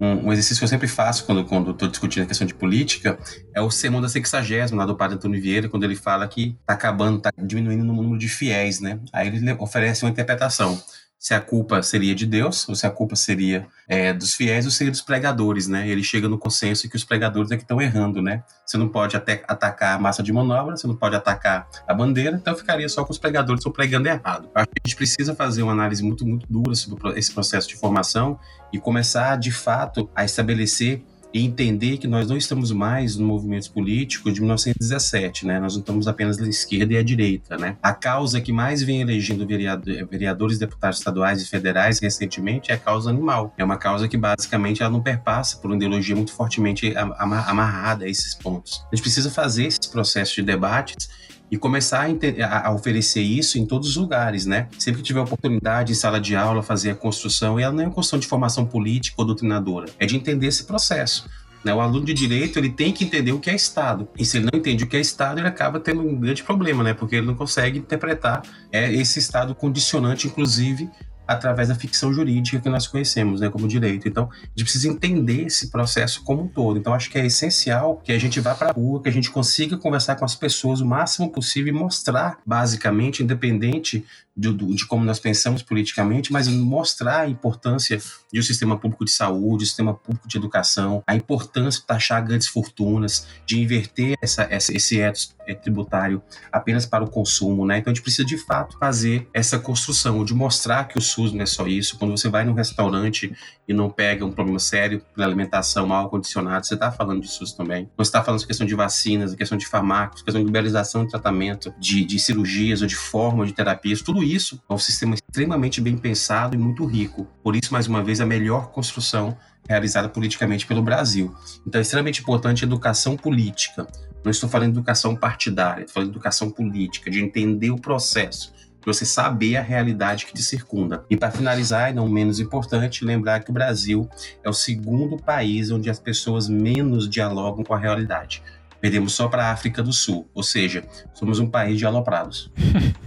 um, 0.00 0.26
um, 0.26 0.32
exercício 0.32 0.58
que 0.58 0.64
eu 0.64 0.68
sempre 0.68 0.88
faço 0.88 1.24
quando 1.24 1.44
quando 1.44 1.70
estou 1.70 1.86
discutindo 1.86 2.24
a 2.24 2.26
questão 2.26 2.46
de 2.46 2.54
política 2.54 3.18
é 3.54 3.60
o 3.60 3.70
sermão 3.70 4.00
da 4.00 4.08
sexagésima 4.08 4.80
lá 4.80 4.86
do 4.86 4.96
padre 4.96 5.16
Antônio 5.16 5.40
Vieira, 5.40 5.68
quando 5.68 5.84
ele 5.84 5.94
fala 5.94 6.26
que 6.26 6.56
está 6.60 6.72
acabando, 6.72 7.18
está 7.18 7.30
diminuindo 7.38 7.82
o 7.82 7.94
número 7.94 8.18
de 8.18 8.28
fiéis, 8.28 8.80
né? 8.80 8.98
Aí 9.12 9.28
ele 9.28 9.52
oferece 9.60 10.04
uma 10.04 10.10
interpretação 10.10 10.82
se 11.20 11.34
a 11.34 11.40
culpa 11.40 11.82
seria 11.82 12.14
de 12.14 12.24
Deus 12.24 12.66
ou 12.66 12.74
se 12.74 12.86
a 12.86 12.90
culpa 12.90 13.14
seria 13.14 13.66
é, 13.86 14.10
dos 14.10 14.34
fiéis 14.34 14.64
ou 14.64 14.70
seria 14.70 14.90
dos 14.90 15.02
pregadores, 15.02 15.68
né? 15.68 15.86
Ele 15.86 16.02
chega 16.02 16.26
no 16.26 16.38
consenso 16.38 16.88
que 16.88 16.96
os 16.96 17.04
pregadores 17.04 17.50
é 17.50 17.58
que 17.58 17.62
estão 17.62 17.78
errando, 17.78 18.22
né? 18.22 18.42
Você 18.64 18.78
não 18.78 18.88
pode 18.88 19.14
até 19.14 19.44
atacar 19.46 19.96
a 19.96 19.98
massa 19.98 20.22
de 20.22 20.32
manobra, 20.32 20.74
você 20.78 20.86
não 20.86 20.96
pode 20.96 21.14
atacar 21.14 21.68
a 21.86 21.92
bandeira, 21.92 22.38
então 22.40 22.56
ficaria 22.56 22.88
só 22.88 23.04
com 23.04 23.12
os 23.12 23.18
pregadores 23.18 23.60
estão 23.60 23.70
pregando 23.70 24.08
errado. 24.08 24.48
A 24.54 24.64
gente 24.86 24.96
precisa 24.96 25.34
fazer 25.34 25.62
uma 25.62 25.72
análise 25.72 26.02
muito, 26.02 26.26
muito 26.26 26.46
dura 26.48 26.74
sobre 26.74 27.18
esse 27.18 27.30
processo 27.34 27.68
de 27.68 27.76
formação 27.76 28.40
e 28.72 28.78
começar, 28.78 29.36
de 29.36 29.52
fato, 29.52 30.08
a 30.16 30.24
estabelecer 30.24 31.04
e 31.32 31.44
entender 31.44 31.98
que 31.98 32.08
nós 32.08 32.28
não 32.28 32.36
estamos 32.36 32.72
mais 32.72 33.16
no 33.16 33.26
movimento 33.26 33.70
político 33.72 34.32
de 34.32 34.40
1917, 34.40 35.46
né? 35.46 35.60
Nós 35.60 35.74
não 35.74 35.80
estamos 35.80 36.08
apenas 36.08 36.38
na 36.38 36.48
esquerda 36.48 36.94
e 36.94 36.96
à 36.96 37.02
direita, 37.02 37.56
né? 37.56 37.76
A 37.82 37.92
causa 37.92 38.40
que 38.40 38.52
mais 38.52 38.82
vem 38.82 39.00
elegendo 39.00 39.46
vereadores, 39.46 40.58
deputados 40.58 40.98
estaduais 40.98 41.42
e 41.42 41.46
federais 41.46 42.00
recentemente 42.00 42.72
é 42.72 42.74
a 42.74 42.78
causa 42.78 43.10
animal. 43.10 43.54
É 43.56 43.64
uma 43.64 43.76
causa 43.76 44.08
que 44.08 44.16
basicamente 44.16 44.82
ela 44.82 44.90
não 44.90 45.02
perpassa 45.02 45.58
por 45.58 45.68
uma 45.68 45.76
ideologia 45.76 46.16
muito 46.16 46.32
fortemente 46.32 46.94
amarrada 46.96 48.04
a 48.04 48.08
esses 48.08 48.34
pontos. 48.34 48.84
A 48.90 48.96
gente 48.96 49.02
precisa 49.02 49.30
fazer 49.30 49.66
esses 49.66 49.86
processos 49.86 50.34
de 50.34 50.42
debates 50.42 51.08
e 51.50 51.58
começar 51.58 52.06
a, 52.08 52.68
a, 52.68 52.72
oferecer 52.72 53.22
isso 53.22 53.58
em 53.58 53.66
todos 53.66 53.88
os 53.88 53.96
lugares, 53.96 54.46
né? 54.46 54.68
Sempre 54.78 55.00
que 55.00 55.06
tiver 55.06 55.20
oportunidade 55.20 55.92
em 55.92 55.94
sala 55.94 56.20
de 56.20 56.36
aula, 56.36 56.62
fazer 56.62 56.90
a 56.90 56.94
construção, 56.94 57.58
e 57.58 57.62
ela 57.62 57.72
não 57.72 57.82
é 57.82 57.86
uma 57.86 57.92
construção 57.92 58.18
de 58.18 58.26
formação 58.26 58.64
política 58.64 59.16
ou 59.18 59.26
doutrinadora, 59.26 59.88
é 59.98 60.06
de 60.06 60.16
entender 60.16 60.46
esse 60.46 60.64
processo. 60.64 61.28
Né? 61.64 61.74
O 61.74 61.80
aluno 61.80 62.06
de 62.06 62.14
direito 62.14 62.58
ele 62.58 62.70
tem 62.70 62.92
que 62.92 63.04
entender 63.04 63.32
o 63.32 63.38
que 63.38 63.50
é 63.50 63.54
Estado. 63.54 64.08
E 64.18 64.24
se 64.24 64.38
ele 64.38 64.48
não 64.50 64.58
entende 64.58 64.84
o 64.84 64.86
que 64.86 64.96
é 64.96 65.00
Estado, 65.00 65.40
ele 65.40 65.48
acaba 65.48 65.78
tendo 65.78 66.00
um 66.00 66.18
grande 66.18 66.42
problema, 66.42 66.82
né? 66.82 66.94
Porque 66.94 67.16
ele 67.16 67.26
não 67.26 67.34
consegue 67.34 67.78
interpretar 67.78 68.42
é, 68.72 68.92
esse 68.92 69.18
Estado 69.18 69.54
condicionante, 69.54 70.26
inclusive, 70.26 70.88
através 71.30 71.68
da 71.68 71.76
ficção 71.76 72.12
jurídica 72.12 72.58
que 72.58 72.68
nós 72.68 72.88
conhecemos, 72.88 73.40
né, 73.40 73.48
como 73.48 73.68
direito. 73.68 74.08
Então, 74.08 74.28
a 74.32 74.46
gente 74.48 74.64
precisa 74.64 74.88
entender 74.88 75.46
esse 75.46 75.70
processo 75.70 76.24
como 76.24 76.42
um 76.42 76.48
todo. 76.48 76.76
Então, 76.76 76.92
acho 76.92 77.08
que 77.08 77.16
é 77.16 77.24
essencial 77.24 78.00
que 78.02 78.12
a 78.12 78.18
gente 78.18 78.40
vá 78.40 78.52
para 78.52 78.70
a 78.70 78.72
rua, 78.72 79.00
que 79.00 79.08
a 79.08 79.12
gente 79.12 79.30
consiga 79.30 79.78
conversar 79.78 80.16
com 80.16 80.24
as 80.24 80.34
pessoas 80.34 80.80
o 80.80 80.86
máximo 80.86 81.30
possível 81.30 81.72
e 81.72 81.78
mostrar, 81.78 82.40
basicamente, 82.44 83.22
independente 83.22 84.04
de, 84.36 84.52
de, 84.52 84.86
como 84.86 85.04
nós 85.04 85.18
pensamos 85.18 85.62
politicamente, 85.62 86.32
mas 86.32 86.48
mostrar 86.48 87.22
a 87.22 87.28
importância 87.28 88.00
de 88.32 88.38
um 88.38 88.42
sistema 88.42 88.78
público 88.78 89.04
de 89.04 89.10
saúde, 89.10 89.66
sistema 89.66 89.92
público 89.94 90.28
de 90.28 90.36
educação, 90.36 91.02
a 91.06 91.14
importância 91.14 91.80
de 91.80 91.86
taxar 91.86 92.24
grandes 92.24 92.46
fortunas, 92.46 93.26
de 93.44 93.60
inverter 93.60 94.16
essa, 94.22 94.46
essa, 94.50 94.74
esse 94.74 95.00
etos 95.00 95.34
é, 95.46 95.54
tributário 95.54 96.22
apenas 96.52 96.86
para 96.86 97.04
o 97.04 97.10
consumo, 97.10 97.66
né? 97.66 97.78
Então 97.78 97.90
a 97.90 97.94
gente 97.94 98.02
precisa 98.02 98.26
de 98.26 98.38
fato 98.38 98.78
fazer 98.78 99.28
essa 99.34 99.58
construção, 99.58 100.24
de 100.24 100.32
mostrar 100.32 100.84
que 100.84 100.96
o 100.96 101.00
SUS 101.00 101.32
não 101.32 101.42
é 101.42 101.46
só 101.46 101.66
isso. 101.66 101.98
Quando 101.98 102.12
você 102.12 102.28
vai 102.28 102.44
num 102.44 102.54
restaurante 102.54 103.34
e 103.66 103.72
não 103.72 103.90
pega 103.90 104.24
um 104.24 104.30
problema 104.30 104.58
sério 104.58 105.02
pela 105.14 105.26
alimentação 105.26 105.86
mal 105.86 106.08
condicionada, 106.08 106.62
você 106.62 106.74
está 106.74 106.90
falando 106.90 107.20
de 107.20 107.28
SUS 107.28 107.52
também. 107.52 107.90
Você 107.96 108.08
está 108.08 108.22
falando 108.22 108.40
de 108.40 108.46
questão 108.46 108.66
de 108.66 108.74
vacinas, 108.74 109.34
questão 109.34 109.58
de 109.58 109.66
farmácios, 109.66 110.22
questão 110.22 110.40
de 110.40 110.46
liberalização 110.46 111.04
de 111.04 111.10
tratamento, 111.10 111.74
de, 111.78 112.04
de 112.04 112.18
cirurgias 112.18 112.80
ou 112.80 112.86
de 112.86 112.96
forma 112.96 113.44
de 113.44 113.52
terapias, 113.52 114.02
tudo 114.02 114.22
isso 114.22 114.29
é 114.36 114.72
um 114.72 114.78
sistema 114.78 115.14
extremamente 115.14 115.80
bem 115.80 115.96
pensado 115.96 116.54
e 116.54 116.58
muito 116.58 116.84
rico. 116.84 117.26
Por 117.42 117.56
isso, 117.56 117.72
mais 117.72 117.86
uma 117.86 118.02
vez, 118.02 118.20
a 118.20 118.26
melhor 118.26 118.70
construção 118.70 119.36
realizada 119.68 120.08
politicamente 120.08 120.66
pelo 120.66 120.82
Brasil. 120.82 121.34
Então 121.66 121.78
é 121.78 121.82
extremamente 121.82 122.20
importante 122.20 122.64
a 122.64 122.66
educação 122.66 123.16
política. 123.16 123.86
Não 124.24 124.30
estou 124.30 124.48
falando 124.48 124.72
de 124.72 124.78
educação 124.78 125.14
partidária, 125.14 125.82
estou 125.82 125.94
falando 125.94 126.10
de 126.10 126.16
educação 126.16 126.50
política, 126.50 127.10
de 127.10 127.22
entender 127.22 127.70
o 127.70 127.76
processo, 127.76 128.52
de 128.80 128.86
você 128.86 129.04
saber 129.04 129.56
a 129.56 129.62
realidade 129.62 130.26
que 130.26 130.34
te 130.34 130.42
circunda. 130.42 131.04
E 131.08 131.16
para 131.16 131.30
finalizar, 131.30 131.90
e 131.90 131.94
não 131.94 132.08
menos 132.08 132.40
importante, 132.40 133.04
lembrar 133.04 133.40
que 133.40 133.50
o 133.50 133.54
Brasil 133.54 134.08
é 134.42 134.48
o 134.50 134.52
segundo 134.52 135.16
país 135.16 135.70
onde 135.70 135.88
as 135.88 135.98
pessoas 135.98 136.48
menos 136.48 137.08
dialogam 137.08 137.62
com 137.62 137.74
a 137.74 137.78
realidade. 137.78 138.42
Perdemos 138.80 139.12
só 139.12 139.28
para 139.28 139.46
a 139.46 139.52
África 139.52 139.82
do 139.82 139.92
Sul, 139.92 140.28
ou 140.34 140.42
seja, 140.42 140.84
somos 141.14 141.38
um 141.38 141.46
país 141.48 141.78
de 141.78 141.86
aloprados. 141.86 142.50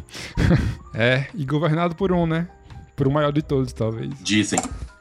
é, 0.93 1.27
e 1.33 1.43
governado 1.45 1.95
por 1.95 2.11
um, 2.11 2.25
né? 2.25 2.47
Por 2.95 3.07
o 3.07 3.11
maior 3.11 3.31
de 3.31 3.41
todos, 3.41 3.73
talvez. 3.73 4.11
Dizem. 4.21 4.59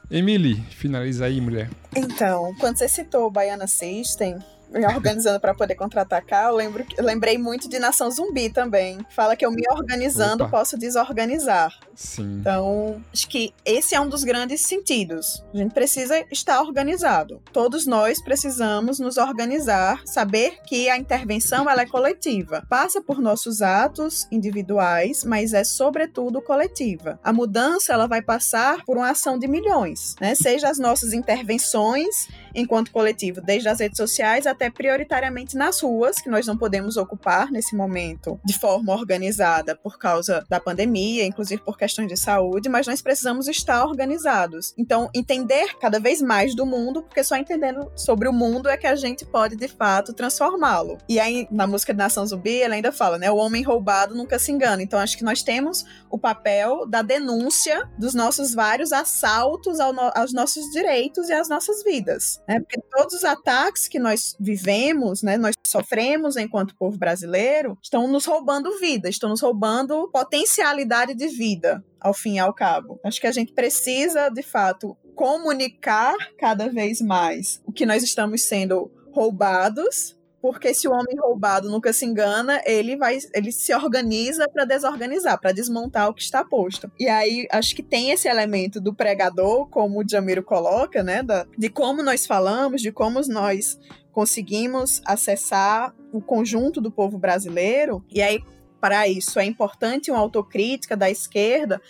Emily, 0.09 0.55
finaliza 0.71 1.25
aí, 1.25 1.39
mulher. 1.39 1.69
Então, 1.95 2.53
quando 2.59 2.77
você 2.77 2.87
citou 2.87 3.27
o 3.27 3.31
Baiana 3.31 3.67
System, 3.67 4.37
me 4.73 4.85
organizando 4.85 5.39
para 5.39 5.53
poder 5.53 5.75
contra-atacar, 5.75 6.49
eu, 6.49 6.55
lembro, 6.55 6.85
eu 6.97 7.03
lembrei 7.03 7.37
muito 7.37 7.69
de 7.69 7.79
Nação 7.79 8.09
Zumbi 8.09 8.49
também. 8.49 8.99
Fala 9.09 9.35
que 9.35 9.45
eu 9.45 9.51
me 9.51 9.63
organizando 9.69 10.43
Opa. 10.43 10.57
posso 10.57 10.77
desorganizar. 10.77 11.77
Sim. 11.95 12.39
Então, 12.39 13.01
acho 13.13 13.29
que 13.29 13.53
esse 13.63 13.93
é 13.93 14.01
um 14.01 14.09
dos 14.09 14.23
grandes 14.23 14.61
sentidos. 14.61 15.43
A 15.53 15.57
gente 15.57 15.73
precisa 15.73 16.25
estar 16.31 16.61
organizado. 16.61 17.41
Todos 17.51 17.85
nós 17.85 18.21
precisamos 18.21 18.99
nos 18.99 19.17
organizar, 19.17 20.01
saber 20.05 20.59
que 20.65 20.89
a 20.89 20.97
intervenção 20.97 21.69
ela 21.69 21.81
é 21.81 21.85
coletiva. 21.85 22.65
Passa 22.67 23.01
por 23.01 23.19
nossos 23.19 23.61
atos 23.61 24.27
individuais, 24.31 25.23
mas 25.23 25.53
é 25.53 25.63
sobretudo 25.63 26.41
coletiva. 26.41 27.19
A 27.23 27.31
mudança 27.31 27.93
ela 27.93 28.07
vai 28.07 28.21
passar 28.21 28.83
por 28.85 28.97
uma 28.97 29.11
ação 29.11 29.37
de 29.37 29.47
milhões, 29.47 30.15
né? 30.19 30.33
Seja 30.35 30.69
as 30.69 30.79
nossas 30.79 31.13
intervenções 31.13 32.27
enquanto 32.53 32.91
coletivo, 32.91 33.41
desde 33.41 33.69
as 33.69 33.79
redes 33.79 33.97
sociais 33.97 34.45
até 34.45 34.69
prioritariamente 34.69 35.55
nas 35.55 35.81
ruas, 35.81 36.17
que 36.17 36.29
nós 36.29 36.45
não 36.45 36.57
podemos 36.57 36.97
ocupar 36.97 37.51
nesse 37.51 37.75
momento 37.75 38.39
de 38.45 38.57
forma 38.57 38.93
organizada 38.93 39.75
por 39.75 39.97
causa 39.97 40.45
da 40.49 40.59
pandemia, 40.59 41.25
inclusive 41.25 41.61
por 41.61 41.77
questões 41.77 42.07
de 42.07 42.17
saúde, 42.17 42.69
mas 42.69 42.87
nós 42.87 43.01
precisamos 43.01 43.47
estar 43.47 43.85
organizados. 43.85 44.73
Então, 44.77 45.09
entender 45.13 45.77
cada 45.79 45.99
vez 45.99 46.21
mais 46.21 46.55
do 46.55 46.65
mundo, 46.65 47.03
porque 47.03 47.23
só 47.23 47.35
entendendo 47.35 47.91
sobre 47.95 48.27
o 48.27 48.33
mundo 48.33 48.69
é 48.69 48.77
que 48.77 48.87
a 48.87 48.95
gente 48.95 49.25
pode 49.25 49.55
de 49.55 49.67
fato 49.67 50.13
transformá-lo. 50.13 50.97
E 51.07 51.19
aí, 51.19 51.47
na 51.51 51.65
música 51.65 51.93
de 51.93 51.97
Nação 51.97 52.25
Zumbi, 52.25 52.61
ela 52.61 52.75
ainda 52.75 52.91
fala, 52.91 53.17
né? 53.17 53.31
O 53.31 53.37
homem 53.37 53.63
roubado 53.63 54.15
nunca 54.15 54.37
se 54.37 54.51
engana. 54.51 54.81
Então, 54.81 54.99
acho 54.99 55.17
que 55.17 55.23
nós 55.23 55.41
temos 55.41 55.85
o 56.09 56.17
papel 56.17 56.85
da 56.87 57.01
denúncia 57.01 57.89
dos 57.97 58.13
nossos 58.13 58.53
vários 58.53 58.91
assaltos 58.91 59.79
ao 59.79 59.91
no 59.91 60.03
aos 60.15 60.33
nossos 60.33 60.69
direitos 60.71 61.29
e 61.29 61.33
às 61.33 61.47
nossas 61.47 61.83
vidas 61.83 62.42
né? 62.47 62.59
Porque 62.59 62.81
todos 62.91 63.13
os 63.13 63.23
ataques 63.23 63.87
que 63.87 63.99
nós 63.99 64.35
vivemos, 64.39 65.23
né, 65.23 65.37
nós 65.37 65.55
sofremos 65.65 66.37
enquanto 66.37 66.75
povo 66.75 66.97
brasileiro, 66.97 67.77
estão 67.81 68.07
nos 68.07 68.25
roubando 68.25 68.77
vida, 68.79 69.09
estão 69.09 69.29
nos 69.29 69.41
roubando 69.41 70.09
potencialidade 70.11 71.13
de 71.13 71.27
vida, 71.27 71.83
ao 71.99 72.13
fim 72.13 72.35
e 72.35 72.39
ao 72.39 72.53
cabo. 72.53 72.99
Acho 73.03 73.21
que 73.21 73.27
a 73.27 73.31
gente 73.31 73.53
precisa, 73.53 74.29
de 74.29 74.43
fato, 74.43 74.97
comunicar 75.15 76.15
cada 76.37 76.69
vez 76.69 77.01
mais 77.01 77.61
o 77.65 77.71
que 77.71 77.85
nós 77.85 78.03
estamos 78.03 78.43
sendo 78.43 78.91
roubados 79.11 80.15
porque 80.43 80.73
se 80.73 80.89
o 80.89 80.91
homem 80.91 81.15
roubado 81.17 81.69
nunca 81.69 81.93
se 81.93 82.05
engana, 82.05 82.61
ele 82.65 82.97
vai, 82.97 83.17
ele 83.33 83.49
se 83.49 83.73
organiza 83.73 84.45
para 84.49 84.65
desorganizar, 84.65 85.39
para 85.39 85.53
desmontar 85.53 86.09
o 86.09 86.13
que 86.13 86.21
está 86.21 86.43
posto. 86.43 86.91
E 86.99 87.07
aí 87.07 87.47
acho 87.49 87.73
que 87.73 87.81
tem 87.81 88.11
esse 88.11 88.27
elemento 88.27 88.81
do 88.81 88.93
pregador, 88.93 89.69
como 89.69 90.01
o 90.01 90.05
Jamiro 90.05 90.43
coloca, 90.43 91.01
né, 91.01 91.23
da, 91.23 91.47
de 91.57 91.69
como 91.69 92.03
nós 92.03 92.27
falamos, 92.27 92.81
de 92.81 92.91
como 92.91 93.21
nós 93.29 93.79
conseguimos 94.11 95.01
acessar 95.05 95.95
o 96.11 96.21
conjunto 96.21 96.81
do 96.81 96.91
povo 96.91 97.17
brasileiro. 97.17 98.03
E 98.11 98.21
aí 98.21 98.43
para 98.81 99.07
isso 99.07 99.39
é 99.39 99.45
importante 99.45 100.11
uma 100.11 100.19
autocrítica 100.19 100.97
da 100.97 101.09
esquerda 101.09 101.81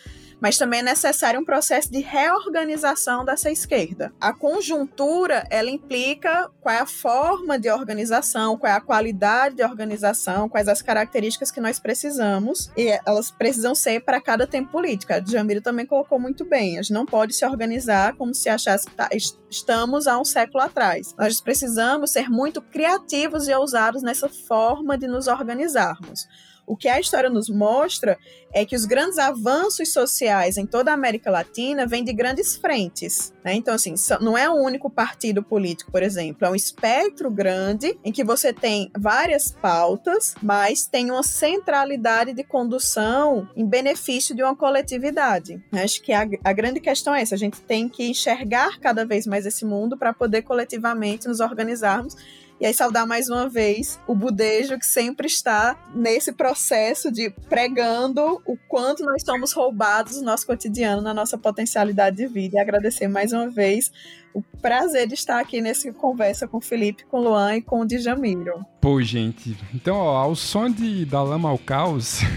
mas 0.44 0.58
também 0.58 0.82
é 0.82 0.84
necessário 0.84 1.39
um 1.39 1.46
processo 1.46 1.89
de 1.89 2.02
reorganização 2.02 3.24
dessa 3.24 3.50
esquerda. 3.50 4.12
A 4.20 4.34
conjuntura, 4.34 5.48
ela 5.50 5.70
implica 5.70 6.52
qual 6.60 6.76
é 6.76 6.80
a 6.80 6.86
forma 6.86 7.58
de 7.58 7.72
organização, 7.72 8.58
qual 8.58 8.74
é 8.74 8.76
a 8.76 8.82
qualidade 8.82 9.56
de 9.56 9.64
organização, 9.64 10.50
quais 10.50 10.68
as 10.68 10.82
características 10.82 11.50
que 11.50 11.62
nós 11.62 11.80
precisamos, 11.80 12.70
e 12.76 12.89
elas 13.08 13.32
precisam 13.32 13.74
ser 13.74 14.02
para 14.02 14.20
cada 14.20 14.46
tempo 14.46 14.70
político. 14.70 15.14
A 15.14 15.24
Jamiro 15.24 15.62
também 15.62 15.86
colocou 15.86 16.20
muito 16.20 16.44
bem, 16.44 16.78
a 16.78 16.82
gente 16.82 16.91
não 16.91 17.06
pode 17.06 17.34
se 17.34 17.46
organizar 17.46 18.14
como 18.18 18.36
se 18.36 18.50
achasse 18.50 18.86
que 18.86 18.96
tá, 18.96 19.08
estamos 19.50 20.08
há 20.08 20.20
um 20.20 20.26
século 20.26 20.62
atrás. 20.62 21.16
Nós 21.18 21.39
precisamos 21.39 22.12
ser 22.12 22.30
muito 22.30 22.62
criativos 22.62 23.48
e 23.48 23.54
ousados 23.54 24.04
nessa 24.04 24.28
forma 24.28 24.98
de 24.98 25.08
nos 25.08 25.28
organizarmos. 25.28 26.28
O 26.66 26.76
que 26.76 26.88
a 26.88 26.99
história 26.99 27.30
nos 27.30 27.49
mostra 27.49 28.18
é 28.53 28.66
que 28.66 28.76
os 28.76 28.86
grandes 28.86 29.18
avanços 29.18 29.91
sociais 29.91 30.57
em 30.57 30.66
toda 30.66 30.91
a 30.91 30.93
América 30.93 31.32
Latina 31.32 31.88
vêm 31.88 32.03
de 32.03 32.14
grandes 32.14 32.55
frentes. 32.55 33.34
Né? 33.43 33.55
Então, 33.55 33.74
assim, 33.74 33.95
não 34.22 34.38
é 34.38 34.49
um 34.49 34.61
único 34.61 34.89
partido 34.89 35.41
político, 35.41 35.91
por 35.91 36.03
exemplo, 36.03 36.45
é 36.45 36.49
um 36.49 36.55
espectro 36.55 37.30
grande 37.32 37.97
em 38.03 38.11
que 38.11 38.24
você 38.24 38.53
tem 38.53 38.91
várias 38.97 39.51
pautas, 39.51 40.36
mas 40.41 40.86
tem 40.86 41.09
uma 41.09 41.24
centralidade 41.24 42.34
de 42.34 42.43
condução 42.43 43.49
em 43.55 43.66
benefício 43.66 44.36
de 44.36 44.43
uma 44.43 44.55
coletividade. 44.55 45.61
Acho 45.72 46.01
que 46.01 46.14
a, 46.14 46.28
a 46.43 46.53
grande 46.53 46.80
questão 46.80 47.14
é 47.14 47.22
essa: 47.22 47.36
a 47.36 47.38
gente 47.38 47.59
tem 47.61 47.89
que 47.89 48.03
enxergar 48.03 48.80
cada 48.80 49.05
vez 49.05 49.26
mais 49.26 49.45
esse 49.45 49.66
mundo 49.66 49.97
para 49.97 50.14
poder 50.14 50.43
coletivamente 50.43 51.28
nos 51.28 51.39
organizarmos 51.39 52.16
e 52.64 52.66
aí 52.66 52.74
saudar 52.74 53.05
mais 53.05 53.28
uma 53.28 53.49
vez 53.49 53.99
o 54.07 54.16
budejo 54.16 54.80
que 54.80 54.86
sempre 54.86 55.28
está 55.28 55.78
nesse 55.93 56.32
processo 56.32 57.11
de 57.11 57.30
pregando 57.49 58.41
o 58.45 58.57
quanto 58.70 59.03
nós 59.03 59.22
somos 59.22 59.51
roubados 59.51 60.16
no 60.16 60.24
nosso 60.24 60.47
cotidiano, 60.47 61.01
na 61.01 61.14
nossa 61.14 61.38
potencialidade 61.38 62.16
de 62.16 62.26
vida. 62.26 62.55
E 62.55 62.59
agradecer 62.61 63.09
mais 63.09 63.34
uma 63.34 63.49
vez 63.49 63.91
o 64.34 64.41
prazer 64.61 65.09
de 65.09 65.14
estar 65.14 65.41
aqui 65.41 65.59
nessa 65.59 65.91
conversa 65.91 66.47
com 66.47 66.55
o 66.55 66.61
Felipe, 66.61 67.03
com 67.03 67.18
o 67.18 67.24
Luan 67.24 67.57
e 67.57 67.61
com 67.61 67.82
o 67.82 67.86
Djamiro. 67.86 68.66
Pô, 68.80 69.01
gente. 69.01 69.57
Então, 69.76 69.97
ó, 69.97 70.16
ao 70.16 70.34
som 70.34 70.70
de 70.70 71.03
Da 71.03 71.22
Lama 71.22 71.49
ao 71.49 71.57
Caos... 71.57 72.22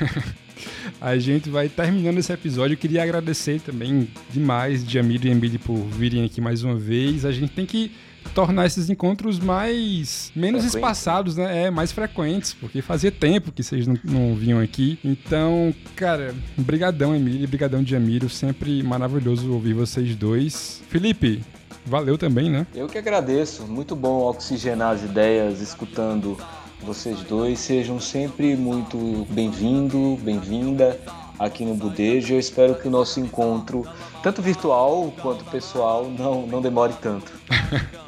a 1.01 1.19
gente 1.19 1.51
vai 1.51 1.69
terminando 1.69 2.19
esse 2.19 2.33
episódio. 2.33 2.75
Eu 2.75 2.79
queria 2.79 3.03
agradecer 3.03 3.61
também 3.61 4.11
demais, 4.31 4.83
Jamiro 4.83 5.29
e 5.29 5.31
Emílio, 5.31 5.61
por 5.61 5.77
virem 5.77 6.25
aqui 6.25 6.41
mais 6.41 6.65
uma 6.65 6.75
vez. 6.75 7.25
A 7.25 7.31
gente 7.31 7.53
tem 7.53 7.67
que 7.67 7.93
tornar 8.35 8.67
esses 8.67 8.91
encontros 8.91 9.39
mais 9.39 10.31
menos 10.35 10.65
espaçados, 10.65 11.37
né? 11.37 11.65
É, 11.65 11.71
mais 11.71 11.93
frequentes, 11.93 12.53
porque 12.53 12.83
fazia 12.83 13.11
tempo 13.11 13.53
que 13.53 13.63
vocês 13.63 13.87
não, 13.87 13.99
não 14.05 14.35
vinham 14.35 14.61
aqui. 14.61 14.99
Então, 15.05 15.75
cara, 15.95 16.35
brigadão, 16.57 17.15
Emílio, 17.15 17.49
brigadão, 17.49 17.85
Jamiro, 17.85 18.29
sempre 18.29 18.83
maravilhoso 18.83 19.53
ouvir 19.53 19.73
vocês 19.73 20.15
dois. 20.15 20.83
Felipe, 20.89 21.43
valeu 21.85 22.19
também, 22.19 22.51
né? 22.51 22.67
Eu 22.75 22.87
que 22.87 22.99
agradeço. 22.99 23.67
Muito 23.67 23.95
bom 23.95 24.23
oxigenar 24.29 24.95
as 24.95 25.03
ideias 25.03 25.61
escutando 25.61 26.37
vocês 26.83 27.21
dois. 27.23 27.59
Sejam 27.59 28.01
sempre 28.01 28.57
muito 28.57 29.27
bem-vindo, 29.31 30.19
bem-vinda 30.23 30.99
aqui 31.39 31.65
no 31.65 31.75
Budejo. 31.75 32.35
Eu 32.35 32.41
espero 32.41 32.75
que 32.75 32.89
o 32.89 32.91
nosso 32.91 33.21
encontro, 33.21 33.87
tanto 34.23 34.43
virtual 34.43 35.13
quanto 35.21 35.45
pessoal, 35.45 36.09
não, 36.11 36.47
não 36.47 36.61
demore 36.61 36.95
tanto. 37.01 37.33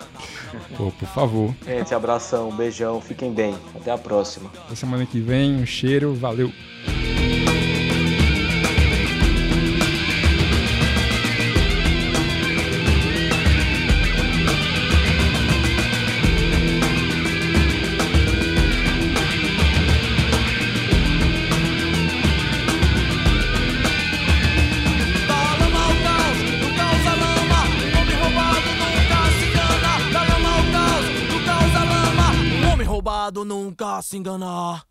Pô, 0.77 0.91
por 0.93 1.09
favor. 1.09 1.55
Gente, 1.65 1.95
abração, 1.95 2.51
beijão, 2.51 3.01
fiquem 3.01 3.33
bem. 3.33 3.57
Até 3.75 3.91
a 3.91 3.99
próxima. 3.99 4.51
Até 4.67 4.75
semana 4.75 5.07
que 5.07 5.21
vem, 5.21 5.57
um 5.57 5.67
cheiro, 5.67 6.15
valeu. 6.15 6.53
Cuidado 34.23 34.39
nunca 34.39 34.49
se 34.49 34.79
enganar. 34.79 34.89